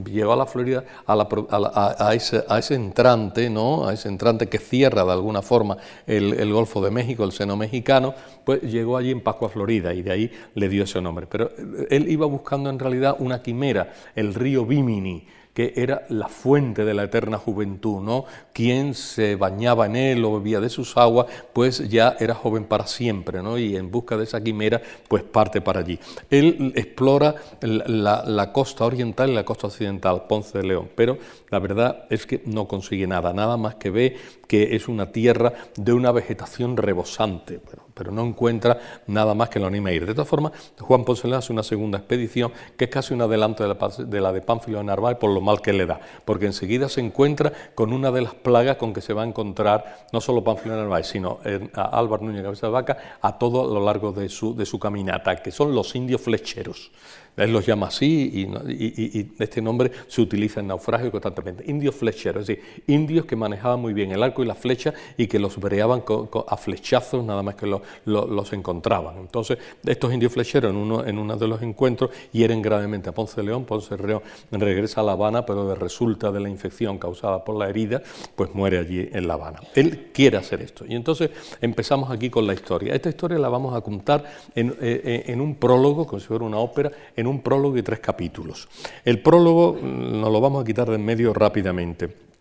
llegó 0.04 0.32
a 0.32 0.36
la 0.36 0.46
Florida 0.46 0.84
a, 1.06 2.14
ese, 2.14 2.44
a 2.48 2.58
ese, 2.58 2.74
entrante, 2.74 3.50
¿no? 3.50 3.86
a 3.86 3.92
ese 3.92 4.08
entrante 4.08 4.48
que 4.48 4.58
cierra 4.58 5.04
de 5.04 5.12
alguna 5.12 5.42
forma 5.42 5.76
el, 6.06 6.32
el 6.32 6.52
Golfo 6.52 6.80
de 6.80 6.90
México, 6.90 7.22
el 7.24 7.32
seno 7.32 7.56
mexicano, 7.56 8.14
pues 8.44 8.62
llegó 8.62 8.96
allí 8.96 9.10
en 9.10 9.20
Pascua, 9.20 9.48
Florida, 9.48 9.94
y 9.94 10.02
de 10.02 10.10
ahí 10.10 10.30
le 10.54 10.68
dio 10.68 10.84
ese 10.84 11.00
nombre. 11.00 11.26
Pero 11.26 11.50
él 11.90 12.08
iba 12.08 12.26
buscando 12.26 12.70
en 12.70 12.78
realidad 12.78 13.16
una 13.18 13.42
quimera, 13.42 13.92
el 14.16 14.34
río 14.34 14.64
Bimini, 14.64 15.26
que 15.54 15.74
era 15.76 16.06
la 16.08 16.28
fuente 16.28 16.84
de 16.84 16.94
la 16.94 17.04
eterna 17.04 17.36
juventud, 17.38 18.00
¿no? 18.00 18.24
Quien 18.52 18.94
se 18.94 19.36
bañaba 19.36 19.86
en 19.86 19.96
él 19.96 20.24
o 20.24 20.34
bebía 20.34 20.60
de 20.60 20.70
sus 20.70 20.96
aguas, 20.96 21.26
pues 21.52 21.88
ya 21.88 22.16
era 22.18 22.34
joven 22.34 22.64
para 22.64 22.86
siempre, 22.86 23.42
¿no? 23.42 23.58
Y 23.58 23.76
en 23.76 23.90
busca 23.90 24.16
de 24.16 24.24
esa 24.24 24.42
quimera, 24.42 24.80
pues 25.08 25.22
parte 25.22 25.60
para 25.60 25.80
allí. 25.80 25.98
Él 26.30 26.72
explora 26.74 27.34
la, 27.60 28.24
la 28.26 28.52
costa 28.52 28.84
oriental 28.84 29.30
y 29.30 29.34
la 29.34 29.44
costa 29.44 29.66
occidental, 29.66 30.24
Ponce 30.26 30.58
de 30.58 30.64
León, 30.64 30.88
pero 30.94 31.18
la 31.50 31.58
verdad 31.58 32.06
es 32.08 32.26
que 32.26 32.42
no 32.46 32.66
consigue 32.66 33.06
nada, 33.06 33.32
nada 33.32 33.56
más 33.56 33.74
que 33.74 33.90
ve 33.90 34.16
que 34.46 34.74
es 34.74 34.88
una 34.88 35.12
tierra 35.12 35.52
de 35.76 35.92
una 35.92 36.12
vegetación 36.12 36.76
rebosante, 36.76 37.60
pero, 37.94 38.12
no 38.12 38.22
encuentra 38.22 38.78
nada 39.06 39.34
más 39.34 39.48
que 39.48 39.58
lo 39.58 39.66
anime 39.66 39.90
a 39.90 39.92
ir. 39.94 40.06
De 40.06 40.14
todas 40.14 40.28
formas, 40.28 40.52
Juan 40.78 41.04
Ponce 41.04 41.32
hace 41.34 41.52
una 41.52 41.62
segunda 41.62 41.98
expedición 41.98 42.52
que 42.76 42.84
es 42.84 42.90
casi 42.90 43.14
un 43.14 43.22
adelanto 43.22 43.62
de 43.62 44.20
la, 44.20 44.32
de 44.32 44.40
Pánfilo 44.42 44.78
de 44.78 44.84
Narváez 44.84 45.18
por 45.18 45.30
lo 45.30 45.40
mal 45.40 45.60
que 45.60 45.72
le 45.72 45.86
da, 45.86 46.00
porque 46.24 46.46
enseguida 46.46 46.88
se 46.88 47.00
encuentra 47.00 47.52
con 47.74 47.92
una 47.92 48.10
de 48.10 48.22
las 48.22 48.34
plagas 48.34 48.76
con 48.76 48.92
que 48.92 49.00
se 49.00 49.12
va 49.12 49.22
a 49.22 49.26
encontrar 49.26 50.06
no 50.12 50.20
solo 50.20 50.44
Pánfilo 50.44 50.74
de 50.74 50.82
Narváez, 50.82 51.06
sino 51.06 51.38
a 51.74 51.98
Álvaro 51.98 52.24
Núñez 52.24 52.42
Cabeza 52.42 52.66
de 52.66 52.72
Vaca 52.72 52.98
a 53.20 53.38
todo 53.38 53.72
lo 53.72 53.84
largo 53.84 54.12
de 54.12 54.28
su, 54.28 54.54
de 54.54 54.66
su 54.66 54.78
caminata, 54.78 55.36
que 55.36 55.50
son 55.50 55.74
los 55.74 55.94
indios 55.94 56.20
flecheros. 56.20 56.90
Él 57.36 57.52
los 57.52 57.64
llama 57.64 57.86
así 57.86 58.46
y, 58.68 59.32
este 59.42 59.62
nombre 59.62 59.90
se 60.06 60.20
utiliza 60.20 60.60
en 60.60 60.68
naufragio 60.68 61.10
constantemente. 61.10 61.64
Indios 61.66 61.94
flecheros, 61.94 62.42
es 62.42 62.46
decir, 62.48 62.82
indios 62.86 63.24
que 63.24 63.36
manejaban 63.36 63.80
muy 63.80 63.92
bien 63.92 64.12
el 64.12 64.22
arco 64.22 64.42
y 64.42 64.46
la 64.46 64.54
flecha 64.54 64.92
y 65.16 65.26
que 65.26 65.38
los 65.38 65.58
breaban 65.58 66.04
a 66.46 66.56
flechazos 66.56 67.24
nada 67.24 67.42
más 67.42 67.54
que 67.54 67.66
los 67.66 68.52
encontraban. 68.52 69.18
Entonces, 69.18 69.58
estos 69.84 70.12
indios 70.12 70.32
flecheros 70.32 70.70
en 70.70 70.76
uno, 70.76 71.04
en 71.06 71.18
uno 71.18 71.36
de 71.36 71.48
los 71.48 71.62
encuentros 71.62 72.10
hieren 72.32 72.60
gravemente 72.60 73.08
a 73.08 73.12
Ponce 73.12 73.42
León. 73.42 73.64
Ponce 73.64 73.96
de 73.96 74.06
León 74.06 74.22
regresa 74.50 75.00
a 75.00 75.04
La 75.04 75.12
Habana, 75.12 75.46
pero 75.46 75.68
de 75.68 75.74
resulta 75.74 76.30
de 76.30 76.40
la 76.40 76.48
infección 76.48 76.98
causada 76.98 77.44
por 77.44 77.56
la 77.56 77.68
herida, 77.68 78.02
pues 78.36 78.54
muere 78.54 78.78
allí 78.78 79.08
en 79.12 79.26
La 79.26 79.34
Habana. 79.34 79.60
Él 79.74 80.10
quiere 80.12 80.36
hacer 80.36 80.60
esto. 80.60 80.84
Y 80.86 80.94
entonces 80.94 81.30
empezamos 81.60 82.10
aquí 82.10 82.30
con 82.30 82.46
la 82.46 82.54
historia. 82.54 82.94
Esta 82.94 83.08
historia 83.08 83.38
la 83.38 83.48
vamos 83.48 83.74
a 83.74 83.80
contar 83.80 84.24
en, 84.54 84.70
eh, 84.80 85.24
eh, 85.26 85.36
un 85.42 85.56
prólogo, 85.56 86.06
como 86.06 86.20
si 86.20 86.26
fuera 86.26 86.44
una 86.44 86.58
ópera, 86.58 86.92
un 87.26 87.40
prólogo 87.40 87.76
y 87.76 87.82
tres 87.82 88.00
capítulos. 88.00 88.68
El 89.04 89.20
prólogo 89.20 89.74
mm, 89.74 90.20
nos 90.20 90.32
lo 90.32 90.40
vamos 90.40 90.62
a 90.62 90.66
quitar 90.66 90.88
de 90.88 90.96
en 90.96 91.04
medio 91.04 91.32
rápidamente 91.34 92.32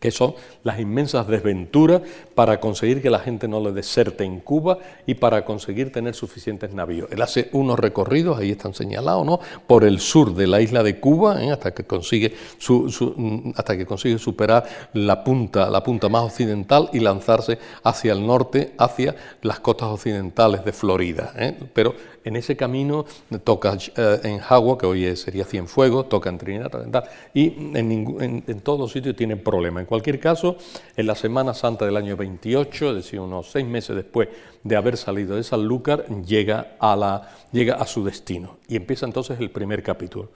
que 0.00 0.10
son 0.10 0.34
las 0.62 0.78
inmensas 0.78 1.26
desventuras 1.26 2.02
para 2.34 2.60
conseguir 2.60 3.00
que 3.00 3.08
la 3.08 3.18
gente 3.18 3.48
no 3.48 3.60
le 3.60 3.72
deserte 3.72 4.24
en 4.24 4.40
Cuba 4.40 4.78
y 5.06 5.14
para 5.14 5.44
conseguir 5.44 5.90
tener 5.90 6.14
suficientes 6.14 6.74
navíos. 6.74 7.10
Él 7.10 7.22
hace 7.22 7.48
unos 7.52 7.78
recorridos, 7.78 8.38
ahí 8.38 8.50
están 8.50 8.74
señalados, 8.74 9.24
¿no? 9.24 9.40
por 9.66 9.84
el 9.84 10.00
sur 10.00 10.34
de 10.34 10.46
la 10.46 10.60
isla 10.60 10.82
de 10.82 11.00
Cuba, 11.00 11.42
¿eh? 11.42 11.50
hasta, 11.50 11.72
que 11.72 11.84
consigue 11.84 12.34
mm, 12.68 13.50
hasta 13.56 13.76
que 13.76 13.86
consigue 13.86 14.18
superar 14.18 14.64
la 14.92 15.24
punta, 15.24 15.70
la 15.70 15.82
punta 15.82 16.08
más 16.08 16.24
occidental 16.24 16.90
y 16.92 17.00
lanzarse 17.00 17.58
hacia 17.82 18.12
el 18.12 18.26
norte, 18.26 18.74
hacia 18.78 19.16
las 19.42 19.60
costas 19.60 19.88
occidentales 19.88 20.64
de 20.64 20.72
Florida. 20.72 21.32
¿eh? 21.36 21.56
Pero 21.72 21.94
en 22.26 22.34
ese 22.34 22.56
camino 22.56 23.06
toca 23.44 23.78
eh, 23.96 24.20
en 24.24 24.38
Jagua, 24.40 24.76
que 24.76 24.84
hoy 24.84 25.16
sería 25.16 25.44
Cienfuegos, 25.44 26.08
toca 26.08 26.28
en 26.28 26.38
Trinidad 26.38 27.08
y 27.32 27.46
en, 27.78 28.42
en, 28.46 28.60
todos 28.60 28.80
los 28.80 28.92
sitios 28.92 29.14
tiene 29.14 29.36
problemas. 29.36 29.82
En 29.82 29.86
cualquier 29.86 30.18
caso, 30.18 30.56
en 30.96 31.06
la 31.06 31.14
Semana 31.14 31.54
Santa 31.54 31.86
del 31.86 31.96
año 31.96 32.16
28, 32.16 32.90
es 32.90 32.96
decir, 32.96 33.20
unos 33.20 33.52
seis 33.52 33.64
meses 33.64 33.94
después 33.94 34.28
de 34.64 34.74
haber 34.76 34.96
salido 34.96 35.36
de 35.36 35.44
Sanlúcar, 35.44 36.04
llega 36.24 36.76
a, 36.80 36.96
la, 36.96 37.30
llega 37.52 37.76
a 37.76 37.86
su 37.86 38.04
destino. 38.04 38.56
Y 38.66 38.74
empieza 38.74 39.06
entonces 39.06 39.38
el 39.38 39.52
primer 39.52 39.84
capítulo. 39.84 40.30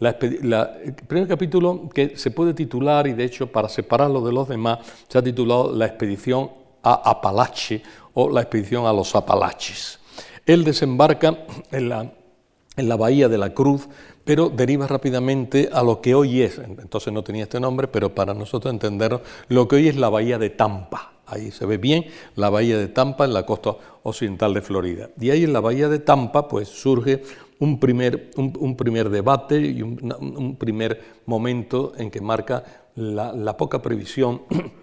el 0.00 0.94
primer 1.08 1.26
capítulo 1.26 1.88
que 1.94 2.18
se 2.18 2.30
puede 2.30 2.52
titular, 2.52 3.06
y 3.06 3.14
de 3.14 3.24
hecho 3.24 3.46
para 3.46 3.70
separarlo 3.70 4.20
de 4.20 4.32
los 4.32 4.48
demás, 4.48 4.80
se 5.08 5.16
ha 5.16 5.22
titulado 5.22 5.74
La 5.74 5.86
expedición 5.86 6.50
a 6.82 7.10
Apalache 7.10 7.82
o 8.12 8.28
la 8.28 8.42
expedición 8.42 8.84
a 8.84 8.92
los 8.92 9.14
Apalaches. 9.14 10.01
Él 10.46 10.64
desembarca 10.64 11.44
en 11.70 11.88
la, 11.88 12.96
bahía 12.96 13.28
de 13.28 13.38
la 13.38 13.54
Cruz, 13.54 13.88
pero 14.24 14.48
deriva 14.48 14.86
rápidamente 14.86 15.68
a 15.72 15.82
lo 15.82 16.00
que 16.00 16.14
hoy 16.14 16.42
es, 16.42 16.58
entonces 16.58 17.12
no 17.12 17.22
tenía 17.22 17.44
este 17.44 17.60
nombre, 17.60 17.88
pero 17.88 18.14
para 18.14 18.34
nosotros 18.34 18.72
entenderlo, 18.72 19.22
lo 19.48 19.68
que 19.68 19.76
hoy 19.76 19.88
es 19.88 19.96
la 19.96 20.08
bahía 20.08 20.38
de 20.38 20.50
Tampa. 20.50 21.12
Ahí 21.26 21.50
se 21.50 21.64
ve 21.64 21.78
bien 21.78 22.06
la 22.34 22.50
bahía 22.50 22.76
de 22.76 22.88
Tampa 22.88 23.24
en 23.24 23.32
la 23.32 23.46
costa 23.46 23.76
occidental 24.02 24.52
de 24.52 24.60
Florida. 24.60 25.10
Y 25.18 25.30
ahí 25.30 25.44
en 25.44 25.52
la 25.52 25.60
bahía 25.60 25.88
de 25.88 25.98
Tampa 25.98 26.48
pues 26.48 26.68
surge 26.68 27.22
un 27.60 27.78
primer, 27.78 28.30
un, 28.36 28.76
primer 28.76 29.08
debate 29.08 29.60
y 29.60 29.82
un, 29.82 30.56
primer 30.58 31.00
momento 31.26 31.92
en 31.96 32.10
que 32.10 32.20
marca 32.20 32.64
la, 32.96 33.32
la 33.32 33.56
poca 33.56 33.80
previsión 33.80 34.42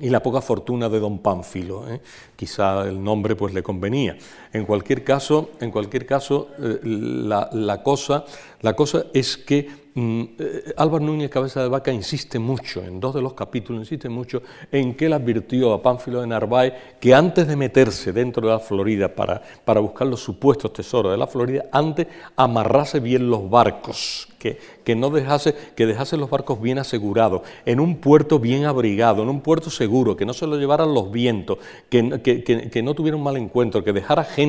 y 0.00 0.10
la 0.10 0.22
poca 0.22 0.40
fortuna 0.40 0.88
de 0.88 0.98
don 0.98 1.18
Pánfilo. 1.18 1.88
¿eh? 1.88 2.00
Quizá 2.34 2.88
el 2.88 3.02
nombre 3.02 3.36
pues 3.36 3.54
le 3.54 3.62
convenía. 3.62 4.16
En 4.54 4.64
cualquier 4.64 5.02
caso, 5.02 5.50
en 5.60 5.72
cualquier 5.72 6.06
caso 6.06 6.48
eh, 6.60 6.78
la, 6.82 7.82
cosa, 7.82 8.24
la 8.62 8.74
cosa 8.74 9.06
es 9.12 9.36
que 9.36 9.84
Mm, 9.96 10.22
eh, 10.40 10.74
Álvaro 10.76 11.04
Núñez 11.04 11.30
Cabeza 11.30 11.62
de 11.62 11.68
Vaca 11.68 11.92
insiste 11.92 12.40
mucho, 12.40 12.82
en 12.82 12.98
dos 12.98 13.14
de 13.14 13.22
los 13.22 13.34
capítulos 13.34 13.82
insiste 13.82 14.08
mucho, 14.08 14.42
en 14.72 14.94
que 14.94 15.06
él 15.06 15.12
advirtió 15.12 15.72
a 15.72 15.80
Pánfilo 15.80 16.20
de 16.20 16.26
Narváez 16.26 16.74
que 16.98 17.14
antes 17.14 17.46
de 17.46 17.54
meterse 17.54 18.12
dentro 18.12 18.44
de 18.44 18.54
la 18.54 18.58
Florida 18.58 19.14
para, 19.14 19.40
para 19.64 19.78
buscar 19.78 20.08
los 20.08 20.18
supuestos 20.18 20.72
tesoros 20.72 21.12
de 21.12 21.18
la 21.18 21.28
Florida, 21.28 21.66
antes 21.70 22.08
amarrase 22.34 22.98
bien 22.98 23.30
los 23.30 23.48
barcos, 23.48 24.26
que, 24.36 24.58
que, 24.82 24.96
no 24.96 25.10
dejase, 25.10 25.54
que 25.76 25.86
dejase 25.86 26.16
los 26.16 26.28
barcos 26.28 26.60
bien 26.60 26.80
asegurados, 26.80 27.42
en 27.64 27.78
un 27.78 27.98
puerto 27.98 28.40
bien 28.40 28.64
abrigado, 28.64 29.22
en 29.22 29.28
un 29.28 29.42
puerto 29.42 29.70
seguro, 29.70 30.16
que 30.16 30.26
no 30.26 30.34
se 30.34 30.48
lo 30.48 30.56
llevaran 30.56 30.92
los 30.92 31.12
vientos, 31.12 31.58
que, 31.88 32.20
que, 32.20 32.42
que, 32.42 32.82
no 32.82 32.94
tuviera 32.94 33.16
un 33.16 33.22
mal 33.22 33.36
encuentro, 33.36 33.84
que 33.84 33.92
dejara 33.92 34.24
gente 34.24 34.43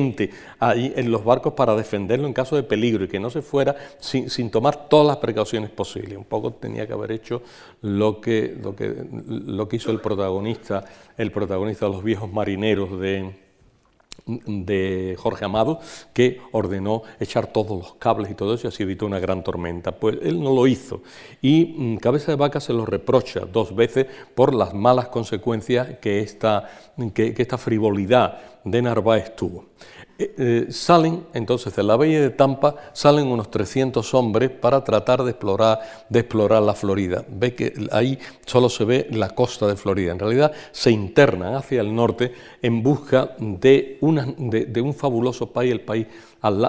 ahí 0.58 0.92
en 0.96 1.10
los 1.10 1.24
barcos 1.24 1.54
para 1.54 1.74
defenderlo 1.74 2.26
en 2.26 2.32
caso 2.32 2.56
de 2.56 2.62
peligro 2.62 3.04
y 3.04 3.08
que 3.08 3.20
no 3.20 3.30
se 3.30 3.42
fuera 3.42 3.76
sin, 3.98 4.50
tomar 4.50 4.88
todas 4.88 5.06
las 5.06 5.16
precauciones 5.18 5.70
posibles. 5.70 6.16
Un 6.16 6.24
poco 6.24 6.52
tenía 6.52 6.86
que 6.86 6.92
haber 6.92 7.12
hecho 7.12 7.42
lo 7.82 8.20
que, 8.20 8.56
lo 8.62 8.74
que, 8.74 8.94
lo 9.26 9.68
que 9.68 9.76
hizo 9.76 9.90
el 9.90 10.00
protagonista, 10.00 10.84
el 11.16 11.30
protagonista 11.30 11.86
de 11.86 11.92
los 11.92 12.02
viejos 12.02 12.32
marineros 12.32 12.98
de, 13.00 13.34
de 14.26 15.14
Jorge 15.18 15.44
Amado, 15.44 15.78
que 16.12 16.40
ordenó 16.52 17.02
echar 17.20 17.46
todos 17.46 17.78
los 17.78 17.94
cables 17.94 18.30
y 18.30 18.34
todo 18.34 18.54
eso 18.54 18.66
y 18.66 18.68
así 18.68 18.82
evitó 18.82 19.06
una 19.06 19.20
gran 19.20 19.44
tormenta. 19.44 19.92
Pues 19.92 20.18
él 20.22 20.42
no 20.42 20.54
lo 20.54 20.66
hizo 20.66 21.02
y 21.40 21.74
mm, 21.76 21.96
Cabeza 21.98 22.32
de 22.32 22.36
Vaca 22.36 22.60
se 22.60 22.72
lo 22.72 22.84
reprocha 22.86 23.40
dos 23.40 23.74
veces 23.74 24.06
por 24.34 24.54
las 24.54 24.74
malas 24.74 25.08
consecuencias 25.08 25.98
que 26.00 26.20
esta, 26.20 26.68
que 27.14 27.34
esta 27.36 27.58
frivolidad 27.58 28.55
de 28.66 28.82
Narváez 28.82 29.34
tuvo. 29.34 29.64
Eh, 30.18 30.34
eh, 30.38 30.66
salen 30.70 31.26
entonces 31.34 31.76
de 31.76 31.82
la 31.82 31.94
bahía 31.94 32.22
de 32.22 32.30
Tampa, 32.30 32.74
salen 32.94 33.26
unos 33.26 33.50
300 33.50 34.14
hombres 34.14 34.50
para 34.50 34.82
tratar 34.82 35.22
de 35.22 35.32
explorar, 35.32 35.80
de 36.08 36.20
explorar 36.20 36.62
la 36.62 36.72
Florida. 36.74 37.24
Ve 37.28 37.54
que 37.54 37.74
ahí 37.92 38.18
solo 38.46 38.70
se 38.70 38.84
ve 38.84 39.08
la 39.10 39.30
costa 39.30 39.66
de 39.66 39.76
Florida. 39.76 40.12
En 40.12 40.18
realidad 40.18 40.52
se 40.72 40.90
internan 40.90 41.54
hacia 41.54 41.82
el 41.82 41.94
norte 41.94 42.32
en 42.62 42.82
busca 42.82 43.36
de, 43.38 43.98
un 44.00 44.94
fabuloso 44.94 45.52
país, 45.52 45.72
el 45.72 45.82
país 45.82 46.06
al, 46.40 46.64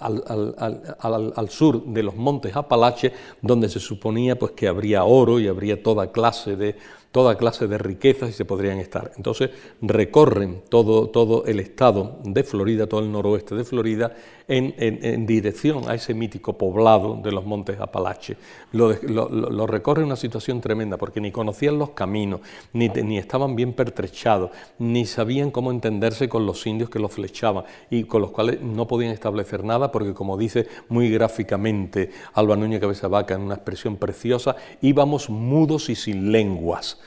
al, 0.00 1.48
sur 1.50 1.84
de 1.84 2.02
los 2.02 2.16
montes 2.16 2.56
Apalaches, 2.56 3.12
donde 3.42 3.68
se 3.68 3.80
suponía 3.80 4.38
pues, 4.38 4.52
que 4.52 4.66
habría 4.66 5.04
oro 5.04 5.38
y 5.38 5.46
habría 5.46 5.82
toda 5.82 6.10
clase 6.10 6.56
de 6.56 6.76
toda 7.12 7.36
clase 7.36 7.68
de 7.68 7.78
riquezas 7.78 8.30
y 8.30 8.32
se 8.32 8.44
podrían 8.44 8.78
estar. 8.78 9.12
Entonces 9.16 9.50
recorren 9.80 10.62
todo, 10.68 11.10
todo 11.10 11.44
el 11.44 11.60
estado 11.60 12.18
de 12.24 12.42
Florida, 12.42 12.86
todo 12.86 13.00
el 13.00 13.12
noroeste 13.12 13.54
de 13.54 13.64
Florida, 13.64 14.16
en, 14.52 15.26
dirección 15.26 15.88
a 15.88 15.94
ese 15.94 16.14
mítico 16.14 16.58
poblado 16.58 17.18
de 17.22 17.32
los 17.32 17.44
montes 17.46 17.80
Apalaches. 17.80 18.36
Lo, 18.72 18.92
lo, 19.02 19.66
recorre 19.66 20.04
una 20.04 20.16
situación 20.16 20.60
tremenda 20.60 20.96
porque 20.96 21.20
ni 21.20 21.32
conocían 21.32 21.78
los 21.78 21.90
caminos, 21.90 22.40
ni, 22.72 23.18
estaban 23.18 23.56
bien 23.56 23.72
pertrechados, 23.72 24.50
ni 24.78 25.06
sabían 25.06 25.50
cómo 25.50 25.70
entenderse 25.70 26.28
con 26.28 26.44
los 26.44 26.66
indios 26.66 26.90
que 26.90 26.98
los 26.98 27.12
flechaban 27.12 27.64
y 27.90 28.04
con 28.04 28.20
los 28.22 28.30
cuales 28.30 28.60
no 28.60 28.86
podían 28.86 29.12
establecer 29.12 29.64
nada 29.64 29.90
porque, 29.90 30.12
como 30.12 30.36
dice 30.36 30.66
muy 30.88 31.10
gráficamente 31.10 32.10
Alba 32.34 32.56
Núñez 32.56 32.80
Cabeza 32.80 33.08
Vaca 33.08 33.34
en 33.34 33.42
una 33.42 33.54
expresión 33.54 33.96
preciosa, 33.96 34.56
íbamos 34.80 35.30
mudos 35.30 35.88
y 35.88 35.94
sin 35.94 36.30
lenguas. 36.30 36.98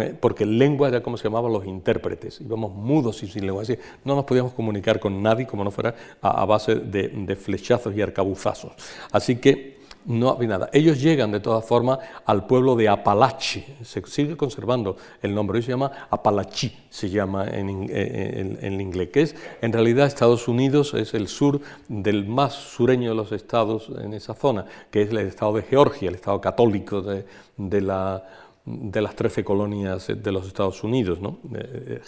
¿Eh? 0.00 0.16
porque 0.18 0.46
lengua 0.46 0.88
era 0.88 1.02
como 1.02 1.16
se 1.16 1.24
llamaban 1.24 1.52
los 1.52 1.66
intérpretes, 1.66 2.40
íbamos 2.40 2.72
mudos 2.72 3.22
y 3.22 3.28
sin 3.28 3.46
lengua, 3.46 3.62
así 3.62 3.76
no 4.04 4.14
nos 4.14 4.24
podíamos 4.24 4.52
comunicar 4.52 5.00
con 5.00 5.22
nadie 5.22 5.46
como 5.46 5.64
no 5.64 5.70
fuera 5.70 5.94
a, 6.20 6.44
base 6.44 6.76
de, 6.76 7.36
flechazos 7.36 7.94
y 7.96 8.02
arcabuzazos. 8.02 8.72
Así 9.10 9.36
que 9.36 9.82
no 10.04 10.30
había 10.30 10.48
nada. 10.48 10.68
Ellos 10.72 11.00
llegan 11.00 11.30
de 11.30 11.38
todas 11.38 11.64
formas 11.64 12.00
al 12.26 12.46
pueblo 12.46 12.74
de 12.74 12.88
Apalache, 12.88 13.64
se 13.82 14.02
sigue 14.06 14.36
conservando 14.36 14.96
el 15.22 15.32
nombre, 15.32 15.58
hoy 15.58 15.62
se 15.62 15.70
llama 15.70 16.08
Apalachi, 16.10 16.76
se 16.90 17.08
llama 17.08 17.46
en, 17.46 17.88
en, 17.88 18.80
inglés, 18.80 19.10
que 19.10 19.22
es 19.22 19.36
en 19.60 19.72
realidad 19.72 20.06
Estados 20.06 20.48
Unidos, 20.48 20.94
es 20.94 21.14
el 21.14 21.28
sur 21.28 21.60
del 21.88 22.26
más 22.26 22.54
sureño 22.54 23.10
de 23.10 23.16
los 23.16 23.30
estados 23.30 23.92
en 24.02 24.12
esa 24.14 24.34
zona, 24.34 24.66
que 24.90 25.02
es 25.02 25.10
el 25.10 25.18
estado 25.18 25.54
de 25.54 25.62
Georgia, 25.62 26.08
el 26.08 26.16
estado 26.16 26.40
católico 26.40 27.00
de, 27.00 27.24
de 27.56 27.80
la 27.80 28.24
de 28.64 29.02
las 29.02 29.16
13 29.16 29.44
colonias 29.44 30.06
de 30.06 30.32
los 30.32 30.46
Estados 30.46 30.84
Unidos, 30.84 31.20
¿no? 31.20 31.38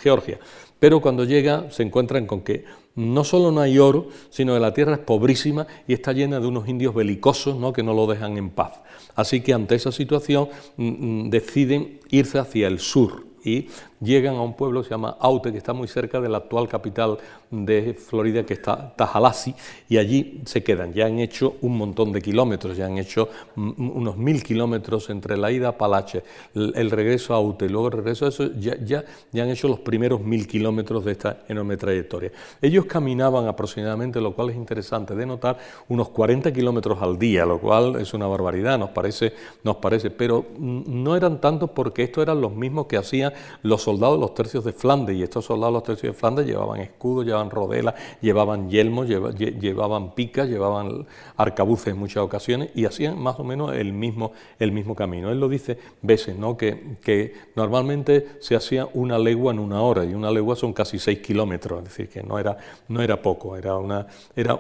Georgia. 0.01 0.39
Pero 0.79 1.01
cuando 1.01 1.25
llega 1.25 1.71
se 1.71 1.83
encuentran 1.83 2.27
con 2.27 2.43
que 2.43 2.65
no 2.97 3.25
solo 3.25 3.51
no 3.51 3.61
hay 3.61 3.79
oro, 3.79 4.09
sino 4.31 4.55
que 4.55 4.61
la 4.61 4.73
tierra 4.73 4.95
es 4.95 4.99
pobrísima 5.01 5.67
y 5.89 5.95
está 5.95 6.13
llena 6.13 6.41
de 6.41 6.47
unos 6.47 6.69
indios 6.69 6.95
belicosos 6.95 7.57
¿no? 7.57 7.73
que 7.73 7.83
no 7.83 7.95
lo 7.95 8.07
dejan 8.07 8.37
en 8.37 8.51
paz. 8.51 8.81
Así 9.17 9.41
que 9.41 9.53
ante 9.53 9.75
esa 9.75 9.93
situación 9.93 10.49
mm, 10.77 10.85
mm, 11.25 11.31
deciden 11.31 12.01
irse 12.11 12.39
hacia 12.39 12.69
el 12.69 12.79
sur 12.79 13.27
y 13.45 13.69
llegan 14.01 14.35
a 14.37 14.43
un 14.43 14.55
pueblo 14.55 14.83
que 14.83 14.89
se 14.89 14.95
llama 14.95 15.17
Aute, 15.21 15.53
que 15.53 15.59
está 15.59 15.73
muy 15.73 15.89
cerca 15.89 16.21
de 16.21 16.29
la 16.29 16.39
actual 16.39 16.69
capital 16.69 17.19
de 17.51 17.95
Florida, 17.95 18.45
que 18.45 18.55
está 18.55 18.95
Tallahassee, 18.97 19.55
y 19.89 19.99
allí 19.99 20.43
se 20.45 20.63
quedan. 20.63 20.93
Ya 20.93 21.07
han 21.07 21.19
hecho 21.19 21.57
un 21.63 21.77
montón 21.77 22.13
de 22.13 22.21
kilómetros, 22.21 22.77
ya 22.77 22.87
han 22.87 22.99
hecho 22.99 23.29
unos 23.57 24.17
mil 24.17 24.43
kilómetros 24.43 25.11
entre 25.11 25.37
la 25.37 25.51
ida 25.53 25.69
a 25.69 25.79
Palache, 25.79 26.23
el, 26.55 26.91
regreso 26.91 27.35
a 27.35 27.37
Aute, 27.37 27.69
luego 27.69 27.89
el 27.89 27.93
regreso 27.93 28.27
a 28.27 28.29
eso, 28.29 28.53
ya, 28.59 28.77
ya, 28.77 29.05
ya 29.33 29.43
han 29.43 29.51
hecho 29.51 29.69
los 29.69 29.81
primeros 29.81 30.21
mil 30.21 30.47
kilómetros 30.47 31.05
de 31.05 31.13
esta 31.13 31.39
enorme 31.49 31.77
trayectoria. 31.77 32.33
Ellos 32.61 32.87
caminaban 32.87 33.47
aproximadamente, 33.47 34.21
lo 34.21 34.35
cual 34.35 34.51
es 34.51 34.57
interesante 34.57 35.15
de 35.15 35.27
notar, 35.27 35.59
unos 35.89 36.09
40 36.11 36.53
kilómetros 36.53 37.01
al 37.01 37.19
día, 37.19 37.47
lo 37.47 37.59
cual 37.61 37.97
es 38.01 38.15
una 38.15 38.27
barbaridad, 38.27 38.79
nos 38.79 38.91
parece, 38.91 39.33
nos 39.63 39.77
parece, 39.77 40.11
pero 40.11 40.45
no 40.59 41.17
eran 41.17 41.41
tantos 41.41 41.71
porque 41.71 42.03
estos 42.03 42.23
eran 42.23 42.41
los 42.41 42.53
mismos 42.53 42.87
que 42.87 42.97
hacían 42.97 43.33
los 43.63 43.84
soldados 43.85 44.19
los 44.19 44.35
tercios 44.35 44.65
de 44.65 44.73
Flandes, 44.73 45.17
y 45.17 45.23
estos 45.23 45.45
soldados 45.45 45.73
los 45.73 45.83
tercios 45.83 46.15
de 46.15 46.19
Flandes 46.19 46.47
llevaban 46.47 46.81
escudos, 46.81 47.25
llevaban 47.25 47.51
rodelas, 47.51 47.95
llevaban 48.21 48.71
yelmos, 48.71 49.07
llevaban 49.07 50.15
picas, 50.15 50.49
llevaban 50.49 51.07
arcabuces 51.37 51.89
en 51.89 51.99
muchas 51.99 52.25
ocasiones, 52.25 52.71
y 52.75 52.87
hacían 52.87 53.19
más 53.19 53.39
o 53.39 53.45
menos 53.45 53.75
el 53.75 53.93
mismo, 53.93 54.33
el 54.59 54.73
mismo 54.73 54.95
camino. 54.95 55.31
Él 55.31 55.39
lo 55.39 55.49
dice 55.49 55.79
veces, 56.03 56.37
¿no? 56.37 56.57
que, 56.57 56.97
que 57.03 57.35
normalmente 57.55 58.27
se 58.41 58.57
hacía 58.57 58.89
una 58.95 59.19
legua 59.19 59.53
en 59.53 59.59
una 59.59 59.83
hora, 59.83 60.05
y 60.05 60.15
una 60.15 60.31
legua 60.31 60.57
son 60.57 60.73
casi 60.73 60.99
seis 60.99 61.21
kilómetros, 61.21 61.79
es 61.79 61.85
decir, 61.85 62.09
que 62.09 62.23
no 62.23 62.39
era, 62.39 62.57
no 62.89 63.03
era 63.03 63.21
poco, 63.21 63.57
era 63.57 63.77
una, 63.77 64.07
era 64.35 64.59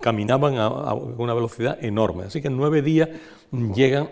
caminaban 0.00 0.56
a, 0.56 0.66
a 0.66 0.94
una 0.94 1.34
velocidad 1.34 1.78
enorme. 1.84 2.24
Así 2.24 2.40
que 2.40 2.48
en 2.48 2.56
nueve 2.56 2.82
días 2.82 3.08
llegan 3.52 4.10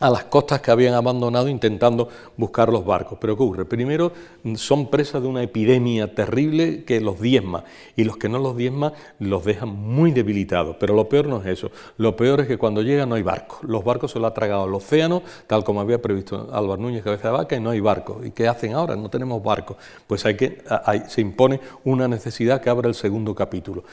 a 0.00 0.10
las 0.10 0.24
costas 0.24 0.60
que 0.60 0.70
habían 0.70 0.94
abandonado 0.94 1.48
intentando 1.48 2.08
buscar 2.36 2.68
los 2.68 2.84
barcos. 2.84 3.18
Pero 3.20 3.36
¿qué 3.36 3.42
ocurre? 3.42 3.64
Primero 3.64 4.12
son 4.54 4.88
presas 4.88 5.22
de 5.22 5.28
una 5.28 5.42
epidemia 5.42 6.14
terrible 6.14 6.84
que 6.84 7.00
los 7.00 7.20
diezma 7.20 7.64
y 7.96 8.04
los 8.04 8.16
que 8.16 8.28
no 8.28 8.38
los 8.38 8.56
diezma 8.56 8.92
los 9.18 9.44
dejan 9.44 9.68
muy 9.68 10.12
debilitados. 10.12 10.76
Pero 10.78 10.94
lo 10.94 11.08
peor 11.08 11.26
no 11.26 11.40
es 11.40 11.46
eso. 11.46 11.70
Lo 11.96 12.16
peor 12.16 12.40
es 12.40 12.46
que 12.46 12.58
cuando 12.58 12.82
llegan 12.82 13.08
no 13.08 13.16
hay 13.16 13.22
barcos. 13.22 13.58
Los 13.62 13.84
barcos 13.84 14.12
se 14.12 14.18
lo 14.18 14.26
ha 14.26 14.34
tragado 14.34 14.66
el 14.66 14.74
océano, 14.74 15.22
tal 15.46 15.64
como 15.64 15.80
había 15.80 16.00
previsto 16.00 16.48
Álvaro 16.52 16.80
Núñez 16.80 17.02
Cabeza 17.02 17.28
de 17.28 17.34
Vaca, 17.34 17.56
y 17.56 17.60
no 17.60 17.70
hay 17.70 17.80
barcos. 17.80 18.24
¿Y 18.24 18.30
qué 18.30 18.48
hacen 18.48 18.74
ahora? 18.74 18.96
No 18.96 19.08
tenemos 19.08 19.42
barcos. 19.42 19.76
Pues 20.06 20.24
hay 20.26 20.36
que, 20.36 20.62
se 21.08 21.20
impone 21.20 21.60
una 21.84 22.08
necesidad 22.08 22.60
que 22.60 22.70
abra 22.70 22.88
el 22.88 22.94
segundo 22.94 23.34
capítulo 23.34 23.84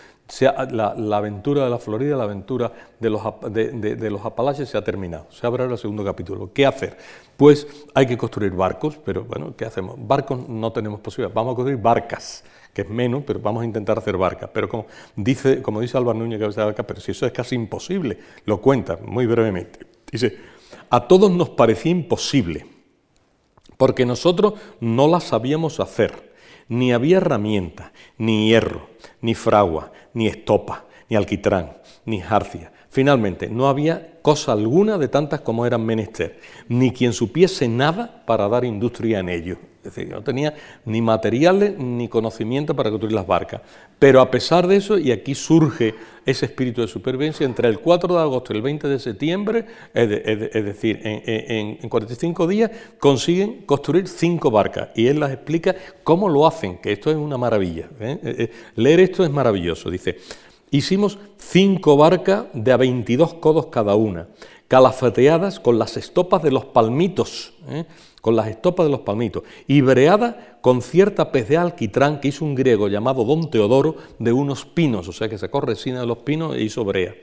la, 0.76 1.18
aventura 1.18 1.66
de 1.66 1.70
la 1.70 1.78
Florida, 1.78 2.18
la 2.18 2.24
aventura 2.24 2.72
de 3.00 3.10
los, 3.10 3.22
de, 3.52 4.10
los 4.10 4.26
Apalaches 4.26 4.70
se 4.70 4.78
ha 4.78 4.84
terminado. 4.84 5.28
Se 5.30 5.46
abre 5.46 5.64
ahora 5.64 5.76
el 5.76 5.80
segundo 5.80 6.04
capítulo. 6.04 6.52
¿Qué 6.52 6.66
hacer? 6.66 6.98
Pues 7.38 7.68
hay 7.94 8.08
que 8.08 8.18
construir 8.18 8.52
barcos, 8.52 8.98
pero 9.04 9.24
bueno, 9.24 9.56
¿qué 9.56 9.66
hacemos? 9.66 9.96
Barcos 9.98 10.48
no 10.50 10.72
tenemos 10.72 11.00
posibilidad. 11.00 11.34
Vamos 11.34 11.54
a 11.54 11.56
construir 11.56 11.80
barcas, 11.80 12.44
que 12.74 12.82
es 12.82 12.90
menos, 12.90 13.24
pero 13.26 13.40
vamos 13.40 13.62
a 13.62 13.66
intentar 13.66 13.98
hacer 13.98 14.18
barcas. 14.18 14.50
Pero 14.52 14.68
como 14.68 14.88
dice, 15.16 15.62
como 15.62 15.82
dice 15.82 15.98
Álvaro 15.98 16.18
Núñez 16.18 16.40
Cabeza 16.40 16.62
de 16.62 16.66
Barca, 16.66 16.84
pero 16.84 17.00
si 17.00 17.12
eso 17.12 17.26
es 17.26 17.32
casi 17.32 17.56
imposible, 17.56 18.18
lo 18.46 18.62
cuenta 18.62 18.98
muy 19.06 19.28
brevemente. 19.28 19.80
Dice, 20.12 20.38
a 20.90 21.08
todos 21.08 21.30
nos 21.32 21.50
parecía 21.50 21.92
imposible, 21.92 22.66
porque 23.78 24.06
nosotros 24.06 24.56
no 24.80 25.08
las 25.08 25.26
sabíamos 25.26 25.80
hacer 25.80 26.36
ni 26.68 26.94
había 26.94 27.18
herramienta, 27.18 27.92
ni 28.18 28.50
hierro, 28.50 28.88
ni 29.26 29.34
fragua, 29.34 29.90
ni 30.14 30.28
estopa, 30.28 30.84
ni 31.10 31.16
alquitrán, 31.18 31.72
ni 32.06 32.22
jarcia. 32.22 32.72
Finalmente, 32.96 33.50
no 33.50 33.68
había 33.68 34.20
cosa 34.22 34.54
alguna 34.54 34.98
de 34.98 35.10
tantas 35.10 35.42
como 35.42 35.66
eran 35.66 35.86
menester, 35.86 36.40
ni 36.70 36.92
quien 36.92 37.12
supiese 37.12 37.68
nada 37.68 38.24
para 38.26 38.48
dar 38.48 38.64
industria 38.64 39.20
en 39.20 39.28
ello. 39.28 39.58
Es 39.84 39.94
decir, 39.94 40.10
no 40.10 40.24
tenía 40.24 40.54
ni 40.86 41.02
materiales 41.02 41.78
ni 41.78 42.08
conocimiento 42.08 42.74
para 42.74 42.90
construir 42.90 43.14
las 43.14 43.28
barcas. 43.28 43.62
Pero 44.00 44.22
a 44.22 44.32
pesar 44.32 44.66
de 44.66 44.78
eso, 44.78 44.98
y 44.98 45.12
aquí 45.12 45.36
surge 45.36 45.94
ese 46.26 46.46
espíritu 46.46 46.82
de 46.82 46.88
supervivencia, 46.88 47.46
entre 47.46 47.68
el 47.68 47.80
4 47.80 48.16
de 48.16 48.22
agosto 48.22 48.54
y 48.54 48.56
el 48.56 48.62
20 48.62 48.88
de 48.88 48.98
septiembre, 48.98 49.66
es, 49.94 50.10
decir, 50.66 51.02
en, 51.04 51.90
45 51.90 52.48
días, 52.48 52.72
consiguen 52.98 53.64
construir 53.66 54.08
cinco 54.08 54.50
barcas. 54.50 54.90
Y 54.96 55.08
él 55.08 55.20
las 55.20 55.32
explica 55.32 55.76
cómo 56.04 56.30
lo 56.30 56.48
hacen, 56.48 56.78
que 56.78 56.94
esto 56.94 57.12
es 57.12 57.18
una 57.18 57.38
maravilla. 57.38 57.90
¿eh? 58.00 58.20
Eh, 58.24 58.36
eh, 58.40 58.52
leer 58.76 59.02
esto 59.02 59.26
es 59.26 59.30
maravilloso. 59.30 59.92
Dice, 59.92 60.18
hicimos 60.78 61.18
cinco 61.38 61.98
barcas 61.98 62.46
de 62.54 62.72
a 62.72 62.78
22 62.78 63.36
codos 63.36 63.68
cada 63.68 63.96
una, 63.96 64.28
calafeteadas 64.68 65.60
con 65.60 65.80
las 65.80 65.98
estopas 65.98 66.42
de 66.44 66.52
los 66.52 66.66
palmitos 66.66 67.54
con 68.26 68.36
las 68.36 68.48
estopas 68.48 68.88
de 68.88 68.92
los 68.92 69.02
palmitos, 69.02 69.44
y 69.68 69.82
breada 69.82 70.58
con 70.62 70.82
cierta 70.82 71.32
pez 71.32 71.48
de 71.48 71.58
alquitrán 71.58 72.20
que 72.20 72.30
hizo 72.30 72.44
un 72.44 72.56
griego 72.56 72.88
llamado 72.88 73.24
Don 73.24 73.52
Teodoro 73.52 73.98
de 74.18 74.34
unos 74.34 74.66
pinos, 74.66 75.08
o 75.08 75.12
sea 75.12 75.30
que 75.30 75.38
sacó 75.38 75.62
resina 75.62 76.00
de 76.00 76.08
los 76.08 76.18
pinos 76.18 76.56
e 76.56 76.64
hizo 76.64 76.84
brea. 76.84 77.14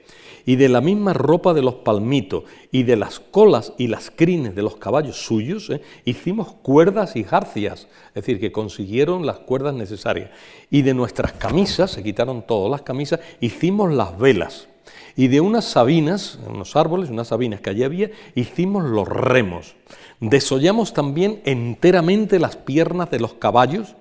Y 0.45 0.57
de 0.57 0.69
la 0.69 0.81
misma 0.81 1.13
ropa 1.13 1.55
de 1.55 1.63
los 1.63 1.77
palmitos 1.77 2.45
y 2.71 2.83
de 2.83 2.97
las 2.97 3.21
colas 3.21 3.73
y 3.79 3.87
las 3.87 4.11
crines 4.11 4.55
de 4.55 4.63
los 4.63 4.77
caballos 4.77 5.25
suyos, 5.25 5.71
¿eh? 5.71 5.81
hicimos 6.05 6.53
cuerdas 6.63 7.17
y 7.17 7.25
jarcias, 7.25 7.89
es 8.09 8.15
decir, 8.15 8.41
que 8.41 8.53
consiguieron 8.53 9.27
las 9.27 9.39
cuerdas 9.39 9.75
necesarias. 9.75 10.31
Y 10.71 10.83
de 10.83 10.95
nuestras 10.95 11.33
camisas, 11.33 11.93
se 11.93 12.03
quitaron 12.03 12.43
todas 12.47 12.71
las 12.71 12.83
camisas, 12.83 13.21
hicimos 13.41 13.93
las 13.93 14.19
velas 14.19 14.69
y 15.17 15.29
de 15.29 15.41
unas 15.41 15.65
sabinas, 15.65 16.39
unos 16.49 16.77
árboles, 16.77 17.11
unas 17.11 17.29
sabinas 17.29 17.61
que 17.61 17.71
allí 17.71 17.85
había, 17.85 18.11
hicimos 18.35 18.85
los 18.85 19.07
remos. 19.09 19.75
Desollamos 20.21 20.95
también 20.95 21.43
enteramente 21.45 22.39
las 22.39 22.57
piernas 22.57 23.11
de 23.11 23.21
los 23.21 23.35
caballos 23.35 23.95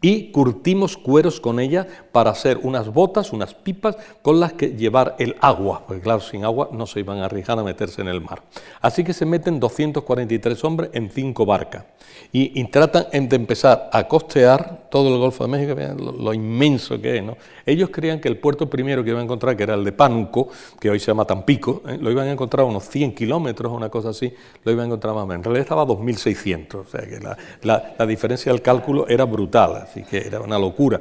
y 0.00 0.30
curtimos 0.30 0.96
cueros 0.96 1.40
con 1.40 1.60
ella 1.60 1.86
para 2.12 2.30
hacer 2.30 2.58
unas 2.62 2.92
botas, 2.92 3.32
unas 3.32 3.54
pipas 3.54 3.96
con 4.22 4.40
las 4.40 4.54
que 4.54 4.70
llevar 4.70 5.16
el 5.18 5.36
agua, 5.40 5.84
porque 5.86 6.02
claro, 6.02 6.20
sin 6.20 6.44
agua 6.44 6.70
no 6.72 6.86
se 6.86 7.00
iban 7.00 7.18
a 7.18 7.26
arriesgar 7.26 7.58
a 7.58 7.62
meterse 7.62 8.00
en 8.00 8.08
el 8.08 8.20
mar. 8.20 8.42
Así 8.80 9.04
que 9.04 9.12
se 9.12 9.26
meten 9.26 9.60
243 9.60 10.64
hombres 10.64 10.90
en 10.94 11.10
cinco 11.10 11.44
barcas 11.44 11.84
y, 12.32 12.64
tratan 12.64 13.06
de 13.10 13.36
empezar 13.36 13.90
a 13.92 14.06
costear 14.06 14.88
todo 14.90 15.12
el 15.12 15.18
Golfo 15.18 15.44
de 15.44 15.50
México, 15.50 15.74
lo, 15.98 16.32
inmenso 16.32 17.00
que 17.00 17.18
es. 17.18 17.22
¿no? 17.22 17.36
Ellos 17.66 17.90
creían 17.90 18.20
que 18.20 18.28
el 18.28 18.38
puerto 18.38 18.70
primero 18.70 19.02
que 19.02 19.10
iban 19.10 19.22
a 19.22 19.24
encontrar, 19.24 19.56
que 19.56 19.64
era 19.64 19.74
el 19.74 19.84
de 19.84 19.92
Pánuco, 19.92 20.48
que 20.78 20.90
hoy 20.90 21.00
se 21.00 21.06
llama 21.06 21.24
Tampico, 21.24 21.82
¿eh? 21.88 21.98
lo 22.00 22.10
iban 22.10 22.28
a 22.28 22.32
encontrar 22.32 22.62
a 22.62 22.68
unos 22.68 22.88
100 22.88 23.14
kilómetros, 23.14 23.72
una 23.72 23.88
cosa 23.88 24.10
así, 24.10 24.32
lo 24.64 24.72
iban 24.72 24.84
a 24.84 24.86
encontrar 24.86 25.14
más 25.14 25.24
o 25.24 25.26
menos. 25.26 25.40
En 25.40 25.44
realidad 25.44 25.62
estaba 25.62 25.82
a 25.82 25.86
2.600, 25.86 26.74
o 26.74 26.86
sea 26.86 27.00
que 27.00 27.18
la 27.62 28.06
diferencia 28.06 28.52
del 28.52 28.62
cálculo 28.62 29.08
era 29.08 29.24
brutal 29.24 29.89
así 29.90 30.02
que 30.04 30.18
era 30.18 30.40
una 30.40 30.58
locura. 30.58 31.00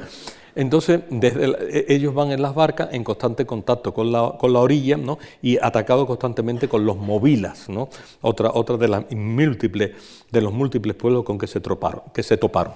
Entonces, 0.55 1.01
e, 1.09 1.85
ellos 1.89 2.13
van 2.13 2.31
en 2.31 2.41
las 2.41 2.53
barcas 2.55 2.89
en 2.91 3.03
constante 3.03 3.45
contacto 3.45 3.93
con 3.93 4.11
la, 4.11 4.35
con 4.37 4.51
la 4.51 4.59
orilla 4.59 4.97
¿no? 4.97 5.19
y 5.41 5.57
atacados 5.57 6.07
constantemente 6.07 6.67
con 6.67 6.85
los 6.85 6.97
movilas, 6.97 7.69
¿no? 7.69 7.89
otra, 8.21 8.51
otra 8.53 8.77
de, 8.77 8.87
las 8.87 9.11
múltiples, 9.11 9.91
de 10.29 10.41
los 10.41 10.51
múltiples 10.51 10.95
pueblos 10.95 11.23
con 11.23 11.37
que 11.37 11.47
se, 11.47 11.59
troparon, 11.59 12.01
que 12.13 12.23
se 12.23 12.37
toparon. 12.37 12.73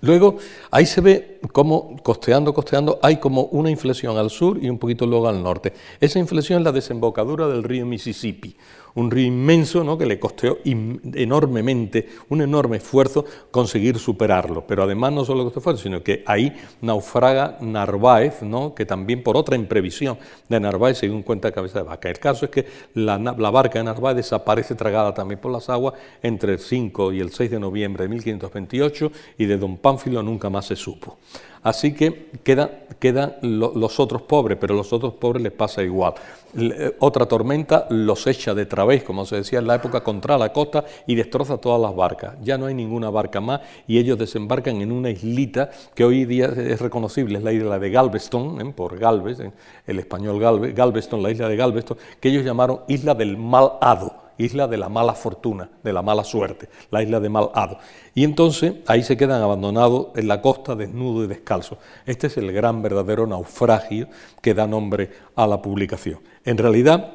Luego, 0.00 0.36
ahí 0.70 0.84
se 0.84 1.00
ve 1.00 1.40
cómo, 1.52 1.96
costeando, 2.02 2.52
costeando, 2.52 2.98
hay 3.02 3.18
como 3.18 3.44
una 3.44 3.70
inflexión 3.70 4.16
al 4.16 4.30
sur 4.30 4.58
y 4.60 4.68
un 4.68 4.78
poquito 4.78 5.06
luego 5.06 5.28
al 5.28 5.42
norte. 5.42 5.72
Esa 6.00 6.18
inflexión 6.18 6.58
es 6.58 6.64
la 6.64 6.72
desembocadura 6.72 7.46
del 7.46 7.62
río 7.62 7.86
Mississippi, 7.86 8.56
un 8.94 9.10
río 9.10 9.26
inmenso 9.26 9.84
¿no? 9.84 9.96
que 9.98 10.06
le 10.06 10.18
costeó 10.18 10.58
enormemente, 10.64 12.08
un 12.28 12.42
enorme 12.42 12.78
esfuerzo 12.78 13.24
conseguir 13.50 13.98
superarlo. 13.98 14.64
Pero 14.66 14.82
además 14.82 15.12
no 15.12 15.24
solo 15.24 15.44
costó 15.44 15.60
esfuerzo, 15.60 15.82
sino 15.82 16.02
que 16.02 16.22
ahí 16.26 16.52
naufraga 16.80 17.58
Narváez, 17.60 18.42
¿no? 18.42 18.74
que 18.74 18.86
también 18.86 19.22
por 19.22 19.36
otra 19.36 19.56
imprevisión 19.56 20.18
de 20.48 20.60
Narváez, 20.60 20.98
según 20.98 21.22
cuenta 21.22 21.52
Cabeza 21.52 21.80
de 21.80 21.84
Vaca. 21.84 22.08
El 22.08 22.18
caso 22.18 22.46
es 22.46 22.50
que 22.50 22.66
la, 22.94 23.18
la 23.18 23.50
barca 23.50 23.78
de 23.78 23.84
Narváez 23.84 24.16
desaparece 24.16 24.74
tragada 24.74 25.14
también 25.14 25.40
por 25.40 25.52
las 25.52 25.68
aguas 25.68 25.94
entre 26.22 26.54
el 26.54 26.58
5 26.58 27.12
y 27.12 27.20
el 27.20 27.30
6 27.30 27.50
de 27.50 27.60
noviembre 27.60 28.04
de 28.04 28.08
1528 28.08 29.12
y 29.38 29.46
de 29.46 29.56
Don 29.58 29.76
Pánfilo 29.76 30.22
nunca 30.22 30.50
más 30.50 30.66
se 30.66 30.76
supo. 30.76 31.18
Así 31.62 31.94
que 31.94 32.30
quedan, 32.42 33.36
los 33.42 34.00
otros 34.00 34.22
pobres, 34.22 34.58
pero 34.60 34.74
los 34.74 34.92
otros 34.92 35.14
pobres 35.14 35.42
les 35.42 35.52
pasa 35.52 35.82
igual. 35.82 36.14
Eh, 36.56 36.96
otra 36.98 37.26
tormenta 37.26 37.86
los 37.88 38.26
echa 38.26 38.52
de 38.52 38.66
través, 38.66 39.04
como 39.04 39.24
se 39.24 39.36
decía 39.36 39.60
en 39.60 39.68
la 39.68 39.76
época, 39.76 40.02
contra 40.02 40.36
la 40.36 40.52
costa 40.52 40.84
y 41.06 41.14
destroza 41.14 41.58
todas 41.58 41.80
las 41.80 41.94
barcas. 41.94 42.34
Ya 42.42 42.58
no 42.58 42.66
hay 42.66 42.74
ninguna 42.74 43.10
barca 43.10 43.40
más 43.40 43.60
y 43.86 43.98
ellos 43.98 44.18
desembarcan 44.18 44.82
en 44.82 44.90
una 44.90 45.10
islita 45.10 45.70
que 45.94 46.04
hoy 46.04 46.24
día 46.24 46.46
es 46.46 46.80
reconocible, 46.80 47.38
es 47.38 47.44
la 47.44 47.52
isla 47.52 47.78
de 47.78 47.90
Galveston, 47.90 48.60
¿eh? 48.60 48.72
por 48.74 48.98
Galvez, 48.98 49.38
el 49.86 49.98
español 49.98 50.40
Galveston, 50.74 51.22
la 51.22 51.30
isla 51.30 51.48
de 51.48 51.56
Galveston, 51.56 51.96
que 52.20 52.28
ellos 52.28 52.44
llamaron 52.44 52.80
Isla 52.88 53.14
del 53.14 53.36
Mal 53.36 53.72
Hado 53.80 54.21
isla 54.44 54.68
de 54.68 54.76
la 54.76 54.88
mala 54.88 55.14
fortuna, 55.14 55.68
de 55.82 55.92
la 55.92 56.02
mala 56.02 56.24
suerte, 56.24 56.68
la 56.90 57.02
isla 57.02 57.20
de 57.20 57.28
Malhado. 57.28 57.78
Y 58.14 58.24
entonces 58.24 58.74
ahí 58.86 59.02
se 59.02 59.16
quedan 59.16 59.42
abandonados 59.42 60.08
en 60.16 60.28
la 60.28 60.40
costa, 60.42 60.74
desnudos 60.74 61.24
y 61.24 61.28
descalzos. 61.28 61.78
Este 62.06 62.26
es 62.26 62.36
el 62.36 62.52
gran 62.52 62.82
verdadero 62.82 63.26
naufragio 63.26 64.08
que 64.40 64.54
da 64.54 64.66
nombre 64.66 65.10
a 65.34 65.46
la 65.46 65.62
publicación. 65.62 66.20
En 66.44 66.58
realidad, 66.58 67.12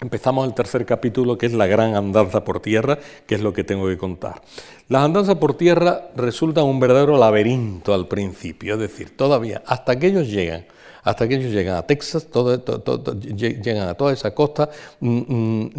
empezamos 0.00 0.46
el 0.46 0.54
tercer 0.54 0.84
capítulo, 0.84 1.38
que 1.38 1.46
es 1.46 1.52
la 1.52 1.66
gran 1.66 1.94
andanza 1.94 2.44
por 2.44 2.60
tierra, 2.60 2.98
que 3.26 3.34
es 3.34 3.40
lo 3.40 3.52
que 3.52 3.64
tengo 3.64 3.86
que 3.86 3.96
contar. 3.96 4.42
Las 4.88 5.04
andanzas 5.04 5.36
por 5.36 5.56
tierra 5.56 6.10
resultan 6.14 6.64
un 6.64 6.80
verdadero 6.80 7.16
laberinto 7.16 7.94
al 7.94 8.06
principio, 8.06 8.74
es 8.74 8.80
decir, 8.80 9.16
todavía 9.16 9.62
hasta 9.66 9.98
que 9.98 10.08
ellos 10.08 10.28
llegan 10.28 10.66
hasta 11.04 11.28
que 11.28 11.36
ellos 11.36 11.52
llegan 11.52 11.76
a 11.76 11.82
Texas, 11.82 12.26
todo, 12.30 12.56
llegan 13.20 13.88
a 13.88 13.94
toda 13.94 14.12
esa 14.12 14.34
costa, 14.34 14.70
mm, 15.00 15.18
mm, 15.18 15.70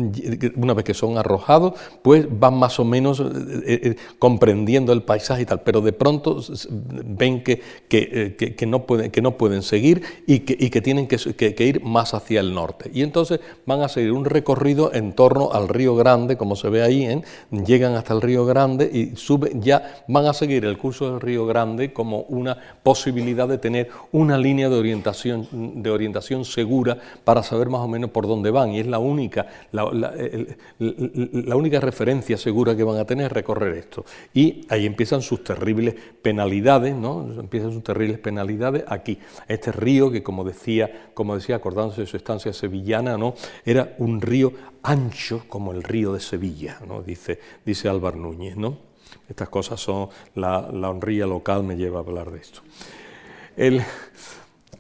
una 0.58 0.74
vez 0.74 0.86
que 0.86 0.94
son 0.94 1.18
arrojados, 1.18 1.74
pues 2.02 2.28
van 2.30 2.54
más 2.54 2.80
o 2.80 2.86
menos 2.86 3.20
eh, 3.20 3.24
eh, 3.24 3.80
eh, 3.84 3.96
comprendiendo 4.20 4.94
el 4.94 5.02
paisaje 5.02 5.42
y 5.42 5.46
tal, 5.46 5.62
pero 5.62 5.82
de 5.82 5.94
pronto 5.94 6.42
ven 6.70 7.44
que, 7.44 7.62
que, 7.90 8.66
no, 8.68 8.86
pueden, 8.86 9.10
que 9.10 9.22
no 9.22 9.36
pueden 9.38 9.64
seguir 9.64 10.04
y 10.28 10.40
que 10.40 10.82
tienen 10.82 11.08
que, 11.08 11.66
ir 11.66 11.84
más 11.84 12.14
hacia 12.14 12.40
el 12.40 12.54
norte. 12.54 12.92
Y 12.94 13.02
entonces 13.02 13.40
van 13.66 13.82
a 13.82 13.90
seguir 13.90 14.12
un 14.12 14.26
recorrido 14.26 14.94
en 14.94 15.14
torno 15.14 15.52
al 15.54 15.68
río 15.70 15.96
Grande, 15.96 16.38
como 16.38 16.56
se 16.56 16.70
ve 16.70 16.84
ahí, 16.84 17.22
llegan 17.50 17.96
hasta 17.96 18.14
el 18.14 18.22
río 18.22 18.46
Grande 18.46 18.90
y 18.92 19.16
suben, 19.16 19.62
ya 19.62 20.04
van 20.08 20.28
a 20.28 20.34
seguir 20.34 20.66
el 20.66 20.78
curso 20.78 21.10
del 21.12 21.22
río 21.22 21.48
Grande 21.48 21.94
como 21.94 22.22
una 22.22 22.58
posibilidad 22.84 23.48
de 23.48 23.58
tener 23.58 23.90
una 24.12 24.38
línea 24.38 24.70
de 24.70 24.76
orientación 24.76 25.14
de 25.24 25.89
orientación 25.89 26.45
segura 26.45 26.97
para 27.24 27.43
saber 27.43 27.70
más 27.70 27.82
o 27.82 27.88
menos 27.88 28.09
por 28.09 28.28
dónde 28.28 28.51
van. 28.51 28.72
Y 28.72 28.80
es 28.80 28.88
la 28.88 28.99
única, 28.99 29.47
la, 29.72 29.86
única 31.55 31.80
referencia 31.80 32.38
segura 32.38 32.76
que 32.76 32.84
van 32.84 32.97
a 32.97 33.05
tener 33.05 33.34
recorrer 33.34 33.78
esto. 33.78 34.05
Y 34.34 34.66
ahí 34.70 34.86
empiezan 34.86 35.22
sus 35.22 35.43
terribles 35.43 35.95
penalidades, 36.22 36.95
¿no? 36.95 37.28
Empiezan 37.39 37.72
sus 37.72 37.84
terribles 37.84 38.20
penalidades 38.20 38.84
aquí. 38.88 39.18
Este 39.47 39.72
río 39.72 40.11
que, 40.11 40.24
como 40.24 40.43
decía, 40.43 41.09
como 41.13 41.36
decía 41.36 41.55
acordándose 41.55 42.01
de 42.01 42.07
su 42.07 42.18
estancia 42.18 42.53
sevillana, 42.53 43.18
¿no? 43.18 43.36
Era 43.66 43.95
un 43.99 44.22
río 44.22 44.53
ancho 44.86 45.43
como 45.47 45.72
el 45.72 45.84
río 45.84 46.13
de 46.13 46.20
Sevilla, 46.20 46.80
¿no? 46.88 47.01
dice, 47.01 47.39
dice 47.66 47.89
Álvaro 47.89 48.18
Núñez. 48.18 48.55
¿no? 48.55 48.78
Estas 49.28 49.49
cosas 49.49 49.80
son, 49.80 50.09
la, 50.36 50.70
la 50.72 50.89
honría 50.89 51.26
local 51.26 51.63
me 51.63 51.76
lleva 51.76 51.99
a 51.99 52.01
hablar 52.03 52.32
de 52.32 52.39
esto. 52.39 52.61
El, 53.57 53.82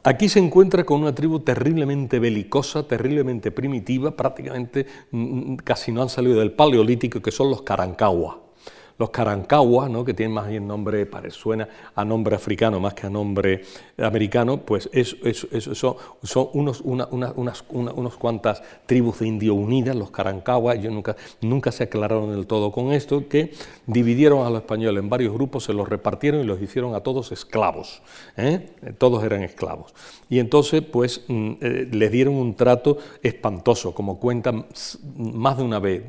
Aquí 0.07 0.29
se 0.29 0.37
encuentra 0.37 0.83
con 0.83 1.01
una 1.01 1.15
tribu 1.15 1.39
terriblemente 1.39 2.19
belicosa, 2.19 2.87
terriblemente 2.87 3.49
primitiva, 3.49 4.15
prácticamente 4.15 4.85
mm, 5.09 5.53
mm, 5.53 5.55
casi 5.57 5.91
no 5.91 6.03
han 6.03 6.09
salido 6.09 6.39
del 6.39 6.51
Paleolítico, 6.51 7.23
que 7.23 7.31
son 7.31 7.49
los 7.49 7.63
Carancagua 7.63 8.44
los 8.97 9.09
Carancaguas, 9.09 9.89
¿no? 9.89 10.05
que 10.05 10.13
tienen 10.13 10.33
más 10.33 10.47
bien 10.47 10.67
nombre, 10.67 11.07
suena 11.29 11.67
a 11.95 12.05
nombre 12.05 12.35
africano 12.35 12.79
más 12.79 12.93
que 12.93 13.07
a 13.07 13.09
nombre 13.09 13.63
americano, 13.97 14.61
pues 14.61 14.89
es, 14.93 15.15
son, 15.73 15.95
unos, 16.53 16.81
una, 16.81 17.07
unas, 17.11 17.63
unos 17.69 18.15
cuantas 18.17 18.63
tribus 18.85 19.19
de 19.19 19.27
indio 19.27 19.53
unidas, 19.53 19.95
los 19.95 20.11
Carancaguas, 20.11 20.81
yo 20.81 20.91
nunca, 20.91 21.15
nunca 21.41 21.71
se 21.71 21.83
aclararon 21.83 22.31
del 22.31 22.47
todo 22.47 22.71
con 22.71 22.93
esto, 22.93 23.27
que 23.27 23.53
dividieron 23.85 24.45
a 24.45 24.49
los 24.49 24.61
españoles 24.61 25.03
en 25.03 25.09
varios 25.09 25.33
grupos, 25.33 25.65
se 25.65 25.73
los 25.73 25.87
repartieron 25.89 26.41
y 26.41 26.43
los 26.45 26.61
hicieron 26.61 26.95
a 26.95 27.01
todos 27.01 27.31
esclavos, 27.31 28.01
¿eh? 28.37 28.69
todos 28.97 29.23
eran 29.23 29.43
esclavos. 29.43 29.93
Y 30.29 30.39
entonces, 30.39 30.81
pues, 30.81 31.23
mm, 31.27 31.51
eh, 31.61 31.89
les 31.91 32.11
dieron 32.11 32.35
un 32.35 32.55
trato 32.55 32.97
espantoso, 33.21 33.93
como 33.93 34.19
cuentan 34.19 34.65
más 35.17 35.57
de 35.57 35.63
una 35.63 35.79
vez 35.79 36.03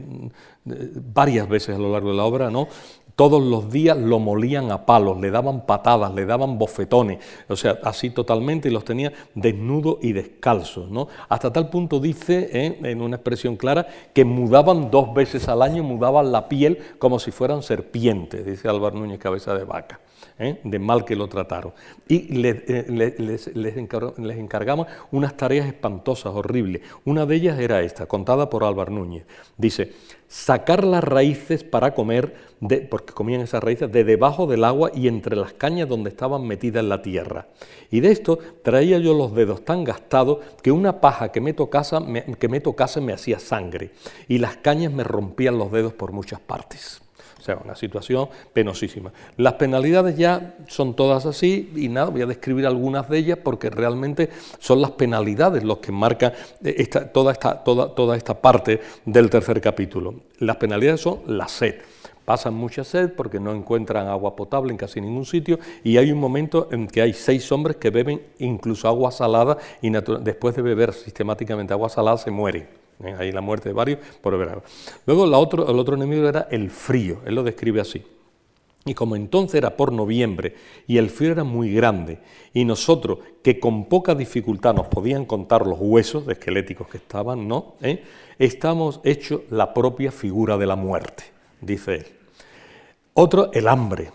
varias 0.67 1.49
veces 1.49 1.77
a 1.77 1.79
lo 1.79 1.91
largo 1.93 2.11
de 2.11 2.17
la 2.17 2.25
obra, 2.25 2.51
¿no? 2.51 2.69
Todos 3.15 3.43
los 3.43 3.71
días 3.71 3.97
lo 3.97 4.19
molían 4.19 4.71
a 4.71 4.85
palos, 4.85 5.19
le 5.19 5.31
daban 5.31 5.65
patadas, 5.65 6.13
le 6.15 6.27
daban 6.27 6.59
bofetones, 6.59 7.19
o 7.49 7.57
sea, 7.57 7.79
así 7.83 8.11
totalmente, 8.11 8.69
y 8.69 8.73
los 8.73 8.85
tenía 8.85 9.11
desnudos 9.35 9.97
y 10.03 10.13
descalzos, 10.13 10.91
¿no? 10.91 11.09
Hasta 11.31 11.51
tal 11.51 11.71
punto 11.71 11.99
dice, 11.99 12.51
¿eh? 12.53 12.79
en 12.83 13.01
una 13.01 13.17
expresión 13.17 13.57
clara, 13.57 13.87
que 14.13 14.27
mudaban 14.27 14.91
dos 14.91 15.15
veces 15.15 15.49
al 15.49 15.63
año, 15.63 15.83
mudaban 15.83 16.31
la 16.31 16.47
piel 16.47 16.79
como 16.99 17.19
si 17.19 17.31
fueran 17.31 17.63
serpientes, 17.63 18.45
dice 18.45 18.69
Álvaro 18.69 18.99
Núñez 18.99 19.19
Cabeza 19.19 19.55
de 19.55 19.65
Vaca. 19.65 19.99
¿eh? 20.39 20.61
de 20.63 20.79
mal 20.79 21.05
que 21.05 21.17
lo 21.17 21.29
trataron. 21.29 21.73
Y 22.09 22.45
eh, 22.47 22.87
les, 22.89 23.55
les, 23.55 23.77
encargamos 24.37 24.87
unas 25.11 25.37
tareas 25.37 25.67
espantosas, 25.67 26.35
horribles. 26.35 26.83
Una 27.05 27.27
de 27.27 27.37
ellas 27.37 27.59
era 27.59 27.81
esta, 27.83 28.07
contada 28.07 28.51
por 28.51 28.65
Álvaro 28.65 28.93
Núñez. 28.93 29.25
Dice, 29.57 29.93
sacar 30.29 30.85
las 30.85 31.05
raíces 31.05 31.65
para 31.65 31.95
comer, 31.95 32.35
de, 32.61 32.79
porque 32.79 33.13
comían 33.13 33.41
esas 33.41 33.63
raíces, 33.63 33.91
de 33.91 34.05
debajo 34.05 34.47
del 34.47 34.65
agua 34.65 34.91
y 34.95 35.09
entre 35.09 35.37
las 35.37 35.53
cañas 35.53 35.89
donde 35.89 36.11
estaban 36.11 36.47
metidas 36.47 36.83
en 36.83 36.89
la 36.89 37.03
tierra. 37.03 37.49
Y 37.91 38.01
de 38.01 38.13
esto 38.13 38.39
traía 38.63 38.99
yo 38.99 39.15
los 39.15 39.35
dedos 39.35 39.65
tan 39.65 39.85
gastados 39.85 40.39
que 40.63 40.73
una 40.73 41.01
paja 41.01 41.31
que 41.31 41.41
me 41.41 41.53
tocase 41.53 41.97
que 42.39 42.49
me, 42.49 42.61
tocase 42.61 43.01
me 43.01 43.13
hacía 43.13 43.39
sangre 43.39 43.91
y 44.29 44.39
las 44.39 44.57
cañas 44.57 44.93
me 44.93 45.05
rompían 45.05 45.59
los 45.59 45.71
dedos 45.71 45.93
por 45.93 46.13
muchas 46.13 46.41
partes. 46.41 47.06
Sea, 47.47 47.61
una 47.65 47.77
situación 47.77 48.29
penosísima. 48.53 49.13
Las 49.37 49.53
penalidades 49.53 50.17
ya 50.17 50.57
son 50.67 50.97
todas 50.97 51.27
así 51.27 51.71
y 51.77 51.89
nada, 51.89 52.11
voy 52.11 52.23
a 52.23 52.27
describir 52.27 52.67
algunas 52.67 53.09
de 53.09 53.19
ellas 53.19 53.39
porque 53.41 53.71
realmente 53.71 54.31
son 54.59 54.81
las 54.81 54.91
penalidades 54.91 55.63
los 55.63 55.79
que 55.79 55.93
marcan 55.93 56.33
esta, 56.65 57.13
toda, 57.13 57.31
esta, 57.31 57.63
toda, 57.63 57.95
toda 57.95 58.17
esta 58.17 58.41
parte 58.41 58.81
del 59.05 59.31
tercer 59.31 59.61
capítulo. 59.61 60.23
Las 60.41 60.57
penalidades 60.57 61.03
son 61.03 61.21
la 61.29 61.47
sed 61.47 61.77
pasan 62.25 62.55
mucha 62.55 62.83
sed 62.83 63.13
porque 63.13 63.39
no 63.39 63.53
encuentran 63.53 64.09
agua 64.09 64.35
potable 64.35 64.73
en 64.73 64.77
casi 64.77 65.01
ningún 65.01 65.25
sitio 65.25 65.61
y 65.85 65.99
hay 65.99 66.11
un 66.11 66.19
momento 66.19 66.69
en 66.73 66.89
que 66.89 67.01
hay 67.01 67.13
seis 67.13 67.53
hombres 67.53 67.77
que 67.77 67.91
beben 67.91 68.21
incluso 68.41 68.89
agua 68.89 69.13
salada 69.13 69.57
y 69.81 69.91
después 69.91 70.57
de 70.57 70.63
beber 70.63 70.93
sistemáticamente 70.93 71.73
agua 71.73 71.89
salada 71.89 72.19
se 72.19 72.33
mueren. 72.33 72.86
¿Eh? 73.05 73.15
Ahí 73.19 73.33
la 73.33 73.41
muerte 73.41 73.69
de 73.69 73.75
varios 73.75 73.99
por 74.21 74.37
verano. 74.39 74.63
Luego 75.07 75.25
otro, 75.39 75.69
el 75.71 75.79
otro 75.79 75.97
enemigo 75.97 76.29
era 76.29 76.49
el 76.51 76.71
frío, 76.71 77.21
él 77.27 77.35
lo 77.35 77.43
describe 77.43 77.81
así. 77.81 78.03
Y 78.85 78.95
como 78.95 79.17
entonces 79.17 79.57
era 79.57 79.77
por 79.77 79.93
noviembre 79.93 80.55
y 80.87 80.99
el 80.99 81.11
frío 81.11 81.33
era 81.33 81.43
muy 81.43 81.75
grande, 81.75 82.21
y 82.55 82.65
nosotros, 82.65 83.19
que 83.43 83.59
con 83.59 83.87
poca 83.87 84.15
dificultad 84.15 84.75
nos 84.75 84.87
podían 84.87 85.25
contar 85.25 85.67
los 85.67 85.79
huesos 85.81 86.29
esqueléticos 86.29 86.87
que 86.87 86.99
estaban, 86.99 87.49
¿no? 87.49 87.75
¿Eh? 87.83 88.05
Estamos 88.39 89.01
hechos 89.03 89.41
la 89.51 89.75
propia 89.75 90.13
figura 90.13 90.57
de 90.57 90.67
la 90.67 90.77
muerte, 90.77 91.25
dice 91.61 91.97
él. 91.97 92.07
Otro, 93.15 93.51
el 93.53 93.67
hambre 93.67 94.13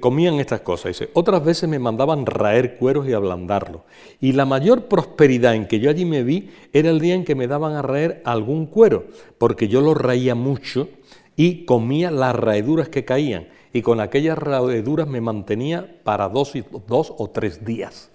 comían 0.00 0.38
estas 0.40 0.60
cosas. 0.60 0.98
Dice, 0.98 1.10
otras 1.14 1.44
veces 1.44 1.68
me 1.68 1.78
mandaban 1.78 2.26
raer 2.26 2.76
cueros 2.76 3.08
y 3.08 3.12
ablandarlos. 3.12 3.82
Y 4.20 4.32
la 4.32 4.44
mayor 4.44 4.86
prosperidad 4.86 5.54
en 5.54 5.66
que 5.66 5.80
yo 5.80 5.90
allí 5.90 6.04
me 6.04 6.22
vi 6.22 6.50
era 6.72 6.90
el 6.90 7.00
día 7.00 7.14
en 7.14 7.24
que 7.24 7.34
me 7.34 7.46
daban 7.46 7.74
a 7.74 7.82
raer 7.82 8.22
algún 8.24 8.66
cuero, 8.66 9.06
porque 9.38 9.68
yo 9.68 9.80
lo 9.80 9.94
raía 9.94 10.34
mucho 10.34 10.88
y 11.36 11.64
comía 11.64 12.10
las 12.10 12.36
raeduras 12.36 12.88
que 12.88 13.04
caían. 13.04 13.48
Y 13.72 13.80
con 13.80 14.00
aquellas 14.00 14.36
raeduras 14.36 15.08
me 15.08 15.22
mantenía 15.22 16.00
para 16.04 16.28
dos, 16.28 16.52
dos 16.86 17.14
o 17.16 17.30
tres 17.30 17.64
días. 17.64 18.10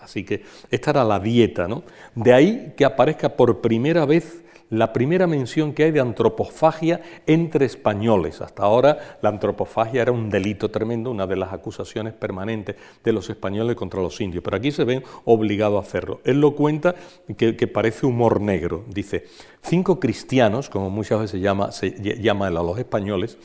así 0.00 0.24
que 0.24 0.42
esta 0.70 0.90
era 0.90 1.04
la 1.04 1.20
dieta, 1.20 1.68
¿no? 1.68 1.84
De 2.16 2.32
ahí 2.32 2.74
que 2.76 2.84
aparezca 2.84 3.36
por 3.36 3.60
primera 3.60 4.04
vez 4.04 4.42
la 4.70 4.92
primera 4.92 5.26
mención 5.26 5.72
que 5.72 5.84
hay 5.84 5.90
de 5.90 6.00
antropofagia 6.00 7.00
entre 7.26 7.66
españoles. 7.66 8.40
Hasta 8.40 8.62
ahora 8.62 9.18
la 9.20 9.28
antropofagia 9.28 10.02
era 10.02 10.12
un 10.12 10.30
delito 10.30 10.70
tremendo, 10.70 11.10
una 11.10 11.26
de 11.26 11.36
las 11.36 11.52
acusaciones 11.52 12.14
permanentes 12.14 12.76
de 13.02 13.12
los 13.12 13.28
españoles 13.28 13.76
contra 13.76 14.00
los 14.00 14.20
indios, 14.20 14.42
pero 14.44 14.56
aquí 14.56 14.70
se 14.70 14.84
ven 14.84 15.02
obligados 15.24 15.84
a 15.84 15.86
hacerlo. 15.86 16.20
Él 16.24 16.40
lo 16.40 16.54
cuenta 16.54 16.94
que, 17.36 17.52
parece 17.66 18.06
humor 18.06 18.40
negro. 18.40 18.84
Dice, 18.88 19.26
cinco 19.60 19.98
cristianos, 19.98 20.70
como 20.70 20.88
muchas 20.88 21.20
veces 21.20 21.32
se 21.32 21.40
llama, 21.40 22.46
a 22.46 22.50
los 22.50 22.78
españoles, 22.78 23.38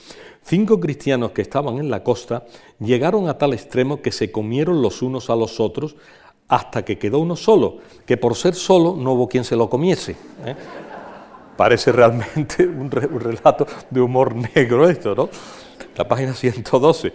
cinco 0.44 0.80
cristianos 0.80 1.32
que 1.32 1.42
estaban 1.42 1.80
en 1.80 1.90
la 1.90 2.04
costa 2.04 2.46
llegaron 2.80 3.30
a 3.30 3.38
tal 3.38 3.54
extremo 3.54 4.02
que 4.02 4.12
se 4.12 4.32
comieron 4.32 4.82
los 4.82 5.02
unos 5.02 5.30
a 5.30 5.36
los 5.36 5.60
otros 5.60 5.96
hasta 6.48 6.86
que 6.86 7.00
quedó 7.00 7.20
uno 7.20 7.36
solo, 7.36 7.80
que 8.06 8.18
por 8.18 8.36
ser 8.36 8.54
solo 8.54 8.96
no 8.96 9.14
hubo 9.14 9.28
quien 9.28 9.44
se 9.44 9.56
lo 9.56 9.70
comiese. 9.70 10.16
¿eh? 10.46 10.56
Parece 11.56 11.92
realmente 11.92 12.66
un, 12.68 12.92
relato 12.92 13.66
de 13.90 14.02
humor 14.02 14.36
negro 14.36 14.90
esto, 14.90 15.16
¿no? 15.16 15.30
La 15.96 16.08
página 16.08 16.34
112. 16.34 17.14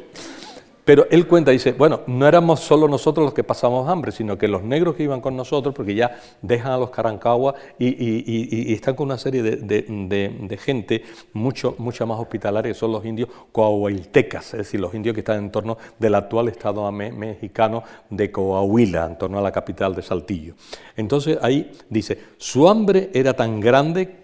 Pero 0.91 1.07
él 1.11 1.29
cuenta, 1.29 1.53
dice, 1.53 1.73
bueno, 1.73 2.01
no 2.07 2.27
éramos 2.27 2.59
solo 2.59 2.89
nosotros 2.89 3.25
los 3.25 3.35
que 3.35 3.45
pasamos 3.45 3.89
hambre, 3.89 4.11
sino 4.11 4.37
que 4.39 4.49
los 4.49 4.65
negros 4.65 4.97
que 4.97 5.05
iban 5.05 5.21
con 5.21 5.37
nosotros, 5.37 5.73
porque 5.73 5.95
ya 5.95 6.19
dejan 6.43 6.73
a 6.73 6.79
los 6.79 6.91
Carancagua 6.91 7.55
y, 7.79 8.73
están 8.75 8.97
con 8.97 9.07
una 9.07 9.17
serie 9.19 9.43
de, 9.43 10.59
gente 10.61 11.05
mucho, 11.33 11.77
mucha 11.79 12.07
más 12.07 12.19
hospitalaria, 12.19 12.73
que 12.73 12.79
son 12.79 12.91
los 12.91 13.05
indios 13.05 13.29
coahuiltecas, 13.53 14.55
es 14.55 14.59
decir, 14.59 14.81
los 14.81 14.93
indios 14.95 15.15
que 15.15 15.21
están 15.21 15.39
en 15.39 15.53
torno 15.53 15.79
del 15.99 16.15
actual 16.15 16.49
estado 16.49 16.91
mexicano 16.91 17.85
de 18.09 18.33
Coahuila, 18.33 19.07
en 19.07 19.17
torno 19.17 19.39
a 19.39 19.43
la 19.43 19.53
capital 19.53 19.95
de 19.95 20.03
Saltillo. 20.03 20.55
Entonces 20.97 21.39
ahí 21.43 21.71
dice, 21.89 22.19
su 22.39 22.69
hambre 22.69 23.11
era 23.15 23.35
tan 23.35 23.61
grande, 23.61 24.20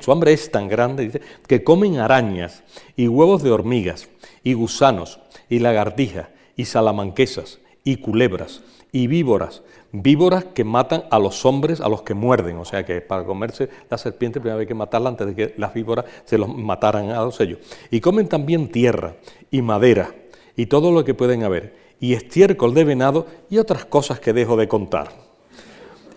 su 0.00 0.12
hambre 0.12 0.32
es 0.32 0.50
tan 0.50 0.68
grande, 0.68 1.04
dice, 1.04 1.20
que 1.46 1.62
comen 1.62 1.98
arañas 1.98 2.62
y 2.96 3.08
huevos 3.08 3.42
de 3.42 3.50
hormigas 3.50 4.08
y 4.42 4.54
gusanos 4.54 5.20
y 5.48 5.60
lagartijas, 5.60 6.28
y 6.56 6.64
salamanquesas, 6.64 7.60
y 7.84 7.96
culebras, 7.96 8.62
y 8.92 9.06
víboras, 9.06 9.62
víboras 9.92 10.44
que 10.44 10.64
matan 10.64 11.04
a 11.10 11.18
los 11.18 11.44
hombres, 11.44 11.80
a 11.80 11.88
los 11.88 12.02
que 12.02 12.14
muerden, 12.14 12.56
o 12.56 12.64
sea 12.64 12.84
que 12.84 13.00
para 13.00 13.24
comerse 13.24 13.68
la 13.90 13.98
serpiente 13.98 14.40
primero 14.40 14.60
hay 14.60 14.66
que 14.66 14.74
matarla 14.74 15.10
antes 15.10 15.26
de 15.28 15.34
que 15.34 15.54
las 15.56 15.74
víboras 15.74 16.04
se 16.24 16.38
los 16.38 16.48
mataran 16.48 17.10
a 17.10 17.20
los 17.20 17.40
ellos. 17.40 17.58
Y 17.90 18.00
comen 18.00 18.28
también 18.28 18.68
tierra 18.68 19.16
y 19.50 19.62
madera 19.62 20.14
y 20.56 20.66
todo 20.66 20.90
lo 20.90 21.04
que 21.04 21.14
pueden 21.14 21.44
haber, 21.44 21.74
y 22.00 22.14
estiércol 22.14 22.74
de 22.74 22.84
venado 22.84 23.26
y 23.50 23.58
otras 23.58 23.84
cosas 23.84 24.20
que 24.20 24.32
dejo 24.32 24.56
de 24.56 24.68
contar. 24.68 25.08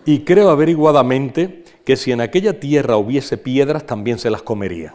Y 0.04 0.20
creo 0.20 0.50
averiguadamente 0.50 1.64
que 1.84 1.96
si 1.96 2.12
en 2.12 2.20
aquella 2.20 2.60
tierra 2.60 2.96
hubiese 2.96 3.36
piedras 3.36 3.86
también 3.86 4.18
se 4.18 4.30
las 4.30 4.42
comería. 4.42 4.94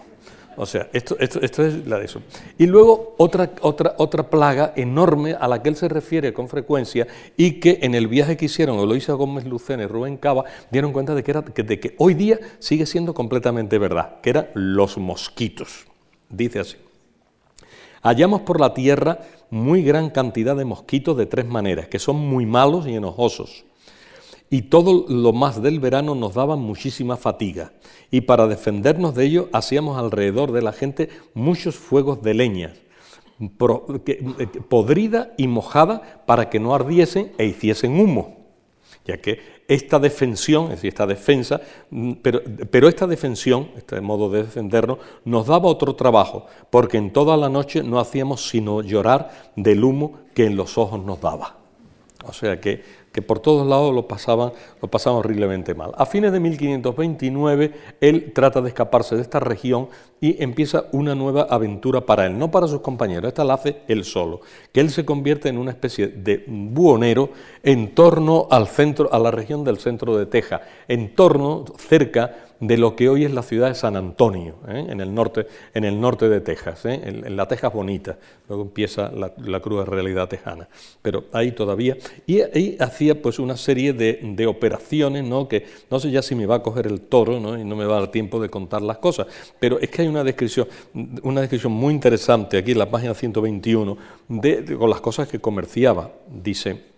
O 0.58 0.66
sea, 0.66 0.90
esto, 0.94 1.18
esto, 1.20 1.66
es 1.66 1.86
la 1.86 2.00
de 2.00 2.06
eso. 2.06 2.22
Y 2.58 2.66
luego 2.66 3.16
otra, 3.18 3.52
otra, 3.62 3.96
otra 3.98 4.30
plaga 4.30 4.72
enorme 4.76 5.36
a 5.38 5.48
la 5.48 5.62
que 5.62 5.70
él 5.70 5.76
se 5.76 5.90
refiere 5.90 6.34
con 6.34 6.48
frecuencia 6.48 7.08
y 7.36 7.60
que 7.60 7.80
en 7.82 7.94
el 7.94 8.08
viaje 8.08 8.38
que 8.38 8.46
hicieron 8.46 8.80
Eloisa 8.80 9.14
Gómez 9.14 9.46
Lucena 9.46 9.84
y 9.84 9.88
Rubén 9.88 10.16
Cava 10.16 10.46
dieron 10.72 10.94
cuenta 10.94 11.14
de 11.14 11.24
que, 11.24 11.34
de 11.34 11.80
que 11.80 11.96
hoy 11.98 12.14
día 12.14 12.40
sigue 12.60 12.86
siendo 12.86 13.14
completamente 13.14 13.78
verdad, 13.78 14.22
que 14.22 14.30
eran 14.30 14.48
los 14.54 14.98
mosquitos. 14.98 15.86
Dice 16.30 16.60
así. 16.60 16.78
Hallamos 18.02 18.42
por 18.42 18.62
la 18.62 18.74
tierra 18.74 19.20
muy 19.50 19.84
gran 19.84 20.10
cantidad 20.10 20.56
de 20.56 20.64
mosquitos 20.64 21.18
de 21.18 21.26
tres 21.26 21.46
maneras, 21.46 21.88
que 21.88 22.00
son 22.00 22.16
muy 22.16 22.46
malos 22.46 22.88
y 22.88 22.96
enojosos 22.96 23.66
y 24.50 24.64
todo 24.64 25.06
lo 25.08 25.34
más 25.34 25.62
del 25.62 25.80
verano 25.80 26.16
nos 26.16 26.36
daba 26.36 26.56
muchísima 26.56 27.18
fatiga, 27.18 27.74
y 28.12 28.22
para 28.22 28.48
defendernos 28.48 29.16
de 29.16 29.26
ello 29.26 29.50
hacíamos 29.54 29.98
alrededor 29.98 30.52
de 30.52 30.62
la 30.62 30.72
gente 30.72 31.10
muchos 31.34 31.76
fuegos 31.76 32.22
de 32.22 32.34
leña, 32.34 32.74
eh, 33.40 34.48
podrida 34.70 35.34
y 35.38 35.48
mojada 35.48 36.24
para 36.26 36.50
que 36.50 36.60
no 36.60 36.74
ardiesen 36.74 37.32
e 37.38 37.46
hiciesen 37.46 38.00
humo, 38.00 38.46
ya 39.06 39.18
que 39.18 39.56
esta 39.68 40.00
defensión, 40.00 40.66
es 40.66 40.70
decir, 40.72 40.90
esta 40.90 41.08
defensa, 41.08 41.62
mm, 41.90 42.14
pero, 42.22 42.42
pero 42.70 42.88
esta 42.88 43.08
defensión, 43.08 43.72
este 43.76 44.00
modo 44.00 44.30
de 44.30 44.44
defendernos, 44.44 45.00
nos 45.26 45.48
daba 45.48 45.68
otro 45.68 45.96
trabajo, 45.96 46.46
porque 46.70 46.98
en 46.98 47.12
toda 47.12 47.36
la 47.36 47.50
noche 47.50 47.84
no 47.84 48.00
hacíamos 48.00 48.48
sino 48.48 48.82
llorar 48.82 49.52
del 49.56 49.84
humo 49.84 50.20
que 50.34 50.46
en 50.46 50.56
los 50.56 50.78
ojos 50.78 51.04
nos 51.04 51.20
daba. 51.20 51.58
O 52.28 52.34
sea 52.34 52.60
que 52.60 52.84
que 53.16 53.22
por 53.22 53.40
todos 53.40 53.66
lados 53.66 53.96
lo 53.96 54.10
pasaban, 54.10 54.52
lo 54.82 54.90
pasaban 54.90 55.20
horriblemente 55.20 55.74
mal. 55.74 55.94
A 55.98 56.06
fines 56.06 56.34
de 56.34 56.42
1529 56.42 57.72
él 58.02 58.34
trata 58.36 58.60
de 58.60 58.68
escaparse 58.68 59.16
de 59.16 59.22
esta 59.22 59.40
región 59.40 59.88
y 60.20 60.44
empieza 60.44 60.88
una 60.92 61.16
nueva 61.16 61.44
aventura 61.44 62.06
para 62.06 62.26
él, 62.26 62.38
no 62.38 62.52
para 62.52 62.68
sus 62.68 62.82
compañeros, 62.82 63.30
esta 63.30 63.46
la 63.46 63.54
hace 63.54 63.78
él 63.88 64.04
solo, 64.04 64.42
que 64.74 64.82
él 64.82 64.90
se 64.90 65.06
convierte 65.06 65.48
en 65.48 65.58
una 65.58 65.72
especie 65.72 66.10
de 66.10 66.44
buhonero 66.46 67.30
en 67.64 67.96
torno 67.96 68.50
al 68.52 68.68
centro, 68.68 69.08
a 69.14 69.18
la 69.18 69.32
región 69.32 69.64
del 69.64 69.78
centro 69.78 70.18
de 70.18 70.26
Texas, 70.26 70.60
en 70.90 71.16
torno, 71.16 71.64
cerca 71.78 72.45
de 72.60 72.78
lo 72.78 72.96
que 72.96 73.10
hoy 73.10 73.26
es 73.26 73.32
la 73.32 73.44
ciudad 73.44 73.70
de 73.70 73.76
San 73.76 73.96
Antonio, 73.96 74.56
¿eh? 74.68 74.86
en, 74.90 75.02
el 75.02 75.14
norte, 75.14 75.48
en 75.74 75.84
el 75.84 76.00
norte 76.00 76.30
de 76.30 76.42
Texas, 76.42 76.86
¿eh? 76.86 77.02
en, 77.04 77.36
la 77.36 77.48
Texas 77.48 77.74
bonita, 77.74 78.18
luego 78.48 78.64
empieza 78.64 79.12
la, 79.12 79.60
cruda 79.60 79.86
realidad 79.86 80.28
tejana, 80.28 80.68
pero 81.02 81.26
ahí 81.34 81.52
todavía, 81.52 81.98
y 82.26 82.42
ahí 82.42 82.78
hacía 82.80 83.22
pues 83.22 83.40
una 83.40 83.58
serie 83.58 83.94
de, 83.94 84.46
operaciones, 84.48 85.24
¿no? 85.24 85.48
que 85.48 85.66
no 85.90 86.00
sé 86.00 86.12
ya 86.12 86.22
si 86.22 86.36
me 86.36 86.46
va 86.46 86.56
a 86.56 86.64
coger 86.64 86.88
el 86.88 87.02
toro 87.02 87.40
¿no? 87.40 87.58
y 87.58 87.64
no 87.64 87.76
me 87.76 87.86
va 87.86 87.98
a 87.98 88.00
dar 88.02 88.12
tiempo 88.12 88.40
de 88.40 88.50
contar 88.50 88.82
las 88.82 89.00
cosas, 89.00 89.28
pero 89.60 89.80
es 89.80 89.90
que 89.90 90.04
hay 90.04 90.08
una 90.08 90.24
descripción, 90.24 90.68
una 91.24 91.42
descripción 91.42 91.74
muy 91.74 91.94
interesante 91.94 92.58
aquí 92.58 92.72
en 92.72 92.80
la 92.80 92.90
página 92.90 93.14
121 93.14 93.98
de, 94.28 94.78
con 94.78 94.90
las 94.90 95.02
cosas 95.02 95.28
que 95.28 95.40
comerciaba, 95.40 96.12
dice, 96.30 96.95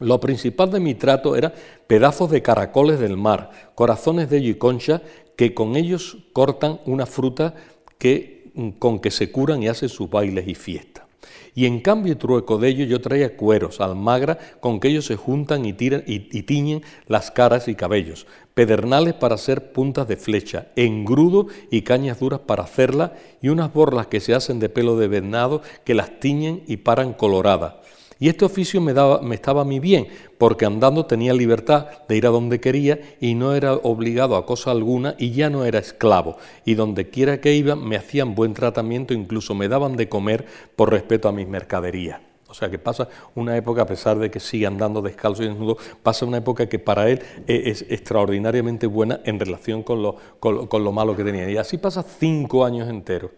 lo 0.00 0.18
principal 0.18 0.70
de 0.70 0.80
mi 0.80 0.94
trato 0.94 1.36
era 1.36 1.52
pedazos 1.86 2.30
de 2.30 2.42
caracoles 2.42 2.98
del 2.98 3.16
mar, 3.16 3.50
corazones 3.74 4.30
de 4.30 4.38
ello 4.38 4.50
y 4.50 4.54
concha, 4.54 5.02
que 5.36 5.54
con 5.54 5.76
ellos 5.76 6.16
cortan 6.32 6.80
una 6.86 7.06
fruta 7.06 7.54
que, 7.98 8.50
con 8.78 8.98
que 8.98 9.10
se 9.10 9.30
curan 9.30 9.62
y 9.62 9.68
hacen 9.68 9.88
sus 9.88 10.10
bailes 10.10 10.48
y 10.48 10.54
fiestas. 10.54 11.04
Y 11.54 11.66
en 11.66 11.80
cambio 11.80 12.12
y 12.12 12.16
trueco 12.16 12.58
de 12.58 12.68
ello 12.68 12.84
yo 12.84 13.00
traía 13.00 13.36
cueros, 13.36 13.80
almagra, 13.80 14.38
con 14.60 14.80
que 14.80 14.88
ellos 14.88 15.04
se 15.04 15.16
juntan 15.16 15.64
y, 15.66 15.72
tiran, 15.74 16.02
y, 16.06 16.28
y 16.36 16.42
tiñen 16.44 16.82
las 17.06 17.30
caras 17.30 17.68
y 17.68 17.74
cabellos, 17.74 18.26
pedernales 18.54 19.14
para 19.14 19.34
hacer 19.34 19.72
puntas 19.72 20.08
de 20.08 20.16
flecha, 20.16 20.68
engrudo 20.76 21.48
y 21.70 21.82
cañas 21.82 22.20
duras 22.20 22.40
para 22.40 22.62
hacerla, 22.62 23.14
y 23.42 23.48
unas 23.48 23.72
borlas 23.72 24.06
que 24.06 24.20
se 24.20 24.34
hacen 24.34 24.60
de 24.60 24.68
pelo 24.68 24.96
de 24.96 25.08
venado 25.08 25.60
que 25.84 25.94
las 25.94 26.20
tiñen 26.20 26.62
y 26.66 26.78
paran 26.78 27.12
coloradas 27.12 27.74
y 28.20 28.28
este 28.28 28.44
oficio 28.44 28.82
me, 28.82 28.92
daba, 28.92 29.22
me 29.22 29.34
estaba 29.34 29.62
a 29.62 29.64
mí 29.64 29.80
bien, 29.80 30.08
porque 30.36 30.66
andando 30.66 31.06
tenía 31.06 31.32
libertad 31.32 31.86
de 32.06 32.18
ir 32.18 32.26
a 32.26 32.30
donde 32.30 32.60
quería 32.60 33.00
y 33.18 33.34
no 33.34 33.54
era 33.54 33.72
obligado 33.72 34.36
a 34.36 34.44
cosa 34.44 34.70
alguna 34.72 35.14
y 35.18 35.30
ya 35.30 35.48
no 35.48 35.64
era 35.64 35.78
esclavo. 35.78 36.36
Y 36.66 36.74
donde 36.74 37.08
quiera 37.08 37.40
que 37.40 37.54
iba 37.54 37.76
me 37.76 37.96
hacían 37.96 38.34
buen 38.34 38.52
tratamiento, 38.52 39.14
incluso 39.14 39.54
me 39.54 39.68
daban 39.68 39.96
de 39.96 40.10
comer 40.10 40.44
por 40.76 40.90
respeto 40.90 41.28
a 41.28 41.32
mis 41.32 41.48
mercaderías. 41.48 42.20
O 42.46 42.52
sea 42.52 42.68
que 42.68 42.78
pasa 42.78 43.08
una 43.36 43.56
época, 43.56 43.82
a 43.82 43.86
pesar 43.86 44.18
de 44.18 44.30
que 44.30 44.38
sigue 44.38 44.66
andando 44.66 45.00
descalzo 45.00 45.42
y 45.42 45.46
desnudo, 45.46 45.78
pasa 46.02 46.26
una 46.26 46.38
época 46.38 46.68
que 46.68 46.78
para 46.78 47.08
él 47.08 47.22
e, 47.46 47.70
es 47.70 47.86
extraordinariamente 47.88 48.86
buena 48.86 49.20
en 49.24 49.40
relación 49.40 49.82
con 49.82 50.02
lo, 50.02 50.16
con 50.40 50.84
lo 50.84 50.92
malo 50.92 51.16
que 51.16 51.24
tenía. 51.24 51.48
Y 51.48 51.56
así 51.56 51.78
pasa 51.78 52.02
cinco 52.02 52.66
años 52.66 52.90
enteros 52.90 53.30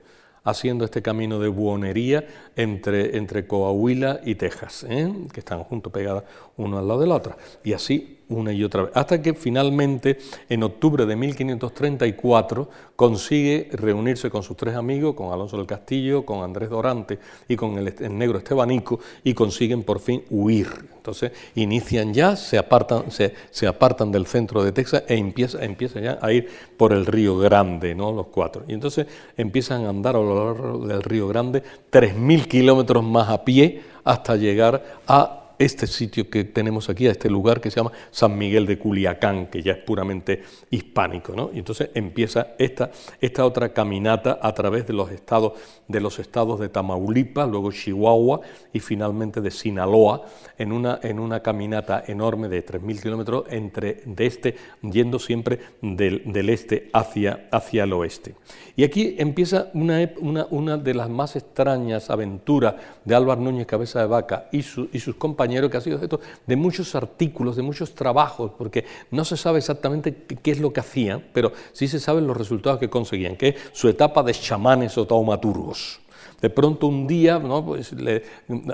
haciendo 0.45 0.85
este 0.85 1.03
camino 1.03 1.39
de 1.39 1.49
buonería 1.49 2.27
entre, 2.57 3.17
entre 3.17 3.47
Coahuila 3.47 4.21
y 4.25 4.35
Texas, 4.35 4.85
¿eh? 4.89 5.13
que 5.33 5.41
están 5.41 5.63
juntos 5.65 5.93
pegadas 5.93 6.25
uno 6.57 6.79
al 6.79 6.89
lado 6.89 7.01
de 7.01 7.07
la 7.07 7.17
otra. 7.17 7.37
Y 7.63 7.73
así 7.73 8.22
una 8.33 8.53
y 8.53 8.65
otra 8.65 8.85
vez, 8.85 8.93
hasta 8.95 9.21
que 9.21 9.35
finalmente 9.35 10.19
en 10.49 10.63
octubre 10.63 11.07
de 11.07 11.17
1534 11.17 12.69
consigue 12.97 13.69
reunirse 13.73 14.31
con 14.31 14.43
sus 14.43 14.57
tres 14.57 14.75
amigos, 14.75 15.15
con 15.15 15.33
Alonso 15.33 15.57
del 15.57 15.67
Castillo, 15.67 16.25
con 16.25 16.43
Andrés 16.43 16.71
Dorante 16.71 17.19
y 17.49 17.57
con 17.57 17.79
el, 17.79 17.95
negro 18.17 18.39
Estebanico, 18.39 19.01
y 19.25 19.35
consiguen 19.35 19.83
por 19.83 20.01
fin 20.01 20.23
huir. 20.31 20.69
Entonces 20.97 21.33
inician 21.57 22.15
ya, 22.15 22.37
se 22.37 22.59
apartan, 22.59 23.11
se, 23.11 23.35
se 23.51 23.67
apartan 23.67 24.13
del 24.13 24.27
centro 24.27 24.63
de 24.63 24.73
Texas 24.73 25.03
e 25.09 25.17
empiezan 25.17 25.63
empieza 25.63 26.01
ya 26.01 26.19
a 26.21 26.33
ir 26.33 26.49
por 26.77 26.93
el 26.93 27.07
Río 27.07 27.39
Grande, 27.39 27.95
¿no? 27.95 28.13
los 28.13 28.27
cuatro. 28.29 28.65
Y 28.69 28.75
entonces 28.75 29.07
empiezan 29.37 29.85
a 29.85 29.89
andar 29.89 30.15
a 30.15 30.21
lo 30.21 30.47
largo 30.47 30.87
del 30.87 31.03
Río 31.03 31.27
Grande 31.29 31.63
3.000 31.91 32.47
kilómetros 32.47 33.03
más 33.03 33.29
a 33.29 33.45
pie 33.45 33.83
hasta 34.05 34.37
llegar 34.37 35.01
a 35.07 35.42
este 35.65 35.87
sitio 35.87 36.29
que 36.29 36.45
tenemos 36.45 36.89
aquí, 36.89 37.07
a 37.07 37.13
este 37.13 37.31
lugar 37.31 37.61
que 37.61 37.71
se 37.71 37.77
llama 37.77 37.93
San 38.11 38.37
Miguel 38.37 38.67
de 38.67 38.79
Culiacán, 38.79 39.47
que 39.47 39.63
ya 39.63 39.73
es 39.73 39.79
puramente 39.79 40.43
hispánico. 40.71 41.35
¿no? 41.35 41.51
Y 41.53 41.59
entonces 41.59 41.91
empieza 41.95 42.49
esta, 42.59 42.91
esta 43.21 43.45
otra 43.45 43.73
caminata 43.73 44.39
a 44.41 44.53
través 44.55 44.87
de 44.87 44.93
los, 44.93 45.11
estados, 45.11 45.53
de 45.89 46.01
los 46.01 46.19
estados 46.19 46.61
de 46.61 46.69
Tamaulipas, 46.69 47.49
luego 47.49 47.73
Chihuahua 47.73 48.41
y 48.73 48.81
finalmente 48.81 49.41
de 49.41 49.51
Sinaloa, 49.51 50.27
en 50.59 50.73
una, 50.73 50.99
en 51.03 51.19
una 51.19 51.41
caminata 51.41 52.05
enorme 52.07 52.49
de 52.49 52.65
3.000 52.65 53.03
kilómetros 53.03 53.45
entre, 53.51 54.03
de 54.05 54.27
este, 54.27 54.57
yendo 54.83 55.19
siempre 55.19 55.59
del, 55.81 56.23
del 56.27 56.49
este 56.49 56.91
hacia, 56.93 57.49
hacia 57.51 57.85
el 57.85 57.93
oeste. 57.93 58.35
Y 58.75 58.85
aquí 58.85 59.17
empieza 59.19 59.71
una, 59.75 60.11
una, 60.21 60.47
una 60.51 60.77
de 60.77 60.95
las 60.95 61.09
más 61.09 61.37
extrañas 61.37 62.11
aventuras 62.11 62.75
de 63.05 63.15
Álvaro 63.15 63.41
Núñez 63.41 63.67
Cabeza 63.67 64.01
de 64.01 64.07
Vaca 64.07 64.49
y, 64.51 64.59
y 64.59 65.01
sus 65.01 65.15
compañeros 65.17 65.52
que 65.71 65.77
ha 65.77 65.81
sido 65.81 65.97
objeto 65.97 66.21
de 66.47 66.57
muchos 66.57 66.95
artículos, 66.95 67.57
de 67.57 67.63
muchos 67.63 67.95
trabajos, 67.95 68.53
porque 68.57 68.85
no 69.11 69.25
se 69.25 69.37
sabe 69.37 69.59
exactamente 69.59 70.15
qué 70.43 70.51
es 70.51 70.61
lo 70.61 70.73
que 70.73 70.81
hacían, 70.81 71.25
pero 71.33 71.53
sí 71.73 71.89
se 71.89 72.01
saben 72.01 72.27
los 72.27 72.37
resultados 72.37 72.79
que 72.79 72.91
conseguían, 72.91 73.37
que 73.37 73.49
es 73.49 73.57
su 73.73 73.89
etapa 73.89 74.23
de 74.23 74.33
chamanes 74.33 74.97
o 74.99 75.07
taumaturgos. 75.07 76.01
De 76.41 76.51
pronto 76.51 76.89
un 76.89 77.07
día, 77.07 77.39
¿no? 77.39 77.65
pues, 77.65 77.95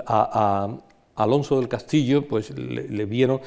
a, 0.07 0.69
Alonso 1.19 1.59
del 1.59 1.67
Castillo, 1.67 2.27
pues 2.27 2.51
le, 2.57 3.05
vieron 3.05 3.41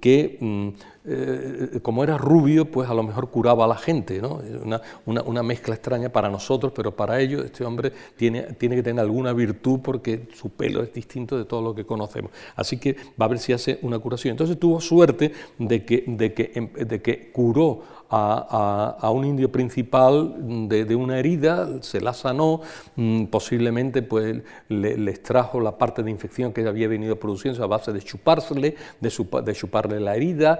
que 0.00 0.38
mm, 0.40 0.68
eh, 1.04 1.80
como 1.82 2.04
era 2.04 2.18
rubio, 2.18 2.70
pues 2.70 2.88
a 2.88 2.94
lo 2.94 3.02
mejor 3.02 3.30
curaba 3.30 3.64
a 3.64 3.68
la 3.68 3.76
gente, 3.76 4.20
¿no? 4.20 4.40
Una, 4.64 5.22
una, 5.22 5.42
mezcla 5.42 5.74
extraña 5.74 6.10
para 6.10 6.28
nosotros, 6.28 6.72
pero 6.74 6.94
para 6.94 7.20
ellos 7.20 7.44
este 7.44 7.64
hombre 7.64 7.92
tiene, 8.16 8.42
tiene 8.54 8.76
que 8.76 8.82
tener 8.82 9.00
alguna 9.00 9.32
virtud 9.32 9.80
porque 9.82 10.28
su 10.34 10.50
pelo 10.50 10.82
es 10.82 10.92
distinto 10.92 11.36
de 11.36 11.44
todo 11.44 11.62
lo 11.62 11.74
que 11.74 11.84
conocemos. 11.84 12.30
Así 12.54 12.78
que 12.78 12.96
va 13.20 13.26
a 13.26 13.28
ver 13.28 13.38
si 13.38 13.52
hace 13.52 13.78
una 13.82 13.98
curación. 13.98 14.32
Entonces 14.32 14.58
tuvo 14.58 14.80
suerte 14.80 15.32
de 15.58 15.84
que, 15.84 16.04
de 16.06 16.34
que, 16.34 16.70
de 16.84 17.02
que 17.02 17.30
curó 17.32 17.82
a, 18.14 19.10
un 19.10 19.24
indio 19.24 19.50
principal 19.50 20.34
de, 20.68 20.94
una 20.94 21.18
herida, 21.18 21.82
se 21.82 22.00
la 22.00 22.12
sanó, 22.12 22.60
mm, 22.96 23.24
posiblemente 23.26 24.02
pues, 24.02 24.42
le, 24.68 25.10
extrajo 25.10 25.60
la 25.60 25.78
parte 25.78 26.02
de 26.02 26.10
infección 26.10 26.52
que 26.52 26.66
había 26.66 26.88
venido 26.88 27.16
produciendo 27.16 27.62
a 27.64 27.66
base 27.66 27.92
de 27.92 28.02
chupársele, 28.02 28.76
de, 29.00 29.42
de 29.44 29.54
chuparle 29.54 29.98
la 30.00 30.14
herida. 30.14 30.58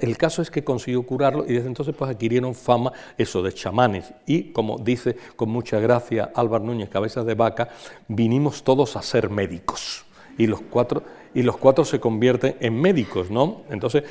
El 0.00 0.16
caso 0.18 0.42
es 0.42 0.50
que 0.50 0.62
consiguió 0.62 1.02
curarlo 1.04 1.44
y 1.46 1.54
desde 1.54 1.68
entonces 1.68 1.94
pues, 1.96 2.10
adquirieron 2.10 2.54
fama 2.54 2.92
eso 3.16 3.42
de 3.42 3.52
chamanes. 3.52 4.12
Y 4.26 4.52
como 4.52 4.78
dice 4.78 5.16
con 5.36 5.48
mucha 5.48 5.80
gracia 5.80 6.30
Álvaro 6.34 6.64
Núñez 6.64 6.90
Cabezas 6.90 7.24
de 7.24 7.34
Vaca, 7.34 7.68
vinimos 8.08 8.62
todos 8.62 8.96
a 8.96 9.02
ser 9.02 9.30
médicos. 9.30 10.04
Y 10.36 10.46
los 10.46 10.60
cuatro, 10.60 11.02
y 11.34 11.42
los 11.42 11.56
cuatro 11.56 11.84
se 11.84 12.00
convierten 12.00 12.56
en 12.60 12.80
médicos, 12.80 13.30
¿no? 13.30 13.62
Entonces, 13.68 14.04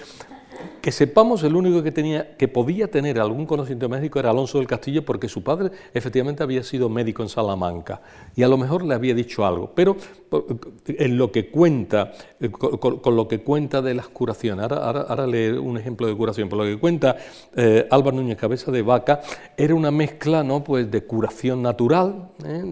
que 0.81 0.91
sepamos 0.91 1.43
el 1.43 1.55
único 1.55 1.83
que 1.83 1.91
tenía 1.91 2.37
que 2.37 2.47
podía 2.47 2.89
tener 2.89 3.19
algún 3.19 3.45
conocimiento 3.45 3.89
médico 3.89 4.19
era 4.19 4.29
Alonso 4.29 4.57
del 4.57 4.67
Castillo 4.67 5.03
porque 5.03 5.27
su 5.27 5.43
padre 5.43 5.71
efectivamente 5.93 6.43
había 6.43 6.63
sido 6.63 6.89
médico 6.89 7.21
en 7.21 7.29
Salamanca 7.29 8.01
y 8.35 8.43
a 8.43 8.47
lo 8.47 8.57
mejor 8.57 8.85
le 8.85 8.95
había 8.95 9.13
dicho 9.13 9.45
algo, 9.45 9.71
pero 9.75 9.97
en 10.87 11.17
lo 11.17 11.31
que 11.31 11.49
cuenta 11.49 12.13
eh, 12.39 12.49
con, 12.49 13.15
lo 13.15 13.27
que 13.27 13.41
cuenta 13.41 13.81
de 13.81 13.93
las 13.93 14.07
curaciones, 14.07 14.63
ahora, 14.63 15.01
ahora, 15.01 15.25
un 15.25 15.77
ejemplo 15.77 16.07
de 16.07 16.15
curación, 16.15 16.49
por 16.49 16.59
lo 16.59 16.65
que 16.65 16.79
cuenta 16.79 17.17
eh, 17.55 17.87
Álvaro 17.89 18.17
Núñez 18.17 18.37
Cabeza 18.37 18.71
de 18.71 18.81
Vaca, 18.81 19.21
era 19.57 19.75
una 19.75 19.91
mezcla 19.91 20.43
¿no? 20.43 20.63
pues 20.63 20.89
de 20.89 21.03
curación 21.03 21.61
natural, 21.61 22.29
¿eh? 22.45 22.63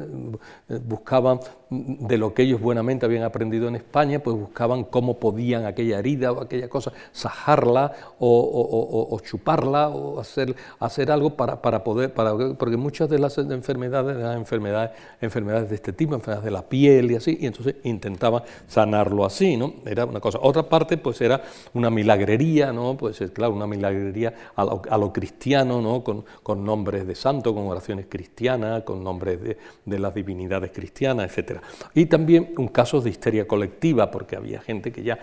buscaban 0.86 1.40
de 1.70 2.18
lo 2.18 2.34
que 2.34 2.44
ellos 2.44 2.62
buenamente 2.62 3.06
habían 3.06 3.24
aprendido 3.24 3.68
en 3.68 3.76
España, 3.76 4.20
pues 4.20 4.36
buscaban 4.36 4.84
cómo 4.84 5.20
podían 5.20 5.66
aquella 5.66 6.00
herida 6.00 6.32
o 6.32 6.42
aquella 6.42 6.70
cosa 6.70 6.94
sajarla 7.12 7.94
o, 8.20 9.20
chuparla 9.24 9.90
o 9.90 10.20
hacer, 10.20 10.56
hacer 10.80 11.12
algo 11.12 11.36
para, 11.36 11.62
para 11.62 11.84
poder, 11.84 12.14
para, 12.14 12.36
porque 12.58 12.78
muchas 12.78 13.10
de 13.10 13.20
las 13.20 13.38
enfermedades 13.38 14.18
enfermedades, 14.36 14.92
enfermedades 15.22 15.70
de 15.70 15.76
este 15.76 15.94
tipo, 15.94 16.16
enfermedades 16.16 16.46
de 16.46 16.52
la 16.52 16.62
piel 16.64 17.12
y 17.12 17.16
así, 17.16 17.38
y 17.40 17.46
entonces 17.46 17.76
intentaban 17.84 18.44
sanarlo 18.68 19.26
así, 19.26 19.58
¿no? 19.58 19.74
Era 19.86 20.06
una 20.06 20.20
cosa. 20.20 20.40
Otra 20.42 20.64
parte, 20.64 20.98
pues 20.98 21.22
era 21.22 21.42
una 21.74 21.90
milagrería, 21.90 22.72
¿no? 22.72 22.96
Pues 22.98 23.20
claro, 23.34 23.54
una 23.54 23.68
milagrería 23.68 24.34
a 24.56 24.98
lo, 24.98 25.14
cristiano, 25.14 25.82
¿no? 25.82 26.04
Con, 26.04 26.26
con, 26.44 26.64
nombres 26.64 27.08
de 27.08 27.16
santo, 27.16 27.54
con 27.54 27.68
oraciones 27.68 28.08
cristianas, 28.10 28.84
con 28.84 29.04
nombres 29.04 29.42
de, 29.42 29.58
de 29.86 30.00
las 30.00 30.14
divinidades 30.14 30.72
cristianas, 30.72 31.30
etcétera. 31.30 31.57
Y 31.94 32.06
también 32.06 32.54
un 32.58 32.68
caso 32.68 33.02
de 33.02 33.10
histeria 33.10 33.48
colectiva, 33.48 34.12
porque 34.12 34.36
había 34.36 34.62
gente 34.62 34.92
que 34.92 35.04
ya 35.04 35.20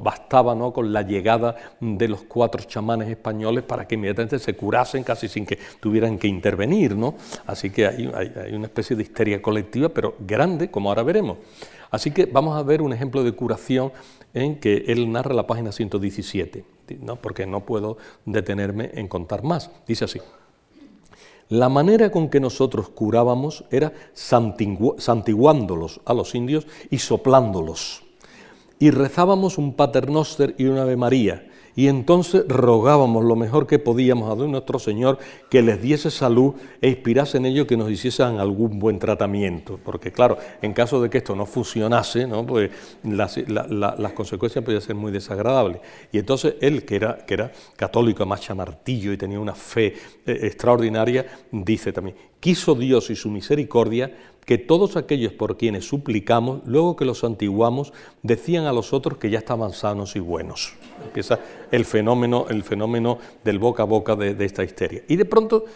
bastaba 0.00 0.54
¿no? 0.54 0.72
con 0.72 0.92
la 0.92 1.02
llegada 1.02 1.56
de 1.80 2.08
los 2.08 2.22
cuatro 2.22 2.62
chamanes 2.64 3.08
españoles 3.08 3.64
para 3.64 3.86
que 3.86 3.94
inmediatamente 3.94 4.38
se 4.38 4.54
curasen 4.54 5.04
casi 5.04 5.28
sin 5.28 5.46
que 5.46 5.58
tuvieran 5.80 6.18
que 6.18 6.28
intervenir. 6.28 6.96
¿no? 6.96 7.14
Así 7.46 7.70
que 7.70 7.86
hay, 7.86 8.06
hay 8.06 8.54
una 8.54 8.66
especie 8.66 8.96
de 8.96 9.02
histeria 9.02 9.42
colectiva, 9.42 9.88
pero 9.88 10.14
grande, 10.18 10.70
como 10.70 10.88
ahora 10.88 11.02
veremos. 11.02 11.38
Así 11.90 12.10
que 12.10 12.26
vamos 12.26 12.56
a 12.56 12.62
ver 12.62 12.82
un 12.82 12.92
ejemplo 12.92 13.24
de 13.24 13.32
curación 13.32 13.92
en 14.34 14.56
que 14.60 14.84
él 14.88 15.10
narra 15.10 15.34
la 15.34 15.46
página 15.46 15.72
117, 15.72 16.64
¿no? 17.00 17.16
porque 17.16 17.46
no 17.46 17.64
puedo 17.64 17.96
detenerme 18.24 18.90
en 18.94 19.08
contar 19.08 19.42
más. 19.42 19.70
Dice 19.86 20.04
así. 20.04 20.20
La 21.48 21.70
manera 21.70 22.10
con 22.10 22.28
que 22.28 22.40
nosotros 22.40 22.90
curábamos 22.90 23.64
era 23.70 23.92
santiguándolos 24.12 26.00
a 26.04 26.12
los 26.12 26.34
indios 26.34 26.66
y 26.90 26.98
soplándolos. 26.98 28.02
Y 28.78 28.90
rezábamos 28.90 29.56
un 29.56 29.72
paternoster 29.72 30.54
y 30.58 30.66
una 30.66 30.82
Ave 30.82 30.96
María, 30.96 31.47
y 31.78 31.86
entonces 31.86 32.44
rogábamos 32.48 33.24
lo 33.24 33.36
mejor 33.36 33.68
que 33.68 33.78
podíamos 33.78 34.32
a 34.32 34.46
nuestro 34.48 34.80
Señor 34.80 35.16
que 35.48 35.62
les 35.62 35.80
diese 35.80 36.10
salud 36.10 36.54
e 36.80 36.88
inspirase 36.88 37.36
en 37.36 37.46
ellos 37.46 37.68
que 37.68 37.76
nos 37.76 37.88
hiciesen 37.88 38.40
algún 38.40 38.80
buen 38.80 38.98
tratamiento, 38.98 39.78
porque 39.84 40.10
claro, 40.10 40.38
en 40.60 40.72
caso 40.72 41.00
de 41.00 41.08
que 41.08 41.18
esto 41.18 41.36
no 41.36 41.46
funcionase, 41.46 42.26
¿no? 42.26 42.44
pues 42.44 42.72
las, 43.04 43.38
consecuencias 44.12 44.64
podían 44.64 44.82
ser 44.82 44.96
muy 44.96 45.12
desagradables. 45.12 45.80
Y 46.10 46.18
entonces 46.18 46.56
él, 46.60 46.84
que 46.84 46.96
era, 46.96 47.52
católico, 47.76 48.26
más 48.26 48.40
chamartillo 48.40 49.12
y 49.12 49.16
tenía 49.16 49.38
una 49.38 49.54
fe 49.54 49.94
eh, 50.26 50.38
extraordinaria, 50.42 51.26
dice 51.52 51.92
también, 51.92 52.16
quiso 52.40 52.74
Dios 52.74 53.08
y 53.10 53.14
su 53.14 53.30
misericordia 53.30 54.12
que 54.48 54.56
todos 54.56 54.96
aquellos 54.96 55.34
por 55.34 55.58
quienes 55.58 55.86
suplicamos, 55.86 56.62
luego 56.64 56.96
que 56.96 57.04
los 57.04 57.22
antiguamos, 57.22 57.92
decían 58.22 58.64
a 58.64 58.72
los 58.72 58.94
otros 58.94 59.18
que 59.18 59.28
ya 59.28 59.40
estaban 59.40 59.72
sanos 59.74 60.16
y 60.16 60.20
buenos. 60.20 60.72
Empieza 61.04 61.38
el 61.70 61.84
fenómeno, 61.84 62.46
el 62.48 62.62
fenómeno 62.62 63.18
del 63.44 63.58
boca 63.58 63.82
a 63.82 63.86
boca 63.86 64.16
de, 64.16 64.34
de 64.34 64.46
esta 64.46 64.64
histeria. 64.64 65.02
Y 65.06 65.16
de 65.16 65.26
pronto 65.26 65.66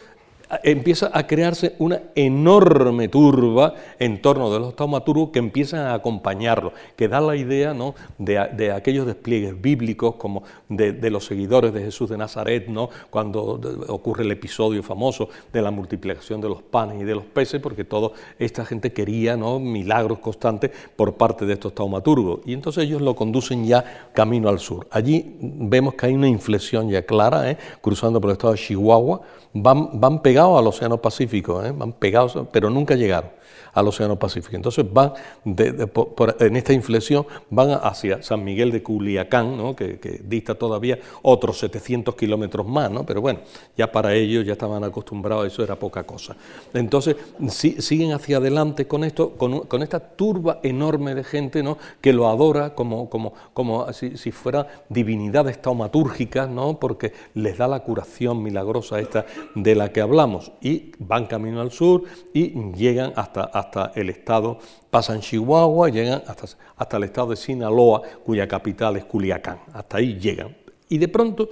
empieza 0.62 1.10
a 1.12 1.26
crearse 1.26 1.74
una 1.78 2.00
enorme 2.14 3.08
turba 3.08 3.74
en 3.98 4.20
torno 4.20 4.52
de 4.52 4.60
los 4.60 4.76
taumaturgos 4.76 5.30
que 5.30 5.38
empiezan 5.38 5.86
a 5.86 5.94
acompañarlo, 5.94 6.72
que 6.96 7.08
da 7.08 7.20
la 7.20 7.36
idea 7.36 7.72
¿no? 7.72 7.94
de, 8.18 8.72
aquellos 8.72 9.06
despliegues 9.06 9.60
bíblicos 9.60 10.16
como 10.16 10.42
de, 10.68 11.10
los 11.10 11.24
seguidores 11.24 11.72
de 11.72 11.82
Jesús 11.82 12.10
de 12.10 12.18
Nazaret, 12.18 12.68
¿no? 12.68 12.90
cuando 13.10 13.60
ocurre 13.88 14.24
el 14.24 14.32
episodio 14.32 14.82
famoso 14.82 15.28
de 15.52 15.62
la 15.62 15.70
multiplicación 15.70 16.40
de 16.40 16.48
los 16.48 16.62
panes 16.62 17.00
y 17.00 17.04
de 17.04 17.14
los 17.14 17.24
peces, 17.24 17.60
porque 17.60 17.84
toda 17.84 18.10
esta 18.38 18.64
gente 18.64 18.92
quería 18.92 19.36
¿no? 19.36 19.58
milagros 19.58 20.18
constantes 20.18 20.70
por 20.96 21.14
parte 21.14 21.46
de 21.46 21.54
estos 21.54 21.74
taumaturgos. 21.74 22.40
Y 22.44 22.52
entonces 22.52 22.84
ellos 22.84 23.00
lo 23.00 23.16
conducen 23.16 23.64
ya 23.64 24.10
camino 24.12 24.48
al 24.48 24.58
sur. 24.58 24.86
Allí 24.90 25.36
vemos 25.40 25.94
que 25.94 26.06
hay 26.06 26.14
una 26.14 26.28
inflexión 26.28 26.88
ya 26.90 27.02
clara, 27.02 27.50
¿eh? 27.50 27.56
cruzando 27.80 28.20
por 28.20 28.30
el 28.30 28.34
estado 28.34 28.52
de 28.52 28.58
Chihuahua, 28.58 29.22
van, 29.54 30.00
van 30.00 30.22
al 30.42 30.66
Océano 30.66 31.00
Pacífico, 31.00 31.64
¿eh? 31.64 31.72
van 31.72 31.92
pegados, 31.92 32.38
pero 32.52 32.68
nunca 32.70 32.94
llegaron 32.94 33.30
al 33.72 33.88
Océano 33.88 34.18
Pacífico. 34.18 34.56
Entonces 34.56 34.84
van, 34.92 35.12
en 35.44 36.56
esta 36.56 36.72
inflexión, 36.72 37.26
van 37.50 37.78
hacia 37.82 38.22
San 38.22 38.44
Miguel 38.44 38.70
de 38.70 38.82
Culiacán, 38.82 39.56
¿no? 39.56 39.74
que, 39.74 39.98
dista 40.24 40.54
todavía 40.54 40.98
otros 41.22 41.58
700 41.58 42.14
kilómetros 42.14 42.66
más, 42.66 42.90
¿no? 42.90 43.04
pero 43.04 43.20
bueno, 43.20 43.40
ya 43.76 43.90
para 43.90 44.14
ellos 44.14 44.44
ya 44.44 44.52
estaban 44.52 44.84
acostumbrados, 44.84 45.46
eso 45.46 45.62
era 45.62 45.76
poca 45.76 46.04
cosa. 46.04 46.36
Entonces 46.74 47.16
siguen 47.48 48.12
hacia 48.12 48.38
adelante 48.38 48.86
con 48.86 49.04
esto, 49.04 49.32
con, 49.32 49.82
esta 49.82 50.00
turba 50.00 50.60
enorme 50.62 51.14
de 51.14 51.24
gente 51.24 51.62
¿no? 51.62 51.78
que 52.00 52.12
lo 52.12 52.28
adora 52.28 52.74
como, 52.74 53.08
como, 53.08 53.32
como 53.52 53.92
si, 53.92 54.16
si 54.16 54.30
fueran 54.30 54.66
divinidades 54.88 55.60
taumatúrgicas, 55.60 56.48
¿no? 56.48 56.78
porque 56.78 57.12
les 57.34 57.58
da 57.58 57.68
la 57.68 57.80
curación 57.80 58.42
milagrosa 58.42 59.00
esta 59.00 59.26
de 59.54 59.74
la 59.74 59.92
que 59.92 60.00
hablamos, 60.00 60.52
y 60.60 60.92
van 60.98 61.26
camino 61.26 61.60
al 61.60 61.70
sur 61.70 62.04
y 62.32 62.72
llegan 62.72 63.12
hasta 63.16 63.44
hasta 63.62 63.92
el 63.94 64.10
estado, 64.10 64.58
pasan 64.90 65.20
Chihuahua 65.20 65.88
llegan 65.88 66.22
hasta, 66.26 66.96
el 66.96 67.04
estado 67.04 67.30
de 67.30 67.36
Sinaloa, 67.36 68.02
cuya 68.24 68.46
capital 68.46 68.96
es 68.96 69.04
Culiacán. 69.04 69.60
Hasta 69.72 69.98
ahí 69.98 70.18
llegan. 70.18 70.54
Y 70.88 70.98
de 70.98 71.08
pronto 71.08 71.48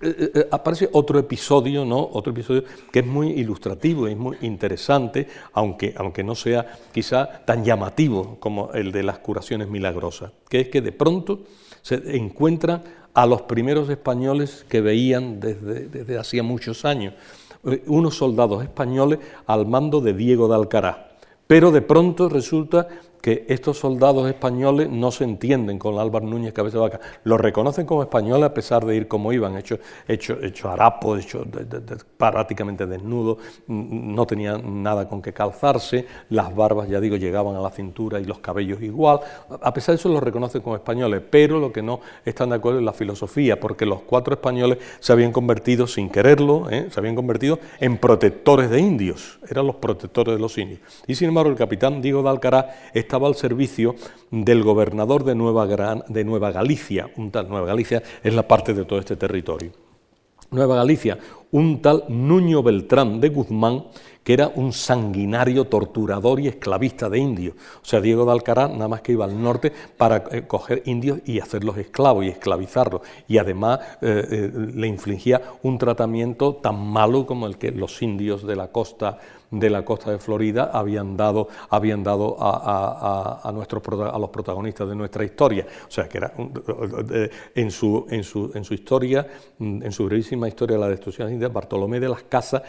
eh, 0.00 0.14
eh, 0.18 0.30
eh, 0.34 0.48
aparece 0.50 0.88
otro 0.92 1.18
episodio, 1.18 1.84
¿no? 1.84 1.98
Otro 2.12 2.32
episodio 2.32 2.64
que 2.92 3.00
es 3.00 3.06
muy 3.06 3.30
ilustrativo 3.30 4.06
es 4.06 4.16
muy 4.16 4.36
interesante, 4.42 5.26
aunque, 5.54 5.94
aunque 5.96 6.22
no 6.22 6.34
sea 6.34 6.78
quizá 6.92 7.44
tan 7.44 7.64
llamativo 7.64 8.36
como 8.38 8.70
el 8.72 8.92
de 8.92 9.02
las 9.02 9.18
curaciones 9.18 9.68
milagrosas, 9.68 10.32
que 10.48 10.60
es 10.60 10.68
que 10.68 10.82
de 10.82 10.92
pronto 10.92 11.40
se 11.80 12.16
encuentran 12.16 12.82
a 13.14 13.24
los 13.24 13.42
primeros 13.42 13.88
españoles 13.88 14.66
que 14.68 14.82
veían 14.82 15.40
desde, 15.40 15.88
desde 15.88 16.18
hacía 16.18 16.42
muchos 16.42 16.84
años, 16.84 17.14
unos 17.86 18.16
soldados 18.16 18.62
españoles 18.62 19.18
al 19.46 19.66
mando 19.66 20.00
de 20.00 20.12
Diego 20.12 20.46
de 20.48 20.54
Alcaraz. 20.54 21.05
Pero 21.46 21.70
de 21.70 21.82
pronto 21.82 22.28
resulta 22.28 22.88
que 23.26 23.44
estos 23.48 23.76
soldados 23.80 24.28
españoles 24.28 24.88
no 24.88 25.10
se 25.10 25.24
entienden 25.24 25.80
con 25.80 25.98
Álvaro 25.98 26.24
Núñez 26.24 26.52
Cabeza 26.52 26.76
de 26.76 26.82
Vaca. 26.82 27.00
Los 27.24 27.40
reconocen 27.40 27.84
como 27.84 28.02
españoles 28.02 28.44
a 28.44 28.54
pesar 28.54 28.86
de 28.86 28.94
ir 28.94 29.08
como 29.08 29.32
iban, 29.32 29.56
hechos 29.56 29.80
hecho, 30.06 30.38
hecho 30.40 30.70
harapos, 30.70 31.24
hecho 31.24 31.44
prácticamente 32.16 32.86
desnudos, 32.86 33.38
no 33.66 34.24
tenían 34.28 34.80
nada 34.80 35.08
con 35.08 35.20
que 35.20 35.32
calzarse, 35.32 36.06
las 36.30 36.54
barbas, 36.54 36.88
ya 36.88 37.00
digo, 37.00 37.16
llegaban 37.16 37.56
a 37.56 37.60
la 37.60 37.70
cintura 37.70 38.20
y 38.20 38.24
los 38.24 38.38
cabellos 38.38 38.80
igual. 38.80 39.18
A 39.60 39.74
pesar 39.74 39.96
de 39.96 39.98
eso 39.98 40.08
los 40.08 40.22
reconocen 40.22 40.62
como 40.62 40.76
españoles, 40.76 41.20
pero 41.28 41.58
lo 41.58 41.72
que 41.72 41.82
no 41.82 41.98
están 42.24 42.50
de 42.50 42.54
acuerdo 42.54 42.78
es 42.78 42.84
la 42.84 42.92
filosofía, 42.92 43.58
porque 43.58 43.86
los 43.86 44.02
cuatro 44.02 44.34
españoles 44.34 44.78
se 45.00 45.12
habían 45.12 45.32
convertido, 45.32 45.88
sin 45.88 46.10
quererlo, 46.10 46.70
¿eh? 46.70 46.86
se 46.92 47.00
habían 47.00 47.16
convertido 47.16 47.58
en 47.80 47.98
protectores 47.98 48.70
de 48.70 48.78
indios, 48.78 49.40
eran 49.48 49.66
los 49.66 49.74
protectores 49.74 50.36
de 50.36 50.40
los 50.40 50.56
indios. 50.58 50.78
Y 51.08 51.16
sin 51.16 51.30
embargo 51.30 51.50
el 51.50 51.56
capitán 51.56 52.00
Diego 52.00 52.22
de 52.22 52.28
Alcaraz 52.28 52.66
está 52.94 53.15
al 53.24 53.36
servicio 53.36 53.94
del 54.30 54.62
gobernador 54.62 55.24
de 55.24 55.34
Nueva, 55.34 55.66
de 55.66 56.24
Nueva 56.24 56.50
Galicia, 56.50 57.08
un 57.16 57.30
tal 57.30 57.48
Nueva 57.48 57.66
Galicia 57.66 58.02
es 58.22 58.34
la 58.34 58.46
parte 58.46 58.74
de 58.74 58.84
todo 58.84 58.98
este 58.98 59.16
territorio. 59.16 59.70
Nueva 60.50 60.76
Galicia, 60.76 61.18
un 61.52 61.80
tal 61.82 62.04
Nuño 62.08 62.62
Beltrán 62.62 63.20
de 63.20 63.30
Guzmán, 63.30 63.84
que 64.22 64.32
era 64.32 64.48
un 64.48 64.72
sanguinario 64.72 65.66
torturador 65.66 66.40
y 66.40 66.48
esclavista 66.48 67.08
de 67.08 67.18
indios. 67.18 67.54
O 67.80 67.84
sea, 67.84 68.00
Diego 68.00 68.24
de 68.24 68.32
Alcaraz 68.32 68.72
nada 68.72 68.88
más 68.88 69.00
que 69.00 69.12
iba 69.12 69.24
al 69.24 69.40
norte 69.40 69.72
para 69.96 70.24
eh, 70.32 70.46
coger 70.48 70.82
indios 70.86 71.20
y 71.24 71.38
hacerlos 71.38 71.78
esclavos 71.78 72.24
y 72.24 72.28
esclavizarlos. 72.28 73.02
Y 73.28 73.38
además 73.38 73.78
eh, 74.02 74.26
eh, 74.28 74.52
le 74.74 74.86
infligía 74.88 75.40
un 75.62 75.78
tratamiento 75.78 76.56
tan 76.56 76.76
malo 76.84 77.24
como 77.24 77.46
el 77.46 77.56
que 77.56 77.70
los 77.70 78.02
indios 78.02 78.44
de 78.44 78.56
la 78.56 78.68
costa 78.72 79.18
de 79.50 79.70
la 79.70 79.84
costa 79.84 80.10
de 80.10 80.18
Florida 80.18 80.70
habían 80.72 81.16
dado, 81.16 81.48
habían 81.70 82.02
dado 82.02 82.36
a, 82.38 83.50
nuestros, 83.52 83.82
a 84.12 84.18
los 84.18 84.30
protagonistas 84.30 84.88
de 84.88 84.96
nuestra 84.96 85.24
historia. 85.24 85.66
O 85.86 85.90
sea, 85.90 86.08
que 86.08 86.18
era 86.18 86.32
en 87.54 87.70
su, 87.70 88.06
en 88.10 88.24
su, 88.24 88.50
en 88.54 88.64
su 88.64 88.74
historia, 88.74 89.26
en 89.58 89.92
su 89.92 90.04
brevísima 90.04 90.48
historia 90.48 90.76
de 90.76 90.82
la 90.82 90.88
destrucción 90.88 91.38
de 91.38 91.48
Bartolomé 91.48 92.00
de 92.00 92.08
las 92.08 92.22
Casas 92.24 92.62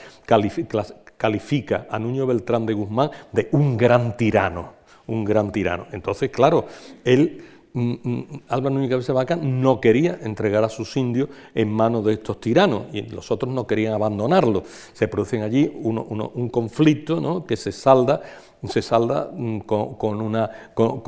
califica 1.18 1.88
a 1.90 2.00
Nuño 2.00 2.28
Beltrán 2.28 2.66
de 2.66 2.74
Guzmán 2.74 3.10
de 3.32 3.50
un 3.52 3.78
gran 3.78 4.16
tirano, 4.18 4.74
un 5.08 5.26
gran 5.26 5.52
tirano. 5.52 5.88
Entonces, 5.92 6.30
claro, 6.30 6.66
él 7.04 7.44
Mm, 7.78 7.94
mm, 8.04 8.42
Álvaro 8.50 8.74
Núñez 8.74 8.90
Cabeza 8.90 9.14
Vaca 9.14 9.36
no 9.36 9.80
quería 9.80 10.18
entregar 10.24 10.64
a 10.64 10.70
sus 10.70 10.98
indios 10.98 11.30
en 11.54 11.72
manos 11.72 12.04
de 12.06 12.14
estos 12.14 12.42
tiranos 12.42 12.86
y 12.92 13.04
los 13.04 13.30
otros 13.30 13.54
no 13.54 13.68
querían 13.68 13.94
abandonarlo. 13.94 14.64
Se 14.94 15.08
produce 15.08 15.44
allí 15.44 15.72
un 15.84 16.50
conflicto 16.50 17.46
que 17.46 17.56
se 17.56 17.72
salda 17.72 18.22
salda 18.82 19.30
mm, 19.32 19.60
con, 19.60 20.22
una, 20.22 20.50
con, 20.74 21.02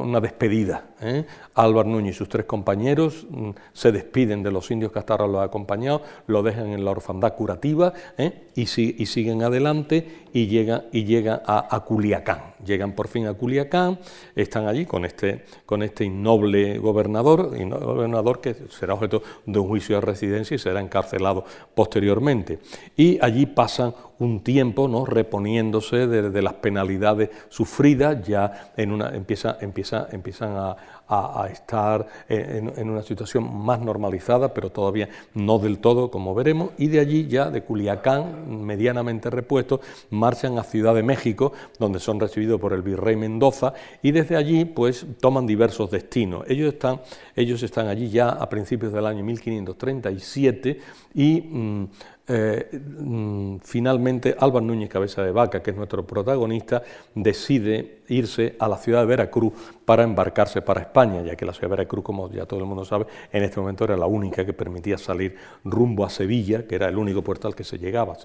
una, 0.00 0.20
despedida. 0.20 0.84
¿eh? 1.00 1.24
Álvaro 1.54 1.88
Núñez 1.88 2.14
y 2.14 2.18
sus 2.18 2.28
tres 2.28 2.46
compañeros 2.46 3.26
mm, 3.30 3.50
se 3.72 3.92
despiden 3.92 4.42
de 4.42 4.50
los 4.50 4.70
indios 4.70 4.92
que 4.92 4.98
hasta 4.98 5.14
ahora 5.14 5.26
los 5.26 5.36
han 5.38 5.48
acompañado, 5.48 6.02
lo 6.26 6.42
dejan 6.42 6.68
en 6.68 6.84
la 6.84 6.90
orfandad 6.90 7.34
curativa 7.34 7.92
¿eh? 8.18 8.48
y, 8.54 8.66
siguen 8.66 9.42
adelante 9.42 10.24
y 10.32 10.46
llegan, 10.46 11.42
a, 11.46 11.84
Culiacán. 11.86 12.54
Llegan 12.64 12.92
por 12.92 13.08
fin 13.08 13.26
a 13.26 13.34
Culiacán, 13.34 13.98
están 14.34 14.66
allí 14.66 14.86
con 14.86 15.04
este, 15.04 15.44
con 15.66 15.82
este 15.82 16.04
innoble 16.04 16.78
gobernador, 16.78 17.50
gobernador 17.50 18.40
que 18.40 18.54
será 18.70 18.94
objeto 18.94 19.22
de 19.46 19.58
un 19.58 19.68
juicio 19.68 19.96
de 19.96 20.00
residencia 20.00 20.54
y 20.54 20.58
será 20.58 20.80
encarcelado 20.80 21.44
posteriormente. 21.74 22.58
Y 22.96 23.18
allí 23.22 23.46
pasan 23.46 23.94
un 24.18 24.42
tiempo 24.42 24.88
¿no? 24.88 25.04
reponiéndose 25.04 26.06
de, 26.06 26.42
las 26.42 26.54
penalidades 26.54 27.30
sufridas, 27.48 28.26
ya 28.26 28.72
en 28.76 28.92
una, 28.92 29.10
empieza, 29.14 29.58
empiezan 29.60 30.56
a, 30.56 30.76
a, 31.08 31.48
estar 31.52 32.06
en, 32.28 32.88
una 32.88 33.02
situación 33.02 33.64
más 33.64 33.80
normalizada, 33.80 34.54
pero 34.54 34.70
todavía 34.70 35.08
no 35.34 35.58
del 35.58 35.78
todo, 35.78 36.10
como 36.10 36.34
veremos, 36.34 36.70
y 36.78 36.88
de 36.88 37.00
allí 37.00 37.26
ya, 37.26 37.50
de 37.50 37.62
Culiacán, 37.62 38.64
medianamente 38.64 39.30
repuesto, 39.30 39.80
marchan 40.10 40.58
a 40.58 40.64
Ciudad 40.64 40.94
de 40.94 41.02
México, 41.02 41.52
donde 41.78 42.00
son 42.00 42.20
recibidos 42.20 42.60
por 42.60 42.72
el 42.72 42.82
virrey 42.82 43.16
Mendoza, 43.16 43.74
y 44.02 44.12
desde 44.12 44.36
allí 44.36 44.64
pues 44.64 45.06
toman 45.20 45.46
diversos 45.46 45.90
destinos. 45.90 46.44
Ellos 46.48 46.72
están, 46.72 47.00
ellos 47.36 47.62
están 47.62 47.88
allí 47.88 48.08
ya 48.08 48.30
a 48.30 48.48
principios 48.48 48.92
del 48.92 49.06
año 49.06 49.24
1537 49.24 50.80
y... 51.14 51.88
eh, 52.26 52.70
mm, 52.72 53.56
finalmente 53.62 54.34
Álvaro 54.38 54.64
Núñez 54.64 54.88
Cabeza 54.88 55.22
de 55.22 55.30
Vaca, 55.30 55.62
que 55.62 55.72
es 55.72 55.76
nuestro 55.76 56.06
protagonista, 56.06 56.82
decide 57.14 57.98
irse 58.08 58.56
a 58.58 58.68
la 58.68 58.78
ciudad 58.78 59.00
de 59.00 59.06
Veracruz 59.06 59.52
para 59.84 60.04
embarcarse 60.04 60.62
para 60.62 60.80
España, 60.80 61.22
ya 61.22 61.36
que 61.36 61.44
la 61.44 61.52
ciudad 61.52 61.68
de 61.68 61.76
Veracruz, 61.76 62.02
como 62.02 62.30
ya 62.30 62.46
todo 62.46 62.60
el 62.60 62.66
mundo 62.66 62.84
sabe, 62.84 63.06
en 63.30 63.42
este 63.42 63.60
momento 63.60 63.84
era 63.84 63.96
la 63.96 64.06
única 64.06 64.44
que 64.44 64.54
permitía 64.54 64.96
salir 64.96 65.36
rumbo 65.64 66.04
a 66.06 66.10
Sevilla, 66.10 66.66
que 66.66 66.76
era 66.76 66.88
el 66.88 66.96
único 66.96 67.22
puerto 67.22 67.46
al 67.46 67.54
que 67.54 67.64
se 67.64 67.78
llegaba, 67.78 68.16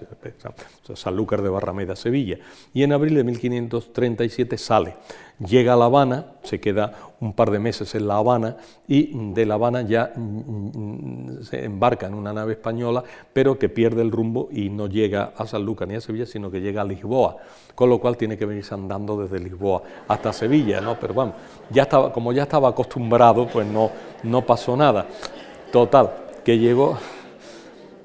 Sanlúcar 0.94 1.42
de 1.42 1.50
Barrameda, 1.50 1.94
Sevilla. 1.94 2.38
Y 2.72 2.82
en 2.82 2.92
abril 2.92 3.14
de 3.14 3.24
1537 3.24 4.56
sale, 4.56 4.96
llega 5.40 5.72
a 5.72 5.76
La 5.76 5.86
Habana, 5.86 6.26
se 6.42 6.60
queda 6.60 6.92
un 7.20 7.32
par 7.32 7.50
de 7.50 7.58
meses 7.58 7.94
en 7.94 8.06
La 8.06 8.16
Habana 8.16 8.56
y 8.86 9.32
de 9.32 9.46
La 9.46 9.54
Habana 9.54 9.82
ya 9.82 10.12
mm, 10.14 10.20
mm, 10.20 11.42
se 11.42 11.64
embarca 11.64 12.06
en 12.06 12.14
una 12.14 12.32
nave 12.32 12.52
española, 12.52 13.02
pero 13.32 13.58
que 13.58 13.68
pierde 13.68 14.02
el 14.02 14.10
rumbo 14.10 14.48
y 14.52 14.68
no 14.70 14.86
llega 14.86 15.32
a 15.36 15.46
Sanlúcar 15.46 15.88
ni 15.88 15.94
a 15.94 16.00
Sevilla, 16.00 16.26
sino 16.26 16.50
que 16.50 16.60
llega 16.60 16.82
a 16.82 16.84
Lisboa, 16.84 17.36
con 17.74 17.88
lo 17.88 17.98
cual 17.98 18.16
tiene 18.16 18.36
que 18.36 18.46
venirse 18.46 18.74
andando 18.74 19.16
desde 19.16 19.38
Lisboa 19.38 19.82
hasta 20.08 20.32
Sevilla, 20.32 20.80
¿no? 20.80 20.98
Pero 20.98 21.14
bueno, 21.14 21.32
ya 21.70 21.82
estaba, 21.82 22.12
como 22.12 22.32
ya 22.32 22.42
estaba 22.44 22.68
acostumbrado, 22.68 23.46
pues 23.46 23.66
no, 23.66 23.90
no 24.22 24.44
pasó 24.44 24.76
nada. 24.76 25.06
Total, 25.72 26.10
que 26.44 26.58
llegó 26.58 26.98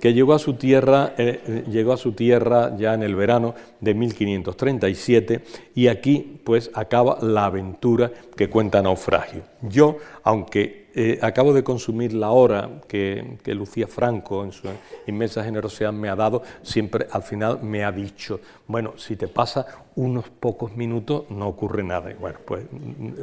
que 0.06 0.14
llegó 0.14 0.36
a 0.36 0.39
su 0.39 0.53
tierra, 0.53 1.16
eh, 1.18 1.41
eh, 1.47 1.64
llegó 1.68 1.91
a 1.91 1.97
su 1.97 2.12
tierra 2.12 2.78
ya 2.78 2.93
en 2.93 3.01
el 3.01 3.16
verano 3.16 3.56
de 3.80 3.95
1537 3.95 5.41
y 5.74 5.88
aquí 5.88 6.39
pues 6.43 6.70
acaba 6.76 7.18
la 7.24 7.45
aventura 7.45 8.12
que 8.38 8.47
cuenta 8.47 8.84
Naufragio. 8.84 9.41
Yo, 9.64 9.97
aunque 10.22 10.89
eh, 10.93 11.18
acabo 11.24 11.53
de 11.53 11.64
consumir 11.64 12.14
la 12.14 12.30
hora 12.30 12.84
que, 12.88 13.39
que, 13.41 13.56
Lucía 13.56 13.88
Franco 13.88 14.43
en 14.43 14.51
su 14.51 14.68
inmensa 15.08 15.43
generosidad 15.43 15.91
me 15.91 16.08
ha 16.08 16.16
dado, 16.16 16.43
siempre 16.62 17.08
al 17.10 17.24
final 17.24 17.64
me 17.64 17.84
ha 17.84 17.91
dicho, 17.91 18.39
bueno, 18.68 18.93
si 18.97 19.16
te 19.16 19.28
pasa 19.28 19.66
unos 19.95 20.30
pocos 20.30 20.76
minutos 20.76 21.24
no 21.32 21.47
ocurre 21.47 21.82
nada. 21.82 22.14
Bueno, 22.20 22.38
pues 22.45 22.64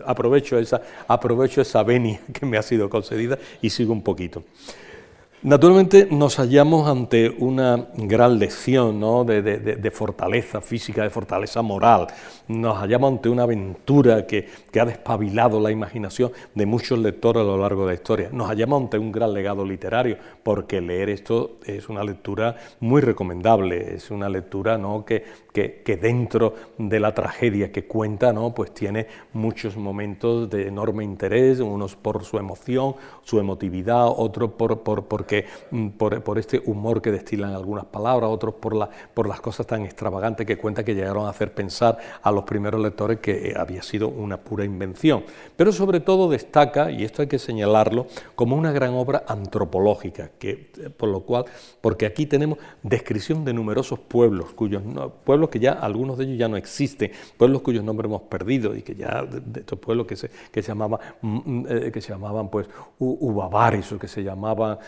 aprovecho 0.04 0.58
esa, 0.58 0.82
aprovecho 1.06 1.60
esa 1.60 1.84
venia 1.84 2.20
que 2.32 2.44
me 2.44 2.58
ha 2.58 2.62
sido 2.62 2.90
concedida 2.90 3.38
y 3.60 3.70
sigo 3.70 3.92
un 3.92 4.02
poquito. 4.02 4.42
Naturalmente 5.44 6.06
nos 6.08 6.36
hallamos 6.36 6.88
ante 6.88 7.28
una 7.28 7.88
gran 7.96 8.38
lección 8.38 9.26
de, 9.26 9.90
fortaleza 9.92 10.60
física, 10.60 11.02
de 11.02 11.10
fortaleza 11.10 11.62
moral. 11.62 12.06
Nos 12.46 12.78
hallamos 12.78 13.14
ante 13.14 13.28
una 13.28 13.42
aventura 13.42 14.24
que, 14.24 14.46
ha 14.80 14.84
despabilado 14.84 15.58
la 15.58 15.72
imaginación 15.72 16.30
de 16.54 16.64
muchos 16.64 16.96
lectores 17.00 17.42
a 17.42 17.44
lo 17.44 17.58
largo 17.58 17.82
de 17.82 17.88
la 17.88 17.94
historia. 17.94 18.28
Nos 18.30 18.46
hallamos 18.46 18.82
ante 18.82 18.98
un 18.98 19.10
gran 19.10 19.32
legado 19.34 19.64
literario, 19.64 20.16
porque 20.44 20.80
leer 20.80 21.10
esto 21.10 21.58
es 21.66 21.88
una 21.88 22.04
lectura 22.04 22.56
muy 22.78 23.00
recomendable, 23.00 23.96
es 23.96 24.12
una 24.12 24.28
lectura 24.28 24.78
¿no? 24.78 25.04
que, 25.04 25.24
que, 25.52 25.98
dentro 26.00 26.54
de 26.78 27.00
la 27.00 27.14
tragedia 27.14 27.72
que 27.72 27.84
cuenta 27.84 28.32
¿no? 28.32 28.54
pues 28.54 28.72
tiene 28.72 29.08
muchos 29.32 29.76
momentos 29.76 30.48
de 30.48 30.68
enorme 30.68 31.02
interés, 31.02 31.58
unos 31.58 31.96
por 31.96 32.24
su 32.24 32.38
emoción, 32.38 32.94
su 33.24 33.40
emotividad, 33.40 34.06
otros 34.06 34.52
por, 34.52 34.82
por, 34.82 35.06
porque 35.06 35.31
Mm, 35.70 35.88
por, 35.90 36.38
este 36.38 36.62
humor 36.66 37.00
que 37.00 37.10
destilan 37.10 37.54
algunas 37.54 37.84
palabras, 37.86 38.30
otros 38.30 38.54
por, 38.54 38.74
la, 38.74 38.88
por 39.14 39.28
las 39.28 39.40
cosas 39.40 39.66
tan 39.66 39.82
extravagantes 39.84 40.46
que 40.46 40.56
cuenta 40.56 40.84
que 40.84 40.94
llegaron 40.94 41.26
a 41.26 41.30
hacer 41.30 41.52
pensar 41.54 41.98
a 42.22 42.30
los 42.30 42.44
primeros 42.44 42.80
lectores 42.80 43.20
que 43.20 43.50
eh, 43.50 43.54
había 43.56 43.82
sido 43.82 44.08
una 44.08 44.36
pura 44.38 44.64
invención. 44.64 45.24
Pero 45.56 45.72
sobre 45.72 46.00
todo 46.00 46.28
destaca, 46.30 46.90
y 46.90 47.04
esto 47.04 47.22
hay 47.22 47.28
que 47.28 47.38
señalarlo, 47.38 48.06
como 48.34 48.56
una 48.56 48.72
gran 48.72 48.94
obra 48.94 49.24
antropológica, 49.26 50.30
que, 50.38 50.70
eh, 50.78 50.90
por 50.90 51.08
lo 51.08 51.20
cual, 51.20 51.44
porque 51.80 52.06
aquí 52.06 52.26
tenemos 52.26 52.58
descripción 52.82 53.44
de 53.44 53.52
numerosos 53.52 53.98
pueblos, 53.98 54.52
cuyos 54.52 54.82
pueblos 55.24 55.50
que 55.50 55.60
ya 55.60 55.72
algunos 55.72 56.18
de 56.18 56.24
ellos 56.24 56.38
ya 56.38 56.48
no 56.48 56.56
existen, 56.56 57.12
pueblos 57.36 57.62
cuyos 57.62 57.84
nombres 57.84 58.08
hemos 58.08 58.22
perdido 58.22 58.74
y 58.74 58.82
que 58.82 58.94
ya 58.94 59.24
de, 59.24 59.60
estos 59.60 59.78
pueblos 59.78 60.06
que 60.06 60.16
se, 60.16 60.30
que 60.50 60.62
se 60.62 60.68
llamaban 60.68 61.00
mm, 61.20 61.28
mm, 61.44 61.66
eh, 61.68 61.92
que 61.92 62.00
se 62.00 62.12
llamaban 62.12 62.48
pues 62.48 62.66
Ubabaris 62.98 63.92
o 63.92 63.98
que 63.98 64.08
se 64.08 64.22
llamaban 64.22 64.78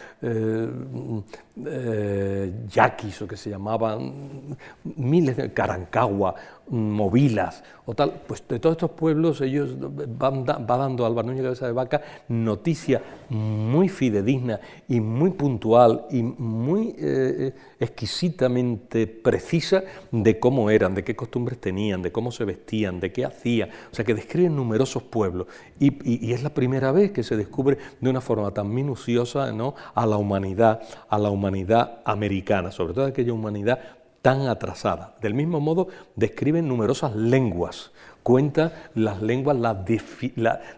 yaquis 2.75 3.23
o 3.23 3.27
que 3.27 3.37
se 3.37 3.51
llamaban 3.51 4.57
miles 4.97 5.37
de 5.37 5.53
Carancagua, 5.53 6.35
Movilas 6.69 7.63
o 7.87 7.95
tal, 7.95 8.23
pues 8.27 8.43
de 8.49 8.59
todos 8.59 8.75
estos 8.75 8.93
pueblos 8.93 9.41
ellos 9.43 9.77
van 9.79 10.45
va 10.45 10.77
dando 10.79 11.05
Álvaro 11.05 11.29
Núñez 11.29 11.43
Cabeza 11.43 11.67
de 11.67 11.73
Vaca 11.73 12.01
noticia 12.29 13.03
muy 13.29 13.91
fidedigna 13.91 14.59
y 14.89 15.01
muy 15.01 15.31
puntual 15.31 16.07
y 16.11 16.23
muy 16.23 16.95
eh, 16.99 17.53
exquisitamente 17.79 19.07
precisa 19.07 19.85
de 20.11 20.41
cómo 20.41 20.71
eran, 20.71 20.95
de 20.95 21.05
qué 21.05 21.15
costumbres 21.15 21.61
tenían, 21.61 22.01
de 22.01 22.11
cómo 22.11 22.33
se 22.33 22.45
vestían, 22.45 23.01
de 23.01 23.13
qué 23.13 23.27
hacían, 23.27 23.69
o 23.93 23.95
sea 23.95 24.05
que 24.05 24.15
describen 24.15 24.57
numerosos 24.57 25.03
pueblos 25.03 25.47
y, 25.79 26.27
y 26.27 26.33
es 26.33 26.43
la 26.43 26.55
primera 26.55 26.93
vez 26.93 27.13
que 27.13 27.23
se 27.23 27.37
descubre 27.37 27.77
de 28.01 28.11
una 28.11 28.23
forma 28.23 28.51
tan 28.53 28.73
minuciosa 28.73 29.53
¿no? 29.53 29.75
a 29.95 30.07
la 30.07 30.17
humanidad, 30.17 30.81
a 31.09 31.19
la 31.19 31.31
humanidad 31.31 32.01
americana, 32.05 32.71
sobre 32.71 32.95
todo 32.95 33.05
aquella 33.05 33.33
humanidad 33.33 33.81
tan 34.25 34.49
atrasada. 34.49 35.17
Del 35.21 35.35
mismo 35.35 35.61
modo, 35.61 35.89
describen 36.17 36.67
numerosas 36.67 37.15
lenguas, 37.15 37.91
cuenta 38.25 38.73
las 38.95 39.23
lenguas, 39.23 39.57
la, 39.59 39.85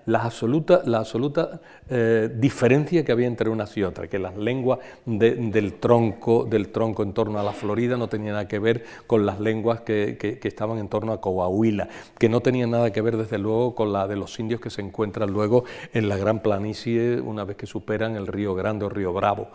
la, 0.05 0.23
absoluta, 0.23 0.83
la 0.85 0.99
absoluta 0.99 1.61
eh, 1.89 2.29
diferencia 2.35 3.05
que 3.05 3.13
había 3.13 3.29
entre 3.29 3.49
unas 3.49 3.75
y 3.77 3.85
otras, 3.85 4.09
que 4.09 4.19
las 4.19 4.37
lenguas 4.37 4.81
del, 5.07 5.75
tronco, 5.75 6.45
del 6.45 6.69
tronco 6.69 7.05
en 7.05 7.13
torno 7.15 7.39
a 7.39 7.45
la 7.45 7.53
Florida 7.53 7.97
no 7.97 8.09
tenían 8.09 8.35
nada 8.35 8.49
que 8.49 8.59
ver 8.59 8.85
con 9.07 9.25
las 9.25 9.39
lenguas 9.39 9.81
que, 9.83 10.19
que, 10.19 10.47
estaban 10.47 10.79
en 10.79 10.89
torno 10.89 11.13
a 11.13 11.21
Coahuila, 11.21 11.89
que 12.19 12.29
no 12.29 12.41
tenían 12.41 12.73
nada 12.73 12.93
que 12.93 13.01
ver 13.01 13.17
desde 13.17 13.39
luego 13.39 13.77
con 13.77 13.93
la 13.93 14.09
de 14.09 14.17
los 14.17 14.39
indios 14.41 14.61
que 14.61 14.69
se 14.69 14.83
encuentran 14.83 15.31
luego 15.31 15.65
en 15.95 16.09
la 16.09 16.17
gran 16.17 16.41
planicie 16.41 17.21
una 17.21 17.45
vez 17.45 17.57
que 17.57 17.67
superan 17.67 18.17
el 18.17 18.27
río 18.27 18.57
Grande 18.57 18.87
o 18.87 18.89
río 18.89 19.13
Bravo, 19.13 19.51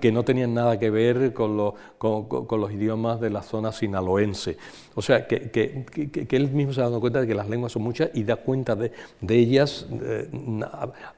que 0.00 0.12
no 0.12 0.22
tenían 0.22 0.54
nada 0.54 0.78
que 0.78 0.88
ver 0.88 1.32
con, 1.32 1.74
con, 1.98 2.26
con 2.26 2.60
los 2.60 2.70
idiomas 2.70 3.20
de 3.20 3.30
la 3.30 3.42
zona 3.42 3.72
sinaloense. 3.72 4.56
O 4.96 5.02
sea, 5.02 5.26
que, 5.26 5.50
que, 5.50 6.36
él 6.36 6.50
mismo 6.50 6.72
se 6.72 6.80
ha 6.80 6.84
dado 6.84 7.00
cuenta 7.00 7.23
que 7.26 7.34
las 7.34 7.48
lenguas 7.48 7.72
son 7.72 7.82
muchas 7.82 8.10
y 8.14 8.24
da 8.24 8.36
cuenta 8.36 8.74
de, 8.74 8.92
de 9.20 9.36
ellas 9.36 9.86
eh, 10.02 10.28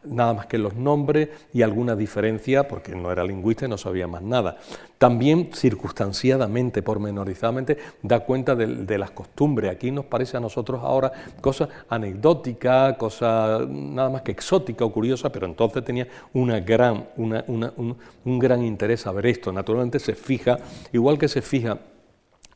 nada 0.05 0.35
más 0.35 0.47
que 0.47 0.59
los 0.59 0.75
nombres 0.75 1.29
y 1.53 1.63
alguna 1.63 1.97
diferencia, 1.97 2.69
porque 2.69 2.95
no 2.95 3.11
era 3.11 3.25
lingüista 3.25 3.67
y 3.67 3.69
no 3.69 3.79
sabía 3.79 4.07
más 4.07 4.23
nada. 4.23 4.59
También 4.99 5.51
circunstanciadamente, 5.53 6.83
pormenorizadamente, 6.83 7.77
da 8.03 8.21
cuenta 8.21 8.55
de, 8.55 8.99
las 8.99 9.11
costumbres. 9.11 9.71
Aquí 9.71 9.91
nos 9.91 10.07
parece 10.07 10.39
a 10.39 10.41
nosotros 10.41 10.81
ahora 10.83 11.13
cosa 11.41 11.69
anecdótica, 11.89 12.97
cosa 12.97 13.61
nada 13.69 14.09
más 14.09 14.23
que 14.23 14.33
exótica 14.33 14.85
o 14.87 14.93
curiosa, 14.93 15.31
pero 15.31 15.47
entonces 15.47 15.85
tenía 15.85 16.09
una 16.33 16.61
gran, 16.61 17.09
un, 17.17 17.97
un 18.25 18.39
gran 18.39 18.65
interés 18.65 19.07
a 19.07 19.13
ver 19.13 19.27
esto. 19.27 19.53
Naturalmente 19.53 19.99
se 19.99 20.15
fija, 20.15 20.59
igual 20.93 21.19
que 21.19 21.29
se 21.29 21.43
fija 21.43 21.79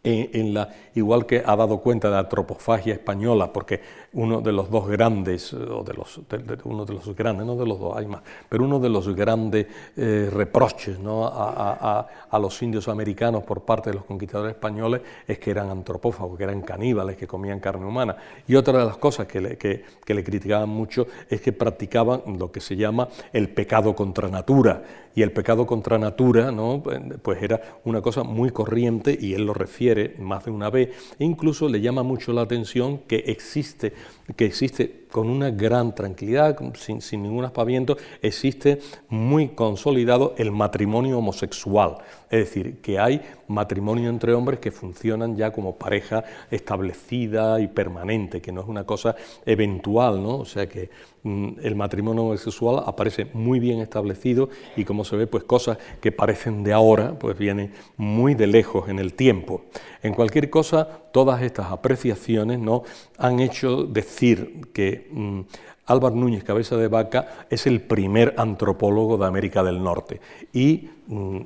en, 0.03 0.55
la, 0.55 0.71
igual 0.95 1.27
que 1.27 1.43
ha 1.45 1.57
dado 1.57 1.81
cuenta 1.81 2.09
de 2.09 2.15
la 2.15 2.21
antropofagia 2.21 2.95
española, 2.95 3.53
porque 3.53 3.81
uno 4.13 4.41
de 4.41 4.53
los 4.53 4.71
dos 4.71 4.89
grandes, 4.89 5.53
o 5.53 5.85
de 5.85 5.95
los, 5.95 6.21
uno 6.65 6.85
de 6.85 6.95
los 6.95 7.15
grandes, 7.15 7.47
no 7.47 7.57
de 7.57 7.67
los 7.67 7.79
dos 7.79 7.97
hay 7.97 8.07
más, 8.07 8.23
pero 8.49 8.65
uno 8.65 8.81
de 8.81 8.89
los 8.89 9.15
grandes 9.15 9.67
eh, 9.97 10.29
reproches 10.33 10.99
¿no? 10.99 11.27
a, 11.27 12.09
a, 12.31 12.39
los 12.39 12.61
indios 12.63 12.89
americanos 12.89 13.45
por 13.45 13.63
parte 13.63 13.91
de 13.91 13.97
los 13.97 14.05
conquistadores 14.05 14.55
españoles 14.55 15.03
es 15.29 15.39
que 15.39 15.51
eran 15.51 15.71
antropófagos, 15.71 16.37
que 16.37 16.45
eran 16.45 16.63
caníbales, 16.63 17.17
que 17.17 17.27
comían 17.27 17.61
carne 17.61 17.87
humana. 17.87 18.17
Y 18.49 18.57
otra 18.57 18.79
de 18.79 18.85
las 18.87 18.97
cosas 18.97 19.27
que 19.27 19.41
le, 19.41 19.57
que, 19.57 19.85
que 20.05 20.15
le 20.15 20.25
criticaban 20.25 20.69
mucho 20.69 21.07
es 21.29 21.41
que 21.41 21.53
practicaban 21.53 22.23
lo 22.39 22.51
que 22.51 22.61
se 22.61 22.77
llama 22.77 23.09
el 23.33 23.51
pecado 23.51 23.95
contra 23.95 24.29
natura. 24.29 24.83
Y 25.15 25.23
el 25.23 25.33
pecado 25.33 25.67
contra 25.67 25.99
natura, 25.99 26.53
¿no? 26.53 26.83
pues 27.23 27.43
era 27.43 27.61
una 27.85 28.01
cosa 28.01 28.23
muy 28.23 28.51
corriente 28.51 29.17
y 29.21 29.35
él 29.35 29.45
lo 29.45 29.53
refiere 29.53 30.15
más 30.19 30.45
de 30.45 30.53
una 30.53 30.71
vez, 30.71 30.91
e 31.19 31.25
incluso 31.25 31.69
le 31.69 31.81
llama 31.81 32.05
mucho 32.05 32.33
la 32.33 32.43
atención 32.43 32.99
que 32.99 33.25
existe, 33.27 33.93
que 34.37 34.47
existe 34.47 35.07
con 35.11 35.29
una 35.29 35.51
gran 35.51 35.95
tranquilidad, 35.95 36.57
sin, 36.75 37.23
ningún 37.23 37.45
aspaviento, 37.45 37.97
existe 38.23 38.81
muy 39.09 39.49
consolidado 39.49 40.35
el 40.39 40.51
matrimonio 40.53 41.19
homosexual, 41.19 41.99
es 42.31 42.39
decir, 42.41 42.81
que 42.81 42.99
hay 42.99 43.21
matrimonio 43.49 44.09
entre 44.09 44.33
hombres 44.33 44.61
que 44.61 44.71
funcionan 44.71 45.37
ya 45.37 45.53
como 45.53 45.77
pareja 45.77 46.25
establecida 46.51 47.61
y 47.61 47.67
permanente, 47.67 48.41
que 48.41 48.53
no 48.53 48.61
es 48.61 48.69
una 48.69 48.85
cosa 48.85 49.17
eventual, 49.45 50.23
¿no? 50.23 50.37
O 50.37 50.45
sea 50.45 50.69
que 50.69 50.91
mm, 51.25 51.49
el 51.63 51.75
matrimonio 51.75 52.23
homosexual 52.23 52.85
aparece 52.87 53.27
muy 53.33 53.59
bien 53.59 53.81
establecido 53.81 54.49
y 54.77 54.85
como 54.85 55.05
se 55.05 55.17
ve, 55.17 55.27
pues 55.27 55.43
cosas 55.45 55.79
que 56.01 56.13
parecen 56.13 56.63
de 56.63 56.73
ahora, 56.73 57.19
pues 57.19 57.37
vienen 57.37 57.73
muy 57.97 58.35
de 58.35 58.47
lejos 58.47 58.89
en 58.89 59.01
el 59.01 59.15
tiempo. 59.15 59.63
En 60.03 60.15
cualquier 60.15 60.49
cosa, 60.51 60.89
todas 61.13 61.43
estas 61.43 61.73
apreciaciones 61.73 62.59
¿no? 62.59 62.85
han 63.19 63.41
hecho 63.41 63.85
decir 63.85 64.69
que 64.73 65.00
mm, 65.11 65.41
Álvaro 65.87 66.15
Núñez 66.15 66.45
Cabeza 66.45 66.77
de 66.77 66.89
Vaca 66.89 67.47
es 67.51 67.67
el 67.67 67.81
primer 67.81 68.35
antropólogo 68.37 69.19
de 69.19 69.27
América 69.27 69.63
del 69.63 69.83
Norte 69.83 70.21
y 70.53 70.91
mm, 71.07 71.41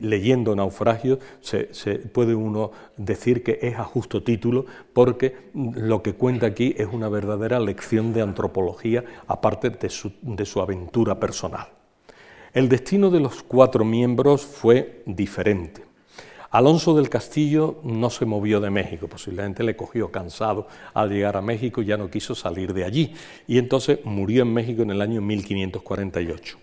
leyendo 0.00 0.56
Naufragio 0.56 1.18
se, 1.40 1.66
puede 2.12 2.34
uno 2.34 2.70
decir 2.96 3.42
que 3.42 3.58
es 3.62 3.78
a 3.78 3.84
justo 3.84 4.22
título 4.22 4.64
porque 4.92 5.50
lo 5.54 6.02
que 6.02 6.14
cuenta 6.14 6.46
aquí 6.46 6.74
es 6.78 6.88
una 6.90 7.08
verdadera 7.08 7.60
lección 7.60 8.12
de 8.12 8.22
antropología 8.22 9.04
aparte 9.26 9.70
de 9.70 9.90
su, 9.90 10.12
de 10.22 10.44
su 10.46 10.60
aventura 10.60 11.18
personal. 11.20 11.66
El 12.54 12.68
destino 12.68 13.10
de 13.10 13.20
los 13.20 13.42
cuatro 13.42 13.84
miembros 13.84 14.44
fue 14.44 15.02
diferente. 15.06 15.91
Alonso 16.52 16.94
del 16.94 17.08
Castillo 17.08 17.80
no 17.82 18.10
se 18.10 18.26
movió 18.26 18.60
de 18.60 18.68
México, 18.68 19.08
posiblemente 19.08 19.62
le 19.62 19.74
cogió 19.74 20.12
cansado 20.12 20.68
al 20.92 21.08
llegar 21.08 21.38
a 21.38 21.40
México, 21.40 21.80
ya 21.80 21.96
no 21.96 22.10
quiso 22.10 22.34
salir 22.34 22.74
de 22.74 22.84
allí 22.84 23.14
y 23.48 23.56
entonces 23.56 24.00
murió 24.04 24.42
en 24.42 24.52
México 24.52 24.82
en 24.82 24.90
el 24.90 25.00
año 25.00 25.22
1548. 25.22 26.58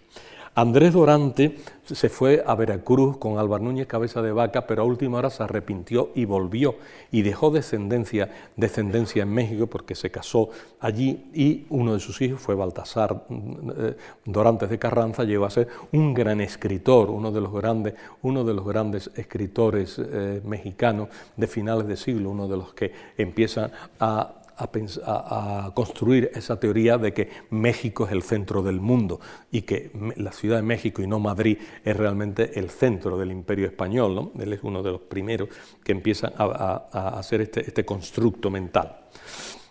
Andrés 0.60 0.92
Dorante 0.92 1.56
se 1.86 2.10
fue 2.10 2.44
a 2.46 2.54
Veracruz 2.54 3.16
con 3.16 3.38
Álvaro 3.38 3.64
Núñez 3.64 3.88
Cabeza 3.88 4.22
de 4.22 4.34
Vaca, 4.34 4.68
pero 4.68 4.82
a 4.82 4.86
última 4.86 5.18
hora 5.18 5.30
se 5.30 5.42
arrepintió 5.42 6.12
y 6.16 6.26
volvió 6.26 6.76
y 7.12 7.22
dejó 7.22 7.50
descendencia, 7.50 8.30
descendencia 8.58 9.24
en 9.24 9.30
México 9.30 9.68
porque 9.68 9.96
se 9.96 10.12
casó 10.12 10.50
allí 10.82 11.30
y 11.34 11.66
uno 11.70 11.94
de 11.94 12.02
sus 12.02 12.22
hijos 12.22 12.42
fue 12.42 12.56
Baltasar 12.56 13.24
eh, 13.30 13.96
Dorantes 14.26 14.70
de 14.70 14.78
Carranza, 14.78 15.24
llegó 15.24 15.46
a 15.46 15.50
ser 15.50 15.70
un 15.94 16.14
gran 16.14 16.42
escritor, 16.42 17.10
uno 17.10 17.32
de 17.32 17.40
los 17.40 17.54
grandes, 17.54 17.94
uno 18.22 18.44
de 18.44 18.54
los 18.54 18.68
grandes 18.68 19.10
escritores 19.16 19.98
eh, 19.98 20.42
mexicanos 20.44 21.08
de 21.38 21.48
finales 21.48 21.88
de 21.88 21.96
siglo, 21.96 22.32
uno 22.32 22.50
de 22.50 22.58
los 22.58 22.74
que 22.74 22.92
empiezan 23.18 23.72
a 24.02 24.39
a, 24.60 25.72
construir 25.74 26.32
esa 26.34 26.60
teoría 26.60 26.98
de 26.98 27.14
que 27.14 27.30
México 27.50 28.06
es 28.06 28.12
el 28.12 28.24
centro 28.24 28.62
del 28.62 28.80
mundo 28.80 29.20
y 29.52 29.62
que 29.62 29.92
la 30.18 30.32
Ciudad 30.32 30.58
de 30.58 30.64
México 30.64 31.02
y 31.02 31.08
no 31.08 31.20
Madrid 31.20 31.58
es 31.84 31.96
realmente 31.96 32.60
el 32.60 32.70
centro 32.70 33.18
del 33.18 33.32
imperio 33.32 33.66
español. 33.68 34.32
Él 34.40 34.54
es 34.54 34.60
uno 34.64 34.84
de 34.84 34.92
los 34.92 35.02
primeros 35.02 35.50
que 35.84 35.92
empiezan 35.92 36.34
a, 36.38 37.18
hacer 37.20 37.42
este, 37.42 37.62
este, 37.62 37.86
constructo 37.86 38.50
mental. 38.50 38.98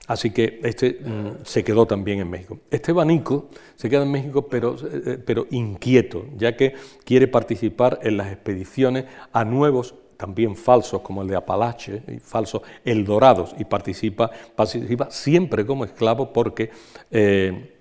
Así 0.06 0.30
que 0.30 0.60
este 0.62 1.00
mm, 1.04 1.44
se 1.44 1.62
quedó 1.62 1.86
también 1.86 2.20
en 2.20 2.30
México. 2.30 2.58
Este 2.70 2.92
Banico 2.92 3.48
se 3.76 3.90
queda 3.90 4.04
en 4.04 4.10
México 4.10 4.48
pero, 4.48 4.76
eh, 4.90 5.18
pero 5.24 5.46
inquieto, 5.50 6.24
ya 6.36 6.56
que 6.56 6.74
quiere 7.04 7.28
participar 7.28 7.98
en 8.02 8.16
las 8.16 8.32
expediciones 8.32 9.04
a 9.32 9.44
nuevos 9.44 9.94
también 10.18 10.56
falsos 10.56 11.00
como 11.00 11.22
el 11.22 11.28
de 11.28 11.36
Apalache, 11.36 12.02
y 12.08 12.18
falsos 12.18 12.62
Eldorados, 12.84 13.54
y 13.56 13.64
participa, 13.64 14.30
participa 14.54 15.10
siempre 15.10 15.64
como 15.64 15.84
esclavo 15.84 16.32
porque 16.32 16.70
eh, 17.10 17.74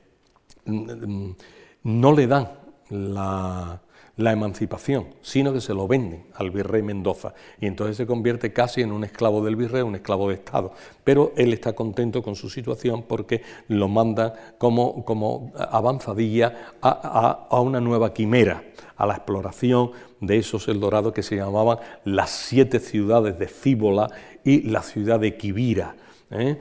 no 0.66 2.12
le 2.14 2.28
dan 2.28 2.50
la, 2.90 3.82
la 4.18 4.32
emancipación, 4.32 5.06
sino 5.22 5.54
que 5.54 5.62
se 5.62 5.74
lo 5.74 5.88
venden 5.88 6.26
al 6.34 6.50
virrey 6.52 6.82
Mendoza 6.82 7.34
y 7.62 7.68
entonces 7.68 7.98
se 7.98 8.08
convierte 8.08 8.52
casi 8.52 8.82
en 8.82 8.92
un 8.92 9.04
esclavo 9.04 9.44
del 9.46 9.56
virrey, 9.56 9.84
un 9.84 9.96
esclavo 9.96 10.30
de 10.30 10.36
Estado. 10.36 10.74
Pero 11.04 11.32
él 11.38 11.54
está 11.54 11.74
contento 11.74 12.24
con 12.24 12.36
su 12.36 12.50
situación 12.50 13.04
porque 13.04 13.44
lo 13.68 13.88
manda 13.88 14.56
como, 14.58 15.06
como 15.06 15.54
avanzadilla 15.56 16.74
a, 16.82 17.48
a, 17.50 17.62
una 17.62 17.80
nueva 17.80 18.14
quimera, 18.14 18.64
a 18.98 19.06
la 19.06 19.14
exploración 19.14 19.92
de 20.20 20.38
esos 20.38 20.68
Eldorados 20.68 21.14
que 21.14 21.22
se 21.22 21.36
llamaban 21.36 21.78
las 22.04 22.32
siete 22.32 22.80
ciudades 22.80 23.38
de 23.38 23.48
Cíbola 23.48 24.10
y 24.44 24.64
la 24.64 24.82
ciudad 24.82 25.20
de 25.20 25.38
Quivira 25.38 25.96
¿eh? 26.32 26.58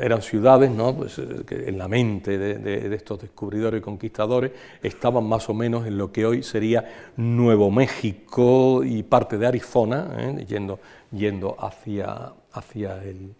Eran 0.00 0.22
ciudades 0.22 0.70
¿no? 0.70 0.94
Pues, 0.94 1.18
eh, 1.18 1.44
que 1.46 1.68
en 1.68 1.78
la 1.78 1.88
mente 1.88 2.38
de, 2.38 2.94
estos 2.94 3.20
descubridores 3.20 3.80
y 3.80 3.82
conquistadores 3.82 4.52
estaban 4.82 5.24
más 5.24 5.48
o 5.48 5.54
menos 5.54 5.86
en 5.86 5.98
lo 5.98 6.12
que 6.12 6.26
hoy 6.26 6.42
sería 6.42 7.12
Nuevo 7.16 7.70
México 7.70 8.82
y 8.84 9.02
parte 9.02 9.38
de 9.38 9.46
Arizona, 9.46 10.10
¿eh? 10.18 10.44
yendo, 10.46 10.80
yendo 11.10 11.56
hacia, 11.58 12.32
hacia 12.52 13.02
el, 13.02 13.34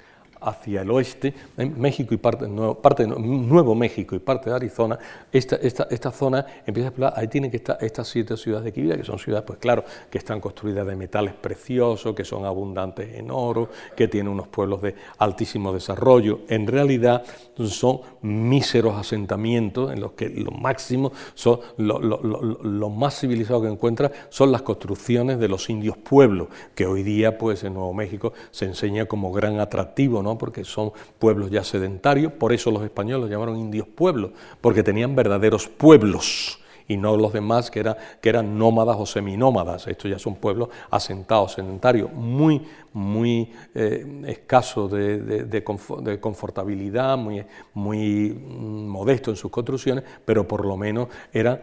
hacia 0.44 0.82
el 0.82 0.90
oeste, 0.90 1.34
en 1.56 1.80
México 1.80 2.14
y 2.14 2.18
parte, 2.18 2.46
de 2.46 3.06
Nuevo 3.08 3.74
México 3.74 4.14
y 4.14 4.18
parte 4.18 4.50
de 4.50 4.56
Arizona, 4.56 4.98
esta, 5.32 5.56
esta, 5.56 5.86
esta 5.90 6.10
zona 6.10 6.44
empieza 6.66 6.88
a 6.88 6.90
explorar, 6.90 7.14
ahí 7.16 7.28
tienen 7.28 7.50
que 7.50 7.56
estar 7.56 7.78
estas 7.80 8.08
siete 8.08 8.36
ciudades 8.36 8.64
de 8.64 8.72
Quibira, 8.72 8.96
que 8.96 9.04
son 9.04 9.18
ciudades, 9.18 9.44
pues 9.46 9.58
claro, 9.58 9.84
que 10.10 10.18
están 10.18 10.40
construidas 10.40 10.86
de 10.86 10.96
metales 10.96 11.34
preciosos, 11.34 12.14
que 12.14 12.24
son 12.24 12.44
abundantes 12.44 13.14
en 13.14 13.30
oro, 13.30 13.68
que 13.96 14.08
tienen 14.08 14.32
unos 14.32 14.48
pueblos 14.48 14.82
de 14.82 14.94
altísimo 15.18 15.72
desarrollo. 15.72 16.40
En 16.48 16.66
realidad 16.66 17.24
son 17.66 18.00
míseros 18.22 18.96
asentamientos 18.96 19.92
en 19.92 20.00
los 20.00 20.12
que 20.12 20.28
lo 20.28 20.50
máximo 20.50 21.12
son, 21.34 21.60
lo, 21.78 21.98
lo, 22.00 22.90
más 22.90 23.18
civilizado 23.18 23.62
que 23.62 23.68
encuentra 23.68 24.10
son 24.28 24.52
las 24.52 24.62
construcciones 24.62 25.38
de 25.38 25.48
los 25.48 25.68
indios 25.70 25.96
pueblos, 25.96 26.48
que 26.74 26.86
hoy 26.86 27.02
día 27.02 27.38
pues 27.38 27.64
en 27.64 27.74
Nuevo 27.74 27.92
México 27.94 28.32
se 28.50 28.66
enseña 28.66 29.06
como 29.06 29.32
gran 29.32 29.60
atractivo, 29.60 30.22
¿no? 30.22 30.33
Porque 30.38 30.64
son 30.64 30.92
pueblos 31.18 31.50
ya 31.50 31.64
sedentarios, 31.64 32.32
por 32.32 32.52
eso 32.52 32.70
los 32.70 32.82
españoles 32.82 33.22
los 33.22 33.30
llamaron 33.30 33.56
indios 33.56 33.86
pueblos, 33.86 34.30
porque 34.60 34.82
tenían 34.82 35.14
verdaderos 35.14 35.68
pueblos 35.68 36.60
y 36.86 36.96
no 36.96 37.16
los 37.16 37.32
demás 37.32 37.70
que, 37.70 37.94
que 38.20 38.28
eran 38.28 38.58
nómadas 38.58 38.96
o 38.98 39.06
seminómadas. 39.06 39.86
Estos 39.86 40.10
ya 40.10 40.18
son 40.18 40.36
pueblos 40.36 40.68
asentados, 40.90 41.52
sedentarios, 41.52 42.12
muy, 42.12 42.62
muy 42.94 43.50
eh, 43.74 44.22
escasos 44.26 44.90
de, 44.90 45.64
confortabilidad, 46.20 47.18
muy, 47.18 47.44
muy 47.74 48.30
mm, 48.30 48.86
modesto 48.88 49.30
en 49.30 49.36
sus 49.36 49.50
construcciones, 49.50 50.04
pero 50.24 50.46
por 50.46 50.64
lo 50.64 50.76
menos 50.76 51.08
eran 51.32 51.60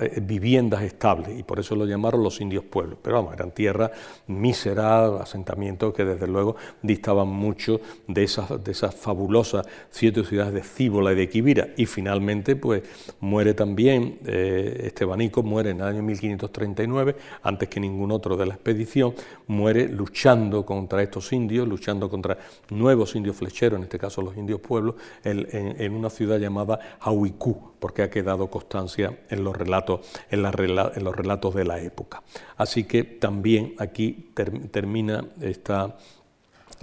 eh, 0.00 0.20
viviendas 0.20 0.82
estables 0.82 1.38
y 1.38 1.44
por 1.44 1.60
eso 1.60 1.76
lo 1.76 1.86
llamaron 1.86 2.22
los 2.22 2.40
indios 2.40 2.64
pueblos. 2.64 2.98
Pero 3.00 3.16
vamos, 3.16 3.34
eran 3.34 3.52
tierras 3.52 3.92
míseras, 4.26 5.20
asentamientos 5.20 5.94
que 5.94 6.04
desde 6.04 6.26
luego 6.26 6.56
distaban 6.82 7.28
mucho 7.28 7.80
de 8.08 8.24
esas, 8.24 8.62
de 8.62 8.72
esas 8.72 8.94
fabulosas 8.94 9.66
siete 9.90 10.24
ciudades 10.24 10.52
de 10.54 10.62
Cíbola 10.62 11.12
y 11.12 11.14
de 11.14 11.28
Quivira. 11.28 11.68
Y 11.76 11.86
finalmente, 11.86 12.56
pues 12.56 12.82
muere 13.20 13.54
también 13.54 14.18
eh, 14.26 14.82
Estebanico, 14.86 15.42
muere 15.42 15.70
en 15.70 15.80
el 15.80 15.86
año 15.86 16.02
1539, 16.02 17.16
antes 17.42 17.68
que 17.68 17.78
ningún 17.78 18.10
otro 18.10 18.36
de 18.36 18.46
la 18.46 18.54
expedición, 18.54 19.14
muere 19.46 19.88
luchando 19.88 20.66
contra 20.74 21.02
estos 21.02 21.32
indios, 21.32 21.66
luchando 21.68 22.08
contra 22.08 22.38
nuevos 22.70 23.14
indios 23.14 23.36
flecheros, 23.36 23.78
en 23.78 23.84
este 23.84 23.98
caso 23.98 24.22
los 24.22 24.36
indios 24.36 24.60
pueblos, 24.60 24.96
en, 25.24 25.92
una 25.92 26.10
ciudad 26.10 26.38
llamada 26.38 26.78
Hawiku, 27.00 27.72
porque 27.78 28.02
ha 28.02 28.10
quedado 28.10 28.48
constancia 28.48 29.20
en 29.28 29.44
los 29.44 29.56
relatos, 29.56 30.00
en, 30.30 30.42
los 30.42 31.16
relatos 31.16 31.54
de 31.54 31.64
la 31.64 31.80
época. 31.80 32.22
Así 32.56 32.84
que 32.84 33.04
también 33.04 33.74
aquí 33.78 34.30
termina 34.70 35.24
esta 35.40 35.96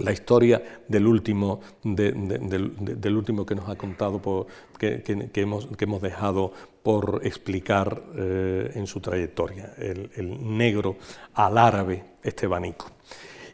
la 0.00 0.12
historia 0.12 0.62
del 0.88 1.06
último, 1.06 1.60
del, 1.82 3.16
último 3.16 3.46
que 3.46 3.54
nos 3.54 3.68
ha 3.68 3.76
contado, 3.76 4.46
que, 4.78 5.02
hemos, 5.34 5.66
que, 5.66 5.84
hemos, 5.84 6.02
dejado 6.02 6.52
por 6.82 7.20
explicar 7.24 8.02
eh, 8.16 8.72
en 8.74 8.86
su 8.86 9.00
trayectoria, 9.00 9.74
el, 9.78 10.56
negro 10.56 10.96
al 11.34 11.58
árabe 11.58 12.04
estebanico. 12.22 12.86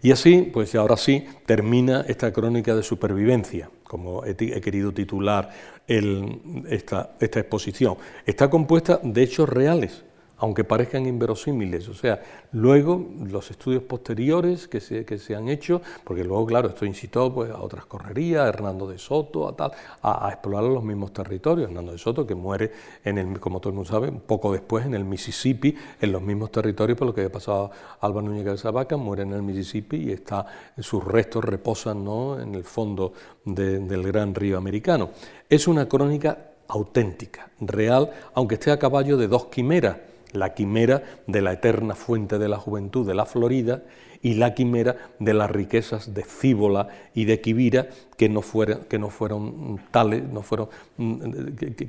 Y 0.07 0.12
así, 0.12 0.48
pues 0.52 0.72
ahora 0.76 0.96
sí, 0.96 1.26
termina 1.46 2.04
esta 2.07 2.32
crónica 2.32 2.76
de 2.76 2.84
supervivencia, 2.84 3.68
como 3.82 4.24
he, 4.24 4.36
querido 4.36 4.92
titular 4.94 5.50
esta, 5.88 7.16
esta 7.18 7.40
exposición. 7.40 7.96
Está 8.24 8.48
compuesta 8.48 9.00
de 9.02 9.24
hechos 9.24 9.48
reales, 9.48 10.04
aunque 10.39 10.64
parezcan 10.64 11.07
inverosímiles. 11.07 11.89
O 11.89 11.95
sea, 11.95 12.22
luego 12.53 13.07
los 13.26 13.50
estudios 13.50 13.83
posteriores 13.83 14.68
que 14.68 14.80
se, 14.80 15.04
que 15.04 15.18
se 15.18 15.34
han 15.34 15.49
hecho, 15.49 15.80
porque 16.04 16.25
luego, 16.25 16.46
claro, 16.46 16.68
esto 16.68 16.84
incitó 16.84 17.33
pues, 17.33 17.50
a 17.50 17.61
otras 17.61 17.87
correrías, 17.87 18.42
a 18.42 18.49
Hernando 18.49 18.87
de 18.87 18.99
Soto, 18.99 19.49
a 19.49 19.57
tal, 19.57 19.72
a, 20.03 20.29
explorar 20.30 20.64
los 20.64 20.84
mismos 20.84 21.13
territorios. 21.13 21.68
Hernando 21.68 21.92
de 21.92 21.99
Soto, 21.99 22.26
que 22.26 22.34
muere, 22.34 22.72
en 23.04 23.18
el, 23.18 23.41
como 23.41 23.61
todo 23.61 23.71
el 23.71 23.76
mundo 23.76 23.91
sabe, 23.91 24.13
poco 24.13 24.53
después 24.53 24.84
en 24.84 24.95
el 24.95 25.04
Mississippi, 25.04 25.75
en 26.00 26.13
los 26.13 26.22
mismos 26.22 26.50
territorios 26.50 26.99
por 26.99 27.07
lo 27.07 27.14
que 27.14 27.22
había 27.22 27.33
pasado 27.33 27.71
Álvaro 28.00 28.26
Núñez 28.29 28.63
de 28.63 28.71
Vaca, 28.71 28.96
muere 28.96 29.22
en 29.22 29.33
el 29.33 29.42
Mississippi 29.42 29.96
y 29.96 30.13
está, 30.13 30.46
sus 30.79 31.03
restos 31.04 31.45
reposan 31.45 32.04
¿no? 32.04 32.38
en 32.38 32.54
el 32.54 32.64
fondo 32.64 33.13
del 33.45 34.03
gran 34.03 34.34
río 34.34 34.58
americano. 34.58 35.11
Es 35.49 35.68
una 35.68 35.88
crónica 35.88 36.53
auténtica, 36.68 37.50
real, 37.61 38.11
aunque 38.34 38.57
esté 38.57 38.71
a 38.71 38.79
caballo 38.79 39.17
de 39.17 39.29
dos 39.29 39.46
quimeras 39.46 39.96
la 40.32 40.54
quimera 40.54 41.03
de 41.26 41.42
la 41.42 41.53
eterna 41.53 41.94
fuente 41.94 42.38
de 42.38 42.48
la 42.48 42.58
juventud 42.58 43.07
de 43.07 43.14
la 43.14 43.26
Florida 43.26 43.82
y 44.22 44.34
la 44.34 44.54
quimera 44.54 45.11
de 45.18 45.34
las 45.34 45.50
riquezas 45.50 46.14
de 46.14 46.24
Cíbola 46.24 46.88
y 47.14 47.26
de 47.26 47.40
Quivira 47.40 47.88
que 48.16 48.28
no, 48.28 48.42
que 48.88 48.98
no 48.98 49.11
fueron 49.11 49.80
tales, 49.90 50.24
no 50.24 50.42
fueron, 50.42 50.68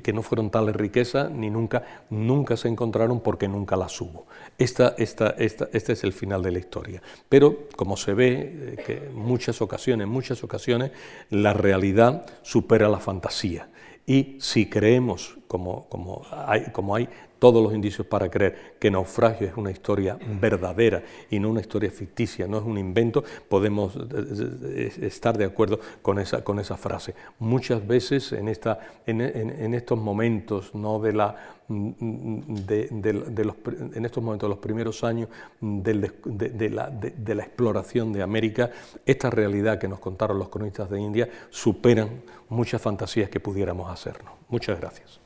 que, 0.02 0.12
no 0.12 0.22
fueron 0.22 0.50
tales 0.50 0.76
riquezas 0.76 1.30
ni 1.30 1.50
nunca, 1.50 1.82
nunca 2.10 2.56
se 2.56 2.68
encontraron 2.68 3.20
porque 3.20 3.48
nunca 3.48 3.76
las 3.76 4.00
hubo. 4.00 4.26
Esta, 4.56 4.94
esta, 4.98 5.30
esta, 5.30 5.68
este 5.72 5.94
es 5.94 6.04
el 6.04 6.12
final 6.12 6.42
de 6.42 6.52
la 6.52 6.58
historia. 6.58 7.02
Pero 7.28 7.66
como 7.74 7.96
se 7.96 8.14
ve 8.14 8.28
eh, 8.30 8.82
que 8.86 9.08
en 9.08 9.16
muchas 9.16 9.60
ocasiones, 9.60 10.06
muchas 10.06 10.44
ocasiones, 10.44 10.92
la 11.30 11.54
realidad 11.54 12.26
supera 12.42 12.88
la 12.88 13.00
fantasía. 13.00 13.68
Y 14.06 14.36
si 14.38 14.66
creemos, 14.66 15.36
como, 15.48 15.88
como 15.88 16.94
hay 16.94 17.08
todos 17.38 17.62
los 17.62 17.74
indicios 17.74 18.06
para 18.06 18.30
creer 18.30 18.76
que 18.78 18.90
Naufragio 18.90 19.46
es 19.46 19.56
una 19.56 19.70
historia 19.70 20.18
verdadera 20.40 21.02
y 21.30 21.38
no 21.38 21.50
una 21.50 21.60
historia 21.60 21.90
ficticia, 21.90 22.46
no 22.46 22.58
es 22.58 22.64
un 22.64 22.78
invento, 22.78 23.24
podemos 23.48 23.96
eh, 23.96 24.00
eh, 24.02 24.92
estar 25.02 25.36
de 25.38 25.44
acuerdo 25.44 25.80
con 26.02 26.18
esa, 26.18 26.42
con 26.42 26.58
esa 26.58 26.76
frase. 26.76 27.14
Muchas 27.38 27.86
veces 27.86 28.32
en, 28.32 28.48
esta, 28.48 28.80
en, 29.06 29.74
estos 29.74 29.98
momentos 29.98 30.74
¿no? 30.74 30.98
de 30.98 31.12
la, 31.12 31.36
de, 31.68 33.44
los, 33.44 33.56
en 33.94 34.04
estos 34.04 34.22
momentos, 34.22 34.48
los 34.48 34.58
primeros 34.58 35.04
años 35.04 35.28
de, 35.60 35.94
la, 36.70 36.90
de 36.90 37.34
la 37.34 37.42
exploración 37.42 38.12
de 38.12 38.22
América, 38.22 38.70
esta 39.06 39.30
realidad 39.30 39.78
que 39.78 39.88
nos 39.88 40.00
contaron 40.00 40.38
los 40.38 40.48
cronistas 40.48 40.90
de 40.90 41.00
India 41.00 41.28
superan 41.50 42.08
muchas 42.48 42.80
fantasías 42.80 43.30
que 43.30 43.40
pudiéramos 43.40 43.90
hacernos. 43.90 44.32
Muchas 44.48 44.80
gracias. 44.80 45.20